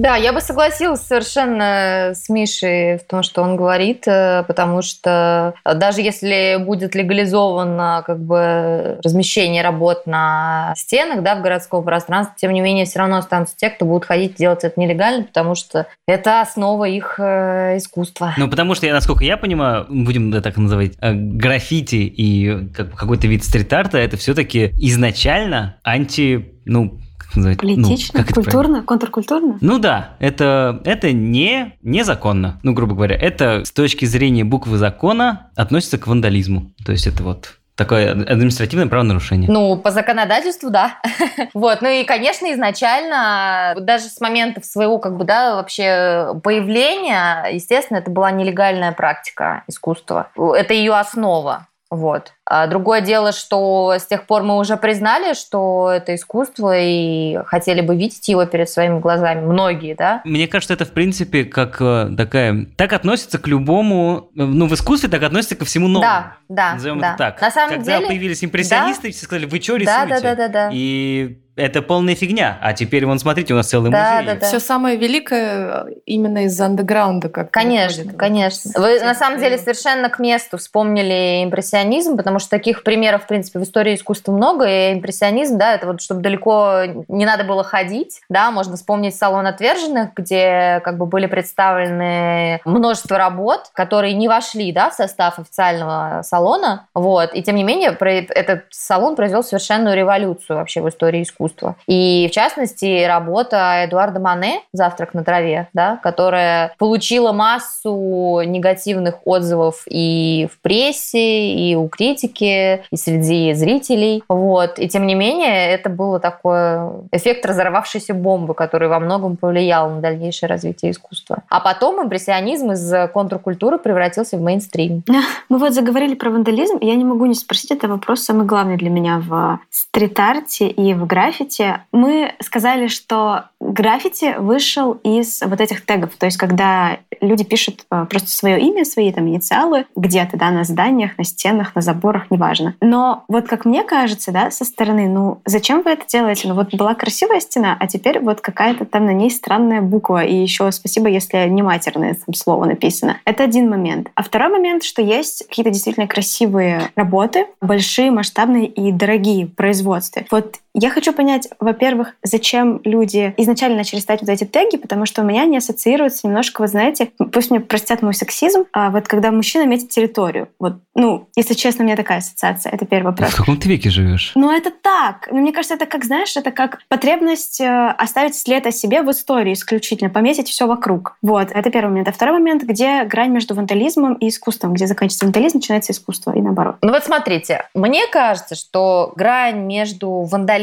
Да, 0.00 0.16
я 0.16 0.32
бы 0.32 0.40
согласилась 0.40 1.02
совершенно 1.02 2.12
с 2.14 2.30
Мишей 2.30 2.96
в 2.96 3.02
том, 3.02 3.22
что 3.22 3.42
он 3.42 3.56
говорит, 3.56 4.04
э, 4.08 4.44
потому 4.48 4.80
что 4.80 5.52
даже 5.62 6.00
если 6.00 6.56
будет 6.58 6.94
легализовано 6.94 8.02
как 8.06 8.18
бы 8.18 8.98
размещение 9.04 9.62
работ 9.62 10.06
на 10.06 10.72
стенах, 10.74 11.22
да, 11.22 11.34
в 11.34 11.42
городском 11.42 11.84
пространстве, 11.84 12.34
тем 12.38 12.52
не 12.52 12.62
менее 12.62 12.86
все 12.86 13.00
равно 13.00 13.18
останутся 13.18 13.54
те, 13.58 13.68
кто 13.68 13.84
будут 13.84 14.06
ходить 14.06 14.36
делать 14.36 14.64
это 14.64 14.80
нелегально, 14.80 15.24
потому 15.24 15.54
что 15.54 15.86
это 16.08 16.40
основа 16.40 16.86
их 16.86 17.16
э, 17.18 17.76
искусства. 17.76 18.32
Ну, 18.38 18.48
потому 18.48 18.74
что, 18.74 18.86
я, 18.86 18.94
насколько 18.94 19.22
я 19.22 19.36
понимаю, 19.36 19.84
будем 19.90 20.32
так 20.40 20.56
называть, 20.56 20.92
э, 21.02 21.12
граффити 21.12 21.96
и 21.96 22.68
как- 22.72 22.94
какой-то 22.94 23.26
вид 23.26 23.44
стрит-арта, 23.44 23.98
это 23.98 24.16
все-таки 24.16 24.70
изначально 24.78 25.76
анти, 25.84 26.54
ну, 26.64 27.00
как 27.30 27.36
назвать? 27.36 27.62
Ну, 27.62 27.68
Политично, 27.68 28.18
как 28.18 28.30
это 28.30 28.34
правильно? 28.34 28.52
культурно, 28.52 28.82
контркультурно. 28.82 29.58
Ну 29.60 29.78
да, 29.78 30.16
это, 30.18 30.80
это 30.84 31.12
не 31.12 31.76
незаконно, 31.82 32.58
ну, 32.62 32.72
грубо 32.72 32.94
говоря. 32.94 33.16
Это 33.16 33.64
с 33.64 33.70
точки 33.70 34.04
зрения 34.04 34.44
буквы 34.44 34.78
закона 34.78 35.50
относится 35.54 35.98
к 35.98 36.06
вандализму. 36.06 36.72
То 36.84 36.92
есть 36.92 37.06
это 37.06 37.22
вот 37.22 37.60
такое 37.80 38.12
административное 38.12 38.88
правонарушение. 38.88 39.50
Ну, 39.50 39.74
по 39.76 39.90
законодательству, 39.90 40.68
да. 40.68 40.98
вот. 41.54 41.80
Ну 41.80 41.88
и, 41.88 42.04
конечно, 42.04 42.52
изначально, 42.52 43.74
даже 43.80 44.04
с 44.04 44.20
момента 44.20 44.60
своего, 44.62 44.98
как 44.98 45.16
бы, 45.16 45.24
да, 45.24 45.54
вообще 45.54 46.34
появления, 46.42 47.46
естественно, 47.50 47.98
это 47.98 48.10
была 48.10 48.30
нелегальная 48.32 48.92
практика 48.92 49.64
искусства. 49.66 50.30
Это 50.36 50.74
ее 50.74 50.92
основа. 50.92 51.68
Вот. 51.90 52.32
А 52.46 52.68
другое 52.68 53.00
дело, 53.00 53.32
что 53.32 53.94
с 53.98 54.06
тех 54.06 54.26
пор 54.26 54.44
мы 54.44 54.58
уже 54.58 54.76
признали, 54.76 55.34
что 55.34 55.90
это 55.92 56.14
искусство, 56.14 56.72
и 56.78 57.38
хотели 57.46 57.80
бы 57.80 57.96
видеть 57.96 58.28
его 58.28 58.46
перед 58.46 58.70
своими 58.70 59.00
глазами. 59.00 59.40
Многие, 59.44 59.94
да? 59.94 60.20
Мне 60.24 60.46
кажется, 60.46 60.74
это 60.74 60.84
в 60.84 60.92
принципе 60.92 61.44
как 61.44 61.78
э, 61.80 62.10
такая... 62.16 62.66
Так 62.76 62.92
относится 62.92 63.38
к 63.38 63.48
любому... 63.48 64.30
э, 64.36 64.42
Ну, 64.42 64.66
в 64.66 64.74
искусстве 64.74 65.08
так 65.08 65.22
относится 65.24 65.56
ко 65.56 65.64
всему 65.64 65.88
новому. 65.88 66.02
Да, 66.08 66.36
да, 66.48 66.74
Назовем 66.74 67.00
да. 67.00 67.08
это 67.08 67.18
так. 67.18 67.40
На 67.40 67.50
самом 67.50 67.70
Когда 67.76 67.96
деле... 67.96 68.06
появились 68.06 68.44
импрессионисты, 68.44 69.10
все 69.10 69.24
сказали, 69.24 69.46
вы 69.46 69.60
что 69.60 69.72
Да, 69.72 69.78
рисуете? 69.78 70.08
да, 70.08 70.20
да, 70.20 70.34
да, 70.36 70.48
да. 70.48 70.70
И 70.72 71.38
это 71.60 71.82
полная 71.82 72.14
фигня. 72.14 72.58
А 72.60 72.72
теперь, 72.72 73.06
вон, 73.06 73.18
смотрите, 73.18 73.54
у 73.54 73.56
нас 73.56 73.68
целый 73.68 73.90
Да, 73.90 74.16
музей. 74.20 74.26
да, 74.34 74.40
да. 74.40 74.46
Все 74.46 74.60
самое 74.60 74.96
великое 74.96 75.86
именно 76.06 76.44
из 76.44 76.60
андеграунда 76.60 77.28
как 77.28 77.50
Конечно, 77.50 78.12
конечно. 78.12 78.72
Вы 78.76 79.00
на 79.00 79.14
самом 79.14 79.38
деле 79.38 79.58
совершенно 79.58 80.08
к 80.08 80.18
месту 80.18 80.58
вспомнили 80.58 81.44
импрессионизм, 81.44 82.16
потому 82.16 82.38
что 82.38 82.50
таких 82.50 82.82
примеров, 82.82 83.24
в 83.24 83.26
принципе, 83.26 83.58
в 83.58 83.62
истории 83.62 83.94
искусства 83.94 84.32
много. 84.32 84.66
И 84.66 84.94
импрессионизм, 84.94 85.58
да, 85.58 85.74
это 85.74 85.86
вот 85.86 86.00
чтобы 86.00 86.20
далеко 86.20 86.82
не 87.08 87.24
надо 87.24 87.44
было 87.44 87.62
ходить, 87.62 88.20
да, 88.28 88.50
можно 88.50 88.76
вспомнить 88.76 89.14
салон 89.14 89.46
отверженных, 89.46 90.14
где 90.14 90.80
как 90.84 90.96
бы 90.96 91.06
были 91.06 91.26
представлены 91.26 92.60
множество 92.64 93.18
работ, 93.18 93.70
которые 93.72 94.14
не 94.14 94.28
вошли, 94.28 94.72
да, 94.72 94.90
в 94.90 94.94
состав 94.94 95.38
официального 95.38 96.22
салона, 96.22 96.86
вот. 96.94 97.34
И 97.34 97.42
тем 97.42 97.56
не 97.56 97.64
менее 97.64 97.96
этот 98.30 98.64
салон 98.70 99.16
произвел 99.16 99.42
совершенную 99.42 99.96
революцию 99.96 100.56
вообще 100.56 100.80
в 100.80 100.88
истории 100.88 101.22
искусства. 101.22 101.49
И 101.86 102.28
в 102.30 102.34
частности 102.34 103.04
работа 103.04 103.84
Эдуарда 103.84 104.20
Мане 104.20 104.62
«Завтрак 104.72 105.14
на 105.14 105.24
траве», 105.24 105.68
да, 105.72 105.98
которая 106.02 106.74
получила 106.78 107.32
массу 107.32 108.42
негативных 108.44 109.26
отзывов 109.26 109.82
и 109.86 110.48
в 110.52 110.60
прессе, 110.60 111.52
и 111.52 111.74
у 111.74 111.88
критики, 111.88 112.82
и 112.90 112.96
среди 112.96 113.52
зрителей. 113.54 114.22
Вот. 114.28 114.78
И 114.78 114.88
тем 114.88 115.06
не 115.06 115.14
менее, 115.14 115.70
это 115.70 115.88
было 115.88 116.20
такой 116.20 116.78
эффект 117.12 117.44
разорвавшейся 117.46 118.14
бомбы, 118.14 118.54
который 118.54 118.88
во 118.88 119.00
многом 119.00 119.36
повлиял 119.36 119.90
на 119.90 120.00
дальнейшее 120.00 120.48
развитие 120.48 120.92
искусства. 120.92 121.38
А 121.48 121.60
потом 121.60 122.02
импрессионизм 122.02 122.72
из 122.72 123.10
контркультуры 123.12 123.78
превратился 123.78 124.36
в 124.36 124.40
мейнстрим. 124.40 125.02
Мы 125.48 125.58
вот 125.58 125.72
заговорили 125.72 126.14
про 126.14 126.30
вандализм, 126.30 126.76
и 126.78 126.86
я 126.86 126.94
не 126.94 127.04
могу 127.04 127.26
не 127.26 127.34
спросить, 127.34 127.70
это 127.70 127.88
вопрос 127.88 128.20
самый 128.20 128.46
главный 128.46 128.76
для 128.76 128.90
меня 128.90 129.18
в 129.18 129.60
стрит-арте 129.70 130.68
и 130.68 130.94
в 130.94 131.06
граффити. 131.30 131.80
Мы 131.92 132.34
сказали, 132.40 132.88
что 132.88 133.44
граффити 133.60 134.36
вышел 134.38 134.92
из 135.04 135.42
вот 135.42 135.60
этих 135.60 135.84
тегов, 135.84 136.10
то 136.16 136.26
есть 136.26 136.38
когда 136.38 136.98
люди 137.20 137.44
пишут 137.44 137.84
э, 137.90 138.06
просто 138.08 138.30
свое 138.30 138.60
имя, 138.60 138.84
свои 138.84 139.12
там 139.12 139.28
инициалы 139.28 139.86
где-то, 139.94 140.36
да, 140.36 140.50
на 140.50 140.64
зданиях, 140.64 141.18
на 141.18 141.24
стенах, 141.24 141.74
на 141.74 141.82
заборах, 141.82 142.30
неважно. 142.30 142.74
Но 142.80 143.24
вот 143.28 143.46
как 143.46 143.64
мне 143.64 143.82
кажется, 143.82 144.32
да, 144.32 144.50
со 144.50 144.64
стороны, 144.64 145.08
ну, 145.08 145.40
зачем 145.44 145.82
вы 145.82 145.90
это 145.90 146.06
делаете? 146.06 146.48
Ну, 146.48 146.54
вот 146.54 146.74
была 146.74 146.94
красивая 146.94 147.40
стена, 147.40 147.76
а 147.78 147.86
теперь 147.86 148.20
вот 148.20 148.40
какая-то 148.40 148.84
там 148.84 149.04
на 149.04 149.12
ней 149.12 149.30
странная 149.30 149.82
буква, 149.82 150.24
и 150.24 150.34
еще 150.34 150.70
спасибо, 150.72 151.08
если 151.08 151.46
не 151.48 151.62
матерное 151.62 152.14
там 152.14 152.34
слово 152.34 152.64
написано. 152.64 153.18
Это 153.24 153.44
один 153.44 153.68
момент. 153.68 154.10
А 154.14 154.22
второй 154.22 154.48
момент, 154.48 154.82
что 154.82 155.02
есть 155.02 155.46
какие-то 155.48 155.70
действительно 155.70 156.06
красивые 156.06 156.90
работы, 156.96 157.46
большие, 157.60 158.10
масштабные 158.10 158.66
и 158.66 158.92
дорогие 158.92 159.46
в 159.46 159.54
производстве. 159.54 160.26
Вот 160.30 160.56
я 160.74 160.90
хочу 160.90 161.12
понять, 161.12 161.48
во-первых, 161.58 162.14
зачем 162.22 162.80
люди 162.84 163.34
изначально 163.36 163.78
начали 163.78 164.00
ставить 164.00 164.22
вот 164.22 164.30
эти 164.30 164.44
теги, 164.44 164.76
потому 164.76 165.06
что 165.06 165.22
у 165.22 165.24
меня 165.24 165.42
они 165.42 165.56
ассоциируются 165.56 166.26
немножко, 166.26 166.60
вы 166.62 166.68
знаете, 166.68 167.10
пусть 167.32 167.50
мне 167.50 167.60
простят 167.60 168.02
мой 168.02 168.14
сексизм, 168.14 168.64
а 168.72 168.90
вот 168.90 169.08
когда 169.08 169.32
мужчина 169.32 169.66
метит 169.66 169.90
территорию. 169.90 170.48
Вот, 170.58 170.74
ну, 170.94 171.28
если 171.36 171.54
честно, 171.54 171.82
у 171.82 171.86
меня 171.86 171.96
такая 171.96 172.18
ассоциация. 172.18 172.72
Это 172.72 172.86
первый 172.86 173.10
вопрос. 173.10 173.30
В 173.30 173.36
каком 173.36 173.56
ты 173.56 173.68
веке 173.68 173.90
живешь? 173.90 174.32
Ну, 174.34 174.54
это 174.54 174.70
так. 174.70 175.28
Ну, 175.30 175.38
мне 175.38 175.52
кажется, 175.52 175.74
это 175.74 175.86
как, 175.86 176.04
знаешь, 176.04 176.36
это 176.36 176.50
как 176.50 176.80
потребность 176.88 177.60
э, 177.60 177.94
оставить 177.98 178.36
след 178.36 178.66
о 178.66 178.72
себе 178.72 179.02
в 179.02 179.10
истории 179.10 179.52
исключительно, 179.52 180.10
пометить 180.10 180.48
все 180.48 180.66
вокруг. 180.66 181.16
Вот, 181.22 181.50
это 181.52 181.70
первый 181.70 181.90
момент. 181.90 182.08
А 182.08 182.12
второй 182.12 182.38
момент, 182.38 182.62
где 182.62 183.04
грань 183.04 183.30
между 183.30 183.54
вандализмом 183.54 184.14
и 184.14 184.28
искусством, 184.28 184.74
где 184.74 184.86
заканчивается 184.86 185.24
вандализм, 185.24 185.58
начинается 185.58 185.92
искусство, 185.92 186.32
и 186.32 186.40
наоборот. 186.40 186.76
Ну 186.82 186.90
вот 186.90 187.04
смотрите, 187.04 187.66
мне 187.74 188.06
кажется, 188.06 188.54
что 188.54 189.12
грань 189.16 189.60
между 189.60 190.10
вандализмом 190.22 190.59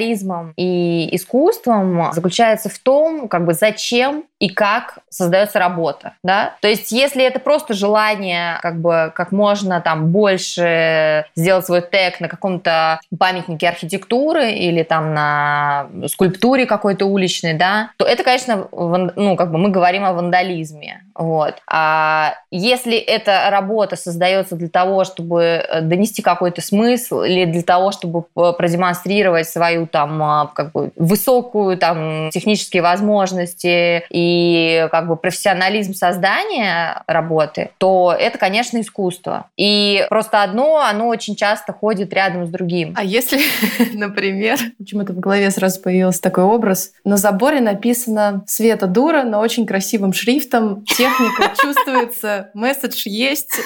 и 0.55 1.09
искусством 1.15 2.11
заключается 2.13 2.69
в 2.69 2.77
том, 2.79 3.27
как 3.27 3.45
бы 3.45 3.53
зачем 3.53 4.25
и 4.39 4.49
как 4.49 4.99
создается 5.09 5.57
работа, 5.59 6.13
да? 6.23 6.55
То 6.61 6.67
есть, 6.67 6.91
если 6.91 7.23
это 7.23 7.39
просто 7.39 7.73
желание, 7.73 8.59
как 8.61 8.79
бы, 8.79 9.11
как 9.15 9.31
можно 9.31 9.81
там 9.81 10.11
больше 10.11 11.25
сделать 11.35 11.65
свой 11.65 11.81
тег 11.81 12.19
на 12.19 12.27
каком-то 12.27 12.99
памятнике 13.17 13.67
архитектуры 13.67 14.51
или 14.51 14.83
там 14.83 15.13
на 15.13 15.87
скульптуре 16.07 16.65
какой-то 16.65 17.05
уличной, 17.05 17.53
да, 17.53 17.91
то 17.97 18.05
это, 18.05 18.23
конечно, 18.23 18.67
ну, 18.71 19.35
как 19.35 19.51
бы 19.51 19.57
мы 19.57 19.69
говорим 19.69 20.05
о 20.05 20.13
вандализме, 20.13 21.01
вот. 21.17 21.55
А 21.67 22.35
если 22.51 22.95
эта 22.95 23.49
работа 23.49 23.95
создается 23.95 24.55
для 24.55 24.69
того, 24.69 25.03
чтобы 25.03 25.41
э, 25.41 25.81
донести 25.81 26.21
какой-то 26.21 26.61
смысл 26.61 27.21
или 27.21 27.45
для 27.45 27.63
того, 27.63 27.91
чтобы 27.91 28.21
п- 28.21 28.53
продемонстрировать 28.53 29.49
свою 29.49 29.87
там 29.87 30.21
а, 30.21 30.51
как 30.53 30.71
бы 30.71 30.91
высокую 30.95 31.77
там 31.77 32.29
технические 32.31 32.83
возможности 32.83 34.03
и 34.11 34.87
как 34.91 35.07
бы 35.07 35.15
профессионализм 35.15 35.93
создания 35.95 37.03
работы, 37.07 37.71
то 37.79 38.15
это, 38.17 38.37
конечно, 38.37 38.79
искусство. 38.79 39.47
И 39.57 40.05
просто 40.09 40.43
одно, 40.43 40.77
оно 40.87 41.07
очень 41.07 41.35
часто 41.35 41.73
ходит 41.73 42.13
рядом 42.13 42.45
с 42.45 42.49
другим. 42.49 42.93
А 42.95 43.03
если, 43.03 43.39
например, 43.93 44.59
почему-то 44.77 45.13
в 45.13 45.19
голове 45.19 45.49
сразу 45.49 45.81
появился 45.81 46.21
такой 46.21 46.43
образ, 46.43 46.91
на 47.03 47.17
заборе 47.17 47.59
написано 47.59 48.43
«Света 48.45 48.85
дура», 48.85 49.23
но 49.23 49.39
очень 49.39 49.65
красивым 49.65 50.13
шрифтом, 50.13 50.85
техника 51.07 51.53
чувствуется, 51.61 52.51
месседж 52.53 53.03
есть. 53.05 53.59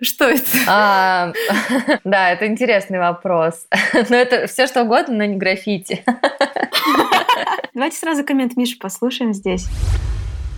Что 0.00 0.26
это? 0.26 0.44
А, 0.68 1.32
да, 2.04 2.30
это 2.30 2.46
интересный 2.46 2.98
вопрос. 2.98 3.66
Но 4.10 4.16
это 4.16 4.46
все 4.46 4.66
что 4.66 4.82
угодно, 4.82 5.14
но 5.14 5.24
не 5.24 5.36
граффити. 5.36 6.04
Давайте 7.74 7.96
сразу 7.96 8.22
коммент 8.22 8.56
Миши 8.56 8.76
послушаем 8.78 9.32
здесь. 9.32 9.66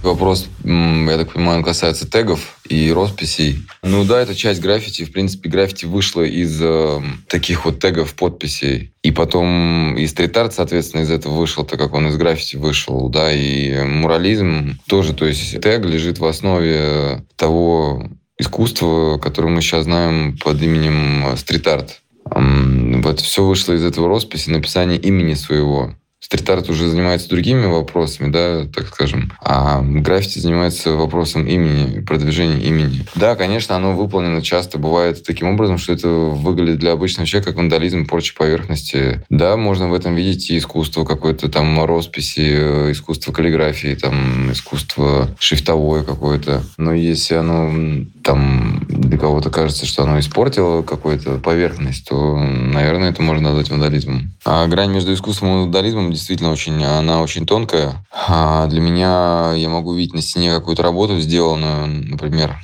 Вопрос, 0.02 0.48
я 0.64 1.16
так 1.18 1.32
понимаю, 1.32 1.58
он 1.58 1.64
касается 1.64 2.08
тегов 2.08 2.58
и 2.68 2.92
росписей. 2.92 3.58
Ну 3.82 4.04
да, 4.04 4.20
это 4.20 4.34
часть 4.34 4.60
граффити. 4.60 5.04
В 5.04 5.12
принципе, 5.12 5.48
граффити 5.50 5.86
вышло 5.86 6.22
из 6.22 6.58
э, 6.62 7.00
таких 7.28 7.64
вот 7.64 7.80
тегов, 7.80 8.14
подписей. 8.14 8.92
И 9.02 9.10
потом 9.10 9.96
и 9.96 10.06
стрит-арт, 10.06 10.54
соответственно, 10.54 11.02
из 11.02 11.10
этого 11.10 11.34
вышел, 11.34 11.64
так 11.64 11.78
как 11.80 11.94
он 11.94 12.06
из 12.08 12.16
граффити 12.16 12.56
вышел. 12.56 13.08
Да, 13.08 13.32
и 13.32 13.82
мурализм 13.82 14.78
тоже. 14.86 15.14
То 15.14 15.26
есть 15.26 15.60
тег 15.60 15.84
лежит 15.84 16.20
в 16.20 16.24
основе 16.26 17.24
того 17.36 18.08
искусства, 18.38 19.18
которое 19.18 19.48
мы 19.48 19.60
сейчас 19.62 19.84
знаем 19.84 20.38
под 20.38 20.62
именем 20.62 21.36
стрит-арт. 21.36 22.02
М, 22.34 23.02
Вот 23.02 23.20
все 23.20 23.44
вышло 23.44 23.72
из 23.72 23.84
этого 23.84 24.06
росписи, 24.08 24.50
написания 24.50 24.96
имени 24.96 25.34
своего. 25.34 25.94
Стрит-арт 26.20 26.68
уже 26.68 26.88
занимается 26.88 27.28
другими 27.28 27.66
вопросами, 27.66 28.30
да, 28.30 28.66
так 28.66 28.88
скажем, 28.88 29.32
а 29.40 29.80
граффити 29.82 30.40
занимается 30.40 30.92
вопросом 30.92 31.46
имени, 31.46 32.00
продвижения 32.00 32.60
имени. 32.60 33.06
Да, 33.14 33.36
конечно, 33.36 33.76
оно 33.76 33.94
выполнено 33.94 34.42
часто, 34.42 34.78
бывает 34.78 35.22
таким 35.24 35.48
образом, 35.48 35.78
что 35.78 35.92
это 35.92 36.08
выглядит 36.08 36.80
для 36.80 36.92
обычного 36.92 37.26
человека 37.26 37.52
как 37.52 37.58
вандализм, 37.58 38.04
порча 38.04 38.34
поверхности. 38.36 39.22
Да, 39.30 39.56
можно 39.56 39.88
в 39.88 39.94
этом 39.94 40.16
видеть 40.16 40.50
и 40.50 40.58
искусство 40.58 41.04
какое-то 41.04 41.48
там 41.48 41.84
росписи, 41.84 42.40
э, 42.40 42.92
искусство 42.92 43.32
каллиграфии, 43.32 43.94
там 43.94 44.50
искусство 44.50 45.28
шрифтовое 45.38 46.02
какое-то. 46.02 46.64
Но 46.78 46.92
если 46.92 47.34
оно 47.34 48.04
там 48.28 48.80
для 48.88 49.16
кого-то 49.16 49.48
кажется, 49.48 49.86
что 49.86 50.02
оно 50.02 50.18
испортило 50.18 50.82
какую-то 50.82 51.38
поверхность, 51.38 52.06
то, 52.06 52.36
наверное, 52.36 53.08
это 53.08 53.22
можно 53.22 53.48
назвать 53.48 53.70
вандализмом. 53.70 54.34
А 54.44 54.66
грань 54.66 54.92
между 54.92 55.14
искусством 55.14 55.48
и 55.48 55.60
вандализмом 55.62 56.12
действительно 56.12 56.52
очень, 56.52 56.84
она 56.84 57.22
очень 57.22 57.46
тонкая. 57.46 58.04
А 58.12 58.66
для 58.66 58.82
меня 58.82 59.54
я 59.56 59.70
могу 59.70 59.94
видеть 59.94 60.12
на 60.12 60.20
стене 60.20 60.52
какую-то 60.52 60.82
работу, 60.82 61.18
сделанную, 61.20 61.86
например, 61.86 62.58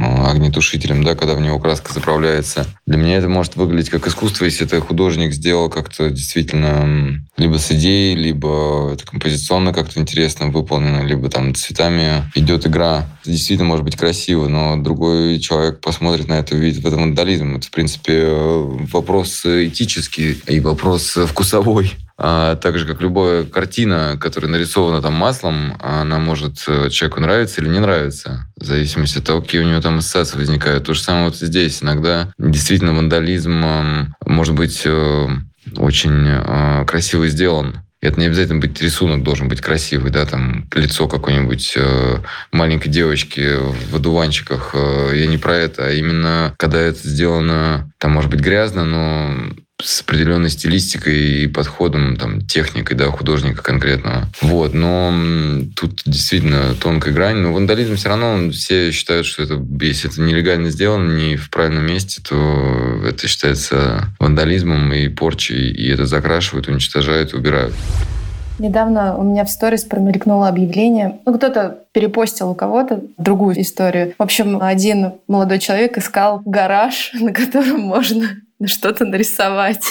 огнетушителем, 0.00 1.02
да, 1.04 1.14
когда 1.14 1.34
в 1.34 1.40
него 1.40 1.58
краска 1.58 1.92
заправляется. 1.92 2.66
Для 2.86 2.98
меня 2.98 3.16
это 3.16 3.28
может 3.28 3.56
выглядеть 3.56 3.90
как 3.90 4.06
искусство, 4.06 4.44
если 4.44 4.66
это 4.66 4.80
художник 4.80 5.32
сделал 5.32 5.68
как-то 5.68 6.10
действительно 6.10 7.20
либо 7.36 7.58
с 7.58 7.70
идеей, 7.72 8.14
либо 8.14 8.90
это 8.92 9.06
композиционно 9.06 9.72
как-то 9.72 10.00
интересно 10.00 10.48
выполнено, 10.48 11.04
либо 11.04 11.28
там 11.28 11.54
цветами 11.54 12.30
идет 12.34 12.66
игра. 12.66 13.06
Это 13.22 13.30
действительно 13.30 13.68
может 13.68 13.84
быть 13.84 13.96
красиво, 13.96 14.48
но 14.48 14.76
другой 14.76 15.38
человек 15.38 15.80
посмотрит 15.80 16.28
на 16.28 16.34
это 16.34 16.54
и 16.54 16.58
увидит 16.58 16.82
в 16.82 16.86
этом 16.86 17.00
вандализм. 17.00 17.56
Это, 17.56 17.66
в 17.66 17.70
принципе, 17.70 18.14
э, 18.14 18.76
вопрос 18.92 19.44
этический 19.44 20.40
и 20.46 20.60
вопрос 20.60 21.16
э, 21.16 21.26
вкусовой. 21.26 21.94
А, 22.20 22.56
так 22.56 22.78
же, 22.78 22.86
как 22.86 23.00
любая 23.00 23.44
картина, 23.44 24.18
которая 24.20 24.50
нарисована 24.50 25.00
там 25.00 25.14
маслом, 25.14 25.76
она 25.80 26.18
может 26.18 26.64
э, 26.66 26.90
человеку 26.90 27.20
нравиться 27.20 27.60
или 27.60 27.68
не 27.68 27.78
нравиться, 27.78 28.46
в 28.56 28.64
зависимости 28.64 29.18
от 29.18 29.24
того, 29.24 29.40
какие 29.40 29.60
у 29.60 29.68
него 29.68 29.80
там 29.80 29.98
ассоциации 29.98 30.36
возникают. 30.36 30.84
То 30.84 30.94
же 30.94 31.00
самое 31.00 31.26
вот 31.26 31.36
здесь. 31.36 31.80
Иногда 31.80 32.32
действительно 32.36 32.92
вандализм 32.92 33.64
эм, 33.64 34.14
может 34.26 34.54
быть 34.54 34.82
э, 34.84 35.28
очень 35.76 36.26
э, 36.26 36.84
красиво 36.86 37.28
сделан. 37.28 37.82
Это 38.00 38.18
не 38.18 38.26
обязательно 38.26 38.60
быть 38.60 38.80
рисунок 38.80 39.24
должен 39.24 39.48
быть 39.48 39.60
красивый, 39.60 40.12
да, 40.12 40.24
там 40.24 40.68
лицо 40.74 41.08
какой-нибудь 41.08 41.74
э, 41.76 42.18
маленькой 42.52 42.90
девочки 42.90 43.56
в 43.90 43.94
одуванчиках. 43.94 44.70
Э, 44.74 45.12
я 45.14 45.26
не 45.26 45.38
про 45.38 45.54
это, 45.54 45.86
а 45.86 45.90
именно 45.90 46.54
когда 46.58 46.80
это 46.80 46.98
сделано, 47.06 47.92
там 47.98 48.12
может 48.12 48.30
быть 48.30 48.40
грязно, 48.40 48.84
но 48.84 49.54
с 49.80 50.00
определенной 50.00 50.50
стилистикой 50.50 51.42
и 51.42 51.46
подходом, 51.46 52.16
там, 52.16 52.40
техникой, 52.40 52.96
да, 52.96 53.06
художника 53.06 53.62
конкретного. 53.62 54.24
Вот, 54.40 54.74
но 54.74 55.12
тут 55.76 56.02
действительно 56.04 56.74
тонкая 56.74 57.14
грань. 57.14 57.36
Но 57.36 57.52
вандализм 57.52 57.94
все 57.94 58.08
равно, 58.08 58.50
все 58.50 58.90
считают, 58.90 59.26
что 59.26 59.44
это, 59.44 59.62
если 59.80 60.10
это 60.10 60.20
нелегально 60.20 60.70
сделано, 60.70 61.16
не 61.16 61.36
в 61.36 61.50
правильном 61.50 61.86
месте, 61.86 62.20
то 62.28 63.00
это 63.06 63.28
считается 63.28 64.08
вандализмом 64.18 64.92
и 64.92 65.08
порчей, 65.08 65.70
и 65.70 65.88
это 65.88 66.06
закрашивают, 66.06 66.66
уничтожают, 66.68 67.32
убирают. 67.34 67.74
Недавно 68.58 69.16
у 69.16 69.22
меня 69.22 69.44
в 69.44 69.50
сторис 69.50 69.84
промелькнуло 69.84 70.48
объявление. 70.48 71.20
Ну, 71.24 71.34
кто-то 71.34 71.84
перепостил 71.92 72.50
у 72.50 72.54
кого-то 72.56 73.02
другую 73.16 73.60
историю. 73.60 74.14
В 74.18 74.22
общем, 74.22 74.60
один 74.60 75.12
молодой 75.28 75.60
человек 75.60 75.96
искал 75.96 76.42
гараж, 76.44 77.12
на 77.20 77.32
котором 77.32 77.80
можно 77.82 78.28
что-то 78.66 79.04
нарисовать. 79.04 79.84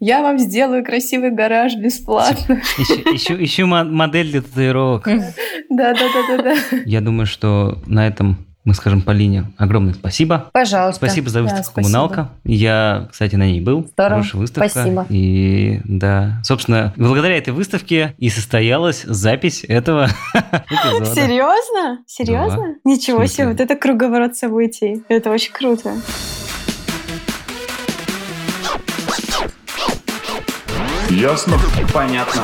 Я 0.00 0.22
вам 0.22 0.38
сделаю 0.38 0.84
красивый 0.84 1.30
гараж 1.30 1.74
бесплатно. 1.76 2.62
Ищу, 2.78 3.34
ищу 3.42 3.66
модель 3.66 4.30
для 4.30 4.42
татуировок. 4.42 5.04
Да, 5.04 5.94
да, 5.94 5.94
да, 5.94 6.36
да, 6.36 6.42
да. 6.42 6.56
Я 6.84 7.00
думаю, 7.00 7.26
что 7.26 7.78
на 7.86 8.06
этом 8.06 8.46
мы 8.64 8.74
скажем 8.74 9.02
Полине 9.02 9.46
огромное 9.58 9.92
спасибо. 9.92 10.50
Пожалуйста. 10.52 11.04
Спасибо 11.04 11.30
за 11.30 11.42
выставку 11.42 11.72
да, 11.74 11.82
«Коммуналка». 11.82 12.28
Я, 12.44 13.08
кстати, 13.10 13.34
на 13.34 13.44
ней 13.44 13.60
был. 13.60 13.88
Здорово. 13.92 14.20
Хорошая 14.20 14.40
выставка. 14.40 14.68
Спасибо. 14.68 15.06
И 15.08 15.80
да, 15.84 16.40
собственно, 16.44 16.94
благодаря 16.96 17.36
этой 17.36 17.52
выставке 17.52 18.14
и 18.18 18.28
состоялась 18.30 19.02
запись 19.02 19.64
этого 19.66 20.08
эпизода. 20.34 21.06
Серьезно? 21.06 22.04
Серьезно? 22.06 22.76
Да. 22.84 22.90
Ничего 22.90 23.26
себе, 23.26 23.48
вот 23.48 23.60
это 23.60 23.74
круговорот 23.74 24.36
событий. 24.36 25.02
Это 25.08 25.30
очень 25.30 25.52
круто. 25.52 25.94
Ясно? 31.12 31.58
Понятно. 31.92 32.40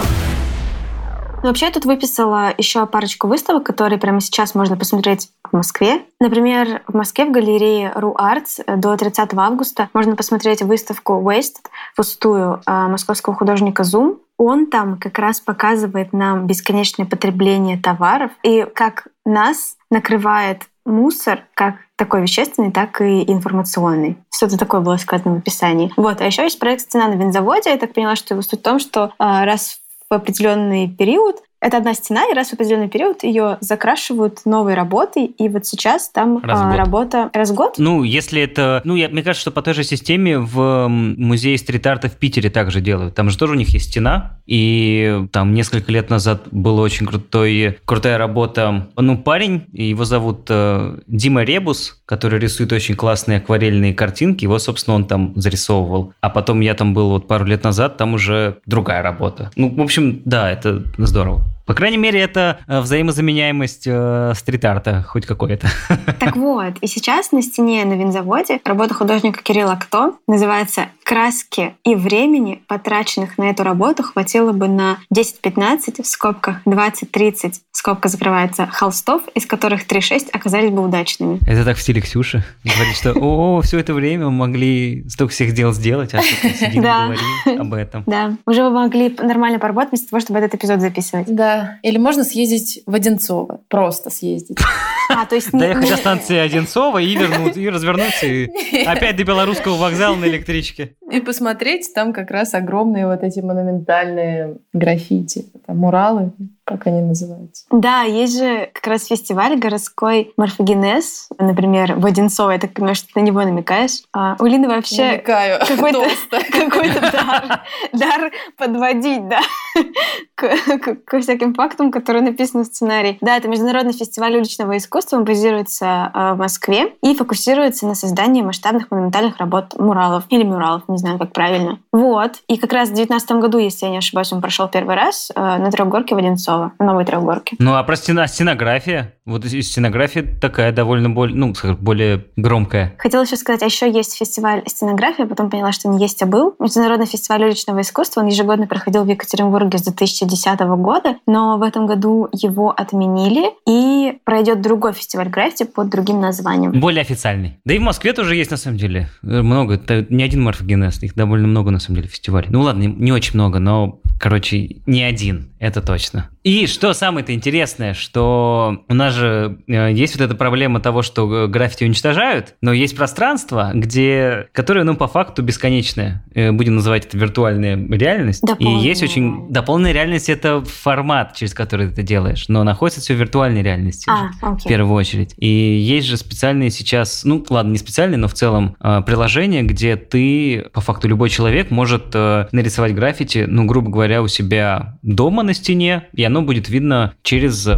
Ну, 1.42 1.48
вообще, 1.48 1.66
я 1.66 1.72
тут 1.72 1.86
выписала 1.86 2.52
еще 2.58 2.84
парочку 2.84 3.26
выставок, 3.26 3.64
которые 3.64 3.98
прямо 3.98 4.20
сейчас 4.20 4.54
можно 4.54 4.76
посмотреть 4.76 5.30
в 5.42 5.56
Москве. 5.56 6.02
Например, 6.20 6.82
в 6.86 6.94
Москве 6.94 7.24
в 7.24 7.30
галерее 7.30 7.92
Ру 7.94 8.14
Артс 8.18 8.60
до 8.66 8.94
30 8.94 9.32
августа 9.34 9.88
можно 9.94 10.16
посмотреть 10.16 10.60
выставку 10.60 11.14
Wasted, 11.14 11.64
пустую 11.96 12.60
а, 12.66 12.88
московского 12.88 13.34
художника 13.34 13.84
Zoom. 13.84 14.18
Он 14.36 14.66
там 14.66 14.98
как 14.98 15.18
раз 15.18 15.40
показывает 15.40 16.12
нам 16.12 16.46
бесконечное 16.46 17.06
потребление 17.06 17.78
товаров 17.78 18.32
и 18.42 18.66
как 18.74 19.06
нас 19.24 19.76
накрывает 19.90 20.64
мусор 20.88 21.44
как 21.54 21.76
такой 21.96 22.22
вещественный, 22.22 22.72
так 22.72 23.00
и 23.00 23.30
информационный. 23.30 24.18
Что-то 24.34 24.58
такое 24.58 24.80
было 24.80 24.96
сказано 24.96 25.34
в 25.34 25.38
описании. 25.38 25.92
Вот. 25.96 26.20
А 26.20 26.24
еще 26.24 26.42
есть 26.42 26.58
проект 26.58 26.82
«Стена 26.82 27.08
на 27.08 27.14
винзаводе». 27.14 27.70
Я 27.70 27.78
так 27.78 27.92
поняла, 27.92 28.16
что 28.16 28.34
его 28.34 28.42
суть 28.42 28.60
в 28.60 28.62
том, 28.62 28.78
что 28.78 29.12
а, 29.18 29.44
раз 29.44 29.80
в 30.08 30.14
определенный 30.14 30.88
период 30.88 31.42
это 31.60 31.78
одна 31.78 31.94
стена, 31.94 32.24
и 32.30 32.34
раз 32.34 32.50
в 32.50 32.52
определенный 32.54 32.88
период 32.88 33.24
ее 33.24 33.58
закрашивают 33.60 34.44
новой 34.44 34.74
работой, 34.74 35.24
и 35.26 35.48
вот 35.48 35.66
сейчас 35.66 36.08
там 36.08 36.42
раз 36.42 36.60
а, 36.60 36.76
работа 36.76 37.30
раз 37.32 37.50
в 37.50 37.54
год. 37.54 37.74
Ну, 37.78 38.04
если 38.04 38.42
это... 38.42 38.80
Ну, 38.84 38.94
я, 38.94 39.08
мне 39.08 39.22
кажется, 39.22 39.42
что 39.42 39.50
по 39.50 39.62
той 39.62 39.74
же 39.74 39.82
системе 39.82 40.38
в 40.38 40.86
музее 40.88 41.58
стрит-арта 41.58 42.08
в 42.08 42.16
Питере 42.16 42.50
также 42.50 42.80
делают. 42.80 43.14
Там 43.14 43.28
же 43.28 43.36
тоже 43.36 43.54
у 43.54 43.56
них 43.56 43.70
есть 43.70 43.90
стена, 43.90 44.38
и 44.46 45.24
там 45.32 45.52
несколько 45.52 45.90
лет 45.90 46.10
назад 46.10 46.42
была 46.52 46.82
очень 46.82 47.06
крутой, 47.06 47.78
крутая 47.84 48.18
работа. 48.18 48.88
Ну, 48.96 49.18
парень, 49.18 49.64
его 49.72 50.04
зовут 50.04 50.46
э, 50.48 50.98
Дима 51.08 51.42
Ребус, 51.42 52.00
который 52.06 52.38
рисует 52.38 52.72
очень 52.72 52.94
классные 52.94 53.38
акварельные 53.38 53.94
картинки, 53.94 54.44
его, 54.44 54.58
собственно, 54.58 54.94
он 54.94 55.06
там 55.06 55.32
зарисовывал. 55.34 56.12
А 56.20 56.30
потом 56.30 56.60
я 56.60 56.74
там 56.74 56.94
был 56.94 57.10
вот 57.10 57.26
пару 57.26 57.44
лет 57.44 57.64
назад, 57.64 57.96
там 57.96 58.14
уже 58.14 58.58
другая 58.64 59.02
работа. 59.02 59.50
Ну, 59.56 59.74
в 59.74 59.80
общем, 59.80 60.22
да, 60.24 60.50
это 60.50 60.84
здорово. 60.98 61.47
По 61.68 61.74
крайней 61.74 61.98
мере, 61.98 62.18
это 62.18 62.60
э, 62.66 62.80
взаимозаменяемость 62.80 63.82
э, 63.86 64.32
стрит-арта 64.34 65.04
хоть 65.06 65.26
какой-то. 65.26 65.68
Так 66.18 66.34
вот, 66.34 66.74
и 66.80 66.86
сейчас 66.86 67.30
на 67.30 67.42
стене 67.42 67.84
на 67.84 67.92
винзаводе 67.92 68.58
работа 68.64 68.94
художника 68.94 69.42
Кирилла 69.42 69.78
Кто 69.80 70.18
называется 70.26 70.86
«Краски 71.08 71.74
и 71.84 71.94
времени, 71.94 72.60
потраченных 72.68 73.38
на 73.38 73.44
эту 73.44 73.62
работу, 73.62 74.02
хватило 74.02 74.52
бы 74.52 74.68
на 74.68 74.98
10-15, 75.10 76.02
в 76.02 76.06
скобках 76.06 76.60
20-30, 76.66 77.54
скобка 77.72 78.10
закрывается, 78.10 78.66
холстов, 78.66 79.22
из 79.34 79.46
которых 79.46 79.86
3-6 79.86 80.28
оказались 80.32 80.70
бы 80.70 80.84
удачными». 80.84 81.38
Это 81.46 81.64
так 81.64 81.78
в 81.78 81.80
стиле 81.80 82.02
Ксюши. 82.02 82.44
Говорит, 82.62 82.94
что 82.94 83.14
«О, 83.14 83.62
все 83.62 83.78
это 83.78 83.94
время 83.94 84.26
мы 84.26 84.32
могли 84.32 85.08
столько 85.08 85.32
всех 85.32 85.54
дел 85.54 85.72
сделать, 85.72 86.12
а 86.12 86.20
сидим 86.20 86.82
и 86.82 86.84
говорим 86.84 87.60
об 87.62 87.72
этом». 87.72 88.04
Да, 88.06 88.36
уже 88.44 88.62
вы 88.64 88.70
могли 88.70 89.08
нормально 89.08 89.58
поработать 89.58 89.92
вместо 89.92 90.10
того, 90.10 90.20
чтобы 90.20 90.40
этот 90.40 90.56
эпизод 90.56 90.82
записывать. 90.82 91.34
Да, 91.34 91.78
или 91.82 91.96
можно 91.96 92.22
съездить 92.22 92.82
в 92.84 92.94
Одинцово. 92.94 93.62
Просто 93.68 94.10
съездить. 94.10 94.58
А, 95.10 95.24
то 95.24 95.36
есть... 95.36 95.50
Доехать 95.52 95.88
до 95.88 95.96
станции 95.96 96.36
Одинцова 96.36 96.98
и 96.98 97.16
вернуться, 97.16 97.58
и 97.58 97.68
развернуться, 97.70 98.26
и 98.26 98.46
опять 98.84 99.16
до 99.16 99.24
Белорусского 99.24 99.76
вокзала 99.76 100.14
на 100.16 100.26
электричке. 100.26 100.97
И 101.10 101.20
посмотреть, 101.20 101.92
там 101.94 102.12
как 102.12 102.30
раз 102.30 102.54
огромные 102.54 103.06
вот 103.06 103.22
эти 103.22 103.40
монументальные 103.40 104.58
граффити, 104.72 105.46
там 105.66 105.78
муралы 105.78 106.32
как 106.68 106.86
они 106.86 107.00
называются? 107.00 107.64
Да, 107.70 108.02
есть 108.02 108.38
же 108.38 108.70
как 108.72 108.86
раз 108.86 109.06
фестиваль 109.06 109.58
городской 109.58 110.32
морфогенез, 110.36 111.28
например, 111.38 111.94
в 111.94 112.06
Одинцово. 112.06 112.52
Я 112.52 112.58
так 112.58 112.72
понимаю, 112.72 112.94
что 112.94 113.06
ты 113.12 113.20
на 113.20 113.24
него 113.24 113.40
намекаешь. 113.40 114.02
А 114.12 114.36
у 114.38 114.46
Лины 114.46 114.68
вообще 114.68 115.12
Намекаю. 115.12 115.60
какой-то 115.66 116.04
какой 116.52 116.90
дар, 116.90 117.60
дар 117.92 118.32
подводить, 118.56 119.28
да, 119.28 119.40
к, 120.34 120.48
к, 120.78 121.04
к 121.04 121.20
всяким 121.20 121.54
фактам, 121.54 121.90
которые 121.90 122.22
написаны 122.22 122.64
в 122.64 122.66
сценарии. 122.66 123.18
Да, 123.20 123.36
это 123.36 123.48
международный 123.48 123.92
фестиваль 123.92 124.36
уличного 124.36 124.76
искусства, 124.76 125.16
он 125.16 125.24
базируется 125.24 126.10
э, 126.14 126.32
в 126.34 126.38
Москве 126.38 126.94
и 127.02 127.14
фокусируется 127.14 127.86
на 127.86 127.94
создании 127.94 128.42
масштабных 128.42 128.90
монументальных 128.90 129.38
работ 129.38 129.78
муралов 129.78 130.24
или 130.28 130.44
муралов, 130.44 130.82
не 130.88 130.98
знаю, 130.98 131.18
как 131.18 131.32
правильно. 131.32 131.78
Вот. 131.92 132.32
И 132.48 132.56
как 132.56 132.72
раз 132.72 132.88
в 132.88 132.94
2019 132.94 133.30
году, 133.42 133.58
если 133.58 133.86
я 133.86 133.92
не 133.92 133.98
ошибаюсь, 133.98 134.32
он 134.32 134.40
прошел 134.40 134.68
первый 134.68 134.96
раз 134.96 135.30
э, 135.34 135.40
на 135.40 135.70
трехгорке 135.70 136.14
в 136.14 136.18
Одинцово. 136.18 136.57
Кузнецова, 136.58 136.72
новой 136.78 137.04
трехгорки. 137.04 137.56
Ну, 137.58 137.74
а 137.74 137.82
про 137.82 137.96
стена, 137.96 138.26
стенография? 138.26 139.14
Вот 139.24 139.44
стенография 139.44 140.24
такая 140.40 140.72
довольно 140.72 141.10
более, 141.10 141.36
ну, 141.36 141.54
более 141.80 142.26
громкая. 142.36 142.94
Хотела 142.98 143.22
еще 143.22 143.36
сказать, 143.36 143.62
а 143.62 143.66
еще 143.66 143.90
есть 143.90 144.16
фестиваль 144.16 144.62
стенографии, 144.66 145.24
потом 145.24 145.50
поняла, 145.50 145.72
что 145.72 145.88
не 145.88 146.00
есть, 146.02 146.22
а 146.22 146.26
был. 146.26 146.54
Международный 146.58 147.06
фестиваль 147.06 147.44
уличного 147.44 147.80
искусства, 147.80 148.20
он 148.20 148.26
ежегодно 148.26 148.66
проходил 148.66 149.04
в 149.04 149.08
Екатеринбурге 149.08 149.78
с 149.78 149.82
2010 149.82 150.60
года, 150.60 151.16
но 151.26 151.58
в 151.58 151.62
этом 151.62 151.86
году 151.86 152.28
его 152.32 152.72
отменили, 152.76 153.50
и 153.66 154.18
пройдет 154.24 154.60
другой 154.60 154.92
фестиваль 154.92 155.28
граффити 155.28 155.64
под 155.64 155.90
другим 155.90 156.20
названием. 156.20 156.72
Более 156.80 157.02
официальный. 157.02 157.58
Да 157.64 157.74
и 157.74 157.78
в 157.78 157.82
Москве 157.82 158.12
тоже 158.12 158.34
есть, 158.34 158.50
на 158.50 158.56
самом 158.56 158.78
деле. 158.78 159.08
Много. 159.22 159.74
Это 159.74 160.06
не 160.08 160.22
один 160.22 160.42
морфогенез, 160.42 161.02
их 161.02 161.14
довольно 161.14 161.46
много, 161.46 161.70
на 161.70 161.78
самом 161.78 161.96
деле, 161.96 162.08
фестивалей. 162.08 162.48
Ну 162.50 162.62
ладно, 162.62 162.84
не 162.84 163.12
очень 163.12 163.34
много, 163.34 163.58
но, 163.58 164.00
короче, 164.18 164.76
не 164.86 165.02
один, 165.02 165.50
это 165.58 165.80
точно. 165.80 166.30
И 166.48 166.66
что 166.66 166.94
самое-то 166.94 167.34
интересное, 167.34 167.92
что 167.92 168.84
у 168.88 168.94
нас 168.94 169.12
же 169.12 169.58
э, 169.66 169.92
есть 169.92 170.16
вот 170.16 170.24
эта 170.24 170.34
проблема 170.34 170.80
того, 170.80 171.02
что 171.02 171.46
граффити 171.46 171.84
уничтожают, 171.84 172.54
но 172.62 172.72
есть 172.72 172.96
пространство, 172.96 173.72
где, 173.74 174.48
которое, 174.52 174.84
ну, 174.84 174.96
по 174.96 175.08
факту 175.08 175.42
бесконечное. 175.42 176.24
Э, 176.34 176.52
будем 176.52 176.76
называть 176.76 177.06
это 177.06 177.18
виртуальная 177.18 177.76
реальность. 177.76 178.40
Дополненная. 178.42 178.82
И 178.82 178.86
есть 178.86 179.02
очень... 179.02 179.50
Дополненная 179.50 179.92
реальность— 179.92 180.28
это 180.30 180.62
формат, 180.62 181.34
через 181.34 181.52
который 181.52 181.88
ты 181.88 181.92
это 181.92 182.02
делаешь, 182.02 182.46
но 182.48 182.64
находится 182.64 183.00
все 183.02 183.14
в 183.14 183.18
виртуальной 183.18 183.62
реальности 183.62 184.08
а, 184.08 184.30
же, 184.32 184.58
в 184.58 184.64
первую 184.64 184.94
очередь. 184.94 185.34
И 185.36 185.46
есть 185.46 186.06
же 186.06 186.16
специальные 186.16 186.70
сейчас, 186.70 187.24
ну, 187.24 187.44
ладно, 187.50 187.72
не 187.72 187.78
специальные, 187.78 188.16
но 188.16 188.28
в 188.28 188.34
целом 188.34 188.74
э, 188.80 189.02
приложения, 189.04 189.64
где 189.64 189.96
ты, 189.96 190.66
по 190.72 190.80
факту, 190.80 191.08
любой 191.08 191.28
человек 191.28 191.70
может 191.70 192.14
нарисовать 192.14 192.94
граффити, 192.94 193.44
ну, 193.46 193.66
грубо 193.66 193.90
говоря, 193.90 194.07
у 194.22 194.28
себя 194.28 194.98
дома 195.02 195.42
на 195.42 195.54
стене, 195.54 196.08
и 196.12 196.24
оно 196.24 196.42
будет 196.42 196.68
видно 196.68 197.14
через 197.22 197.66
э, 197.66 197.76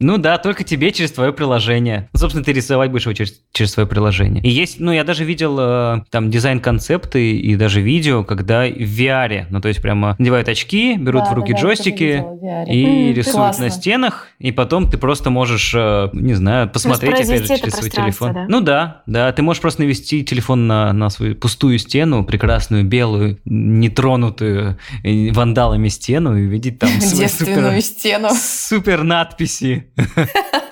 ну 0.00 0.16
да, 0.16 0.38
только 0.38 0.64
тебе 0.64 0.92
через 0.92 1.12
твое 1.12 1.30
приложение. 1.32 2.08
Собственно, 2.14 2.42
ты 2.42 2.54
рисовать 2.54 2.90
будешь 2.90 3.04
его 3.04 3.12
через, 3.12 3.34
через 3.52 3.72
свое 3.72 3.86
приложение. 3.86 4.42
И 4.42 4.48
есть, 4.48 4.80
ну, 4.80 4.92
я 4.92 5.04
даже 5.04 5.24
видел 5.24 5.58
э, 5.60 6.02
там 6.10 6.30
дизайн-концепты 6.30 7.36
и 7.36 7.54
даже 7.54 7.82
видео, 7.82 8.24
когда 8.24 8.66
в 8.66 8.72
VR, 8.72 9.44
ну, 9.50 9.60
то 9.60 9.68
есть 9.68 9.82
прямо 9.82 10.16
надевают 10.18 10.48
очки, 10.48 10.96
берут 10.96 11.24
да, 11.24 11.30
в 11.30 11.34
руки 11.34 11.52
да, 11.52 11.60
джойстики 11.60 12.24
и 12.66 12.84
mm, 12.84 13.12
рисуют 13.12 13.36
классно. 13.36 13.64
на 13.64 13.70
стенах, 13.70 14.28
и 14.38 14.52
потом 14.52 14.90
ты 14.90 14.96
просто 14.96 15.28
можешь, 15.28 15.74
э, 15.74 16.08
не 16.14 16.32
знаю, 16.32 16.70
посмотреть, 16.70 17.20
опять 17.20 17.46
же, 17.46 17.58
через 17.58 17.74
свой 17.74 17.90
телефон. 17.90 18.32
Да? 18.32 18.46
Ну 18.48 18.62
да, 18.62 19.02
да, 19.04 19.30
ты 19.32 19.42
можешь 19.42 19.60
просто 19.60 19.82
навести 19.82 20.24
телефон 20.24 20.66
на, 20.66 20.94
на 20.94 21.10
свою 21.10 21.36
пустую 21.36 21.78
стену, 21.78 22.24
прекрасную, 22.24 22.84
белую, 22.84 23.38
нетронутую 23.44 24.78
э, 25.04 25.30
вандалами 25.32 25.88
стену 25.88 26.38
и 26.38 26.46
увидеть 26.46 26.78
там 26.78 26.88
супер, 27.00 27.82
стену. 27.82 28.30
супер 28.34 29.02
надписи 29.02 29.89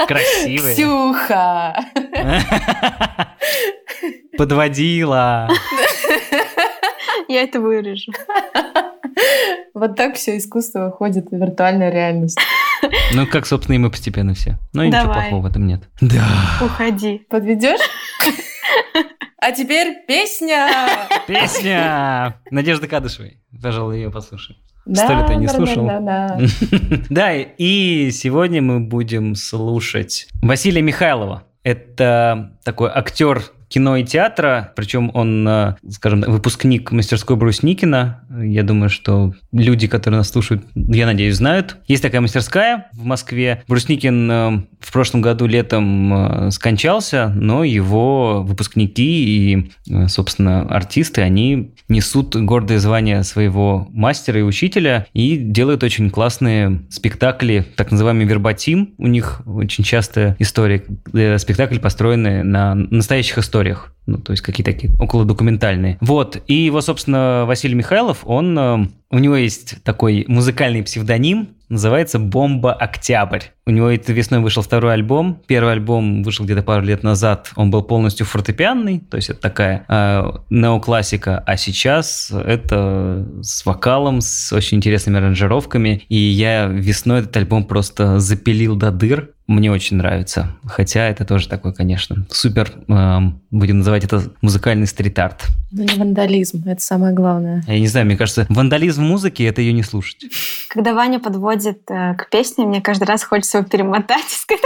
Красивые. 0.07 0.75
Ксюха. 0.75 1.85
Подводила. 4.37 5.49
Я 7.29 7.43
это 7.43 7.61
вырежу. 7.61 8.13
Вот 9.75 9.97
так 9.97 10.17
все 10.17 10.39
искусство 10.39 10.87
выходит 10.87 11.31
в 11.31 11.37
виртуальную 11.37 11.93
реальность. 11.93 12.39
Ну, 13.13 13.27
как, 13.27 13.47
собственно, 13.47 13.75
и 13.75 13.79
мы 13.79 13.91
постепенно 13.91 14.35
все. 14.35 14.59
Но 14.73 14.85
ничего 14.85 15.03
Давай. 15.03 15.23
плохого 15.23 15.43
в 15.43 15.47
этом 15.47 15.67
нет. 15.67 15.83
Да. 16.01 16.25
Уходи. 16.65 17.27
Подведешь? 17.29 17.81
А 19.41 19.53
теперь 19.53 20.05
песня! 20.07 20.69
Песня 21.27 22.41
Надежды 22.51 22.89
Кадышевой. 22.89 23.41
Пожалуй, 23.63 23.97
ее 23.99 24.11
послушаем. 24.11 24.59
Сто 24.93 25.13
лет 25.13 25.31
я 25.31 25.37
не 25.37 25.49
слушал. 25.49 25.87
Да-да-да-да. 25.87 26.99
Да, 27.11 27.33
и 27.35 28.11
сегодня 28.11 28.63
мы 28.63 28.81
будем 28.81 29.35
слушать 29.35 30.29
Василия 30.43 30.83
Михайлова. 30.83 31.45
Это 31.63 32.53
такой 32.65 32.91
актер 32.93 33.43
кино 33.69 33.97
и 33.97 34.05
театра, 34.05 34.73
причем 34.75 35.11
он, 35.15 35.47
э, 35.47 35.77
скажем, 35.91 36.23
выпускник 36.23 36.91
мастерской 36.91 37.37
Брусникина. 37.37 38.25
Я 38.43 38.63
думаю, 38.63 38.89
что 38.89 39.35
люди, 39.53 39.87
которые 39.87 40.19
нас 40.19 40.31
слушают, 40.31 40.65
я 40.75 41.07
надеюсь, 41.07 41.37
знают. 41.37 41.77
Есть 41.87 42.03
такая 42.03 42.21
мастерская 42.21 42.89
в 42.93 43.05
Москве. 43.05 43.63
Брусникин 43.69 44.31
э, 44.31 44.63
в 44.89 44.93
прошлом 44.93 45.21
году 45.21 45.45
летом 45.45 46.47
э, 46.47 46.51
скончался, 46.51 47.31
но 47.37 47.63
его 47.63 48.43
выпускники 48.43 49.53
и, 49.53 49.71
э, 49.91 50.09
собственно, 50.09 50.63
артисты, 50.63 51.21
они 51.21 51.75
несут 51.91 52.35
гордое 52.35 52.79
звание 52.79 53.23
своего 53.23 53.87
мастера 53.91 54.41
и 54.41 54.43
учителя 54.43 55.07
и 55.13 55.37
делают 55.37 55.83
очень 55.83 56.09
классные 56.09 56.81
спектакли, 56.89 57.67
так 57.77 57.91
называемый 57.91 58.25
вербатим. 58.25 58.95
У 58.97 59.09
них 59.09 59.43
очень 59.45 59.85
частая 59.85 60.37
история. 60.39 60.83
э, 61.13 61.37
Спектакли 61.37 61.79
построены 61.79 62.43
на 62.43 62.75
настоящих 62.75 63.37
историях. 63.37 63.93
Ну, 64.07 64.17
то 64.17 64.33
есть 64.33 64.43
какие-то 64.43 64.73
такие 64.73 64.91
около 64.99 65.27
документальные. 65.27 65.99
Вот. 66.01 66.43
И 66.47 66.55
его, 66.55 66.81
собственно, 66.81 67.45
Василий 67.47 67.75
Михайлов, 67.75 68.21
он... 68.25 68.91
У 69.11 69.19
него 69.19 69.37
есть 69.37 69.83
такой 69.85 70.27
музыкальный 70.29 70.83
псевдоним, 70.83 71.57
называется 71.71 72.19
«Бомба 72.19 72.75
Октябрь». 72.75 73.45
У 73.67 73.71
него 73.71 73.89
этой 73.89 74.15
весной 74.15 74.41
вышел 74.41 74.63
второй 74.63 74.93
альбом. 74.93 75.43
Первый 75.47 75.73
альбом 75.73 76.23
вышел 76.23 76.45
где-то 76.45 76.63
пару 76.63 76.83
лет 76.83 77.03
назад. 77.03 77.51
Он 77.57 77.71
был 77.71 77.83
полностью 77.83 78.27
фортепианный, 78.27 79.01
то 79.01 79.17
есть 79.17 79.31
это 79.31 79.41
такая 79.41 79.87
э, 79.89 80.31
неоклассика. 80.51 81.43
А 81.47 81.57
сейчас 81.57 82.31
это 82.31 83.27
с 83.41 83.65
вокалом, 83.65 84.21
с 84.21 84.53
очень 84.53 84.77
интересными 84.77 85.19
аранжировками. 85.19 86.03
И 86.11 86.17
я 86.17 86.67
весной 86.67 87.21
этот 87.21 87.37
альбом 87.37 87.65
просто 87.65 88.19
запилил 88.19 88.77
до 88.77 88.91
дыр. 88.91 89.31
Мне 89.49 89.73
очень 89.73 89.97
нравится. 89.97 90.51
Хотя 90.67 91.09
это 91.09 91.25
тоже 91.25 91.49
такой, 91.49 91.75
конечно, 91.75 92.27
супер, 92.31 92.71
эм, 92.87 93.41
будем 93.51 93.79
называть 93.79 94.05
это 94.05 94.23
музыкальный 94.43 94.87
стрит-арт. 94.87 95.47
Ну, 95.71 95.85
не 95.85 95.99
вандализм, 95.99 96.69
это 96.69 96.83
самое 96.83 97.15
главное. 97.15 97.65
Я 97.67 97.81
не 97.81 97.87
знаю, 97.87 98.05
мне 98.05 98.19
кажется, 98.19 98.45
вандализм 98.51 99.05
музыки– 99.05 99.43
это 99.45 99.63
ее 99.63 99.73
не 99.73 99.83
слушать. 99.83 100.27
Когда 100.69 100.93
Ваня 100.93 101.19
подводит 101.19 101.81
э, 101.91 102.15
к 102.17 102.29
песне, 102.29 102.67
мне 102.67 102.83
каждый 102.83 103.05
раз 103.05 103.25
хочется 103.25 103.59
его 103.59 103.67
перемотать 103.67 104.27
и 104.31 104.35
сказать, 104.35 104.65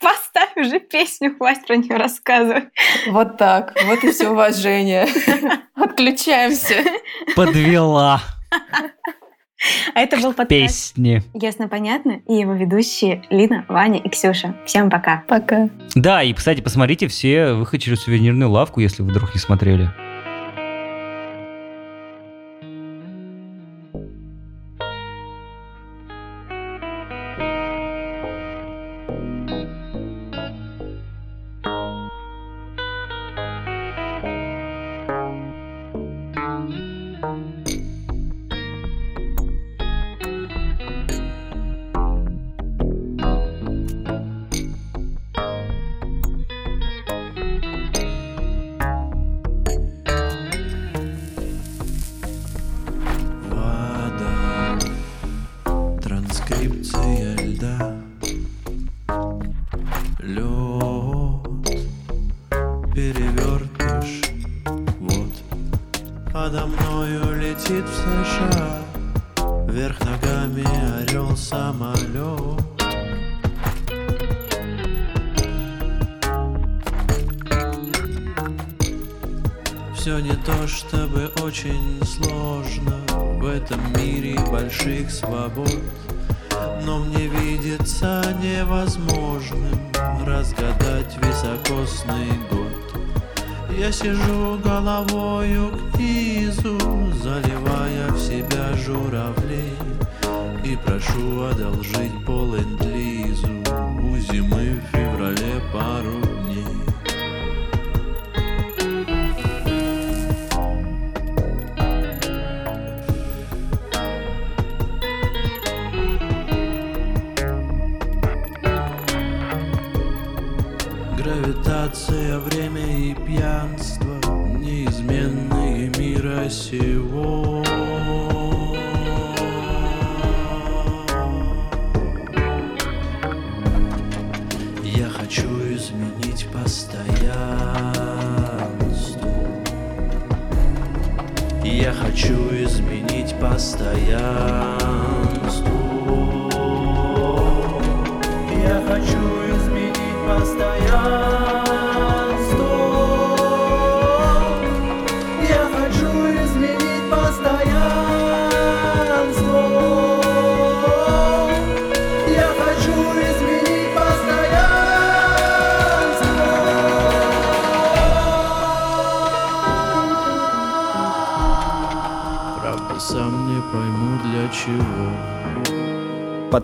поставь 0.00 0.56
уже 0.56 0.80
песню, 0.80 1.36
хватит 1.36 1.68
про 1.68 1.76
нее 1.76 1.96
рассказывать. 1.96 2.64
Вот 3.06 3.38
так, 3.38 3.72
вот 3.86 4.02
и 4.02 4.10
все 4.10 4.30
уважение. 4.30 5.06
Отключаемся. 5.76 6.74
Подвела 7.36 8.20
А 9.94 10.00
это 10.00 10.16
был 10.16 10.32
подкаст 10.34 10.48
песни. 10.48 11.22
«Ясно-понятно» 11.34 12.20
и 12.28 12.34
его 12.34 12.54
ведущие 12.54 13.22
Лина, 13.30 13.64
Ваня 13.68 13.98
и 13.98 14.08
Ксюша. 14.08 14.56
Всем 14.66 14.90
пока. 14.90 15.22
Пока. 15.28 15.68
Да, 15.94 16.22
и, 16.22 16.32
кстати, 16.32 16.60
посмотрите 16.60 17.06
все 17.08 17.52
«Выход 17.52 17.80
через 17.80 18.00
сувенирную 18.00 18.50
лавку», 18.50 18.80
если 18.80 19.02
вы 19.02 19.10
вдруг 19.10 19.34
не 19.34 19.40
смотрели. 19.40 19.90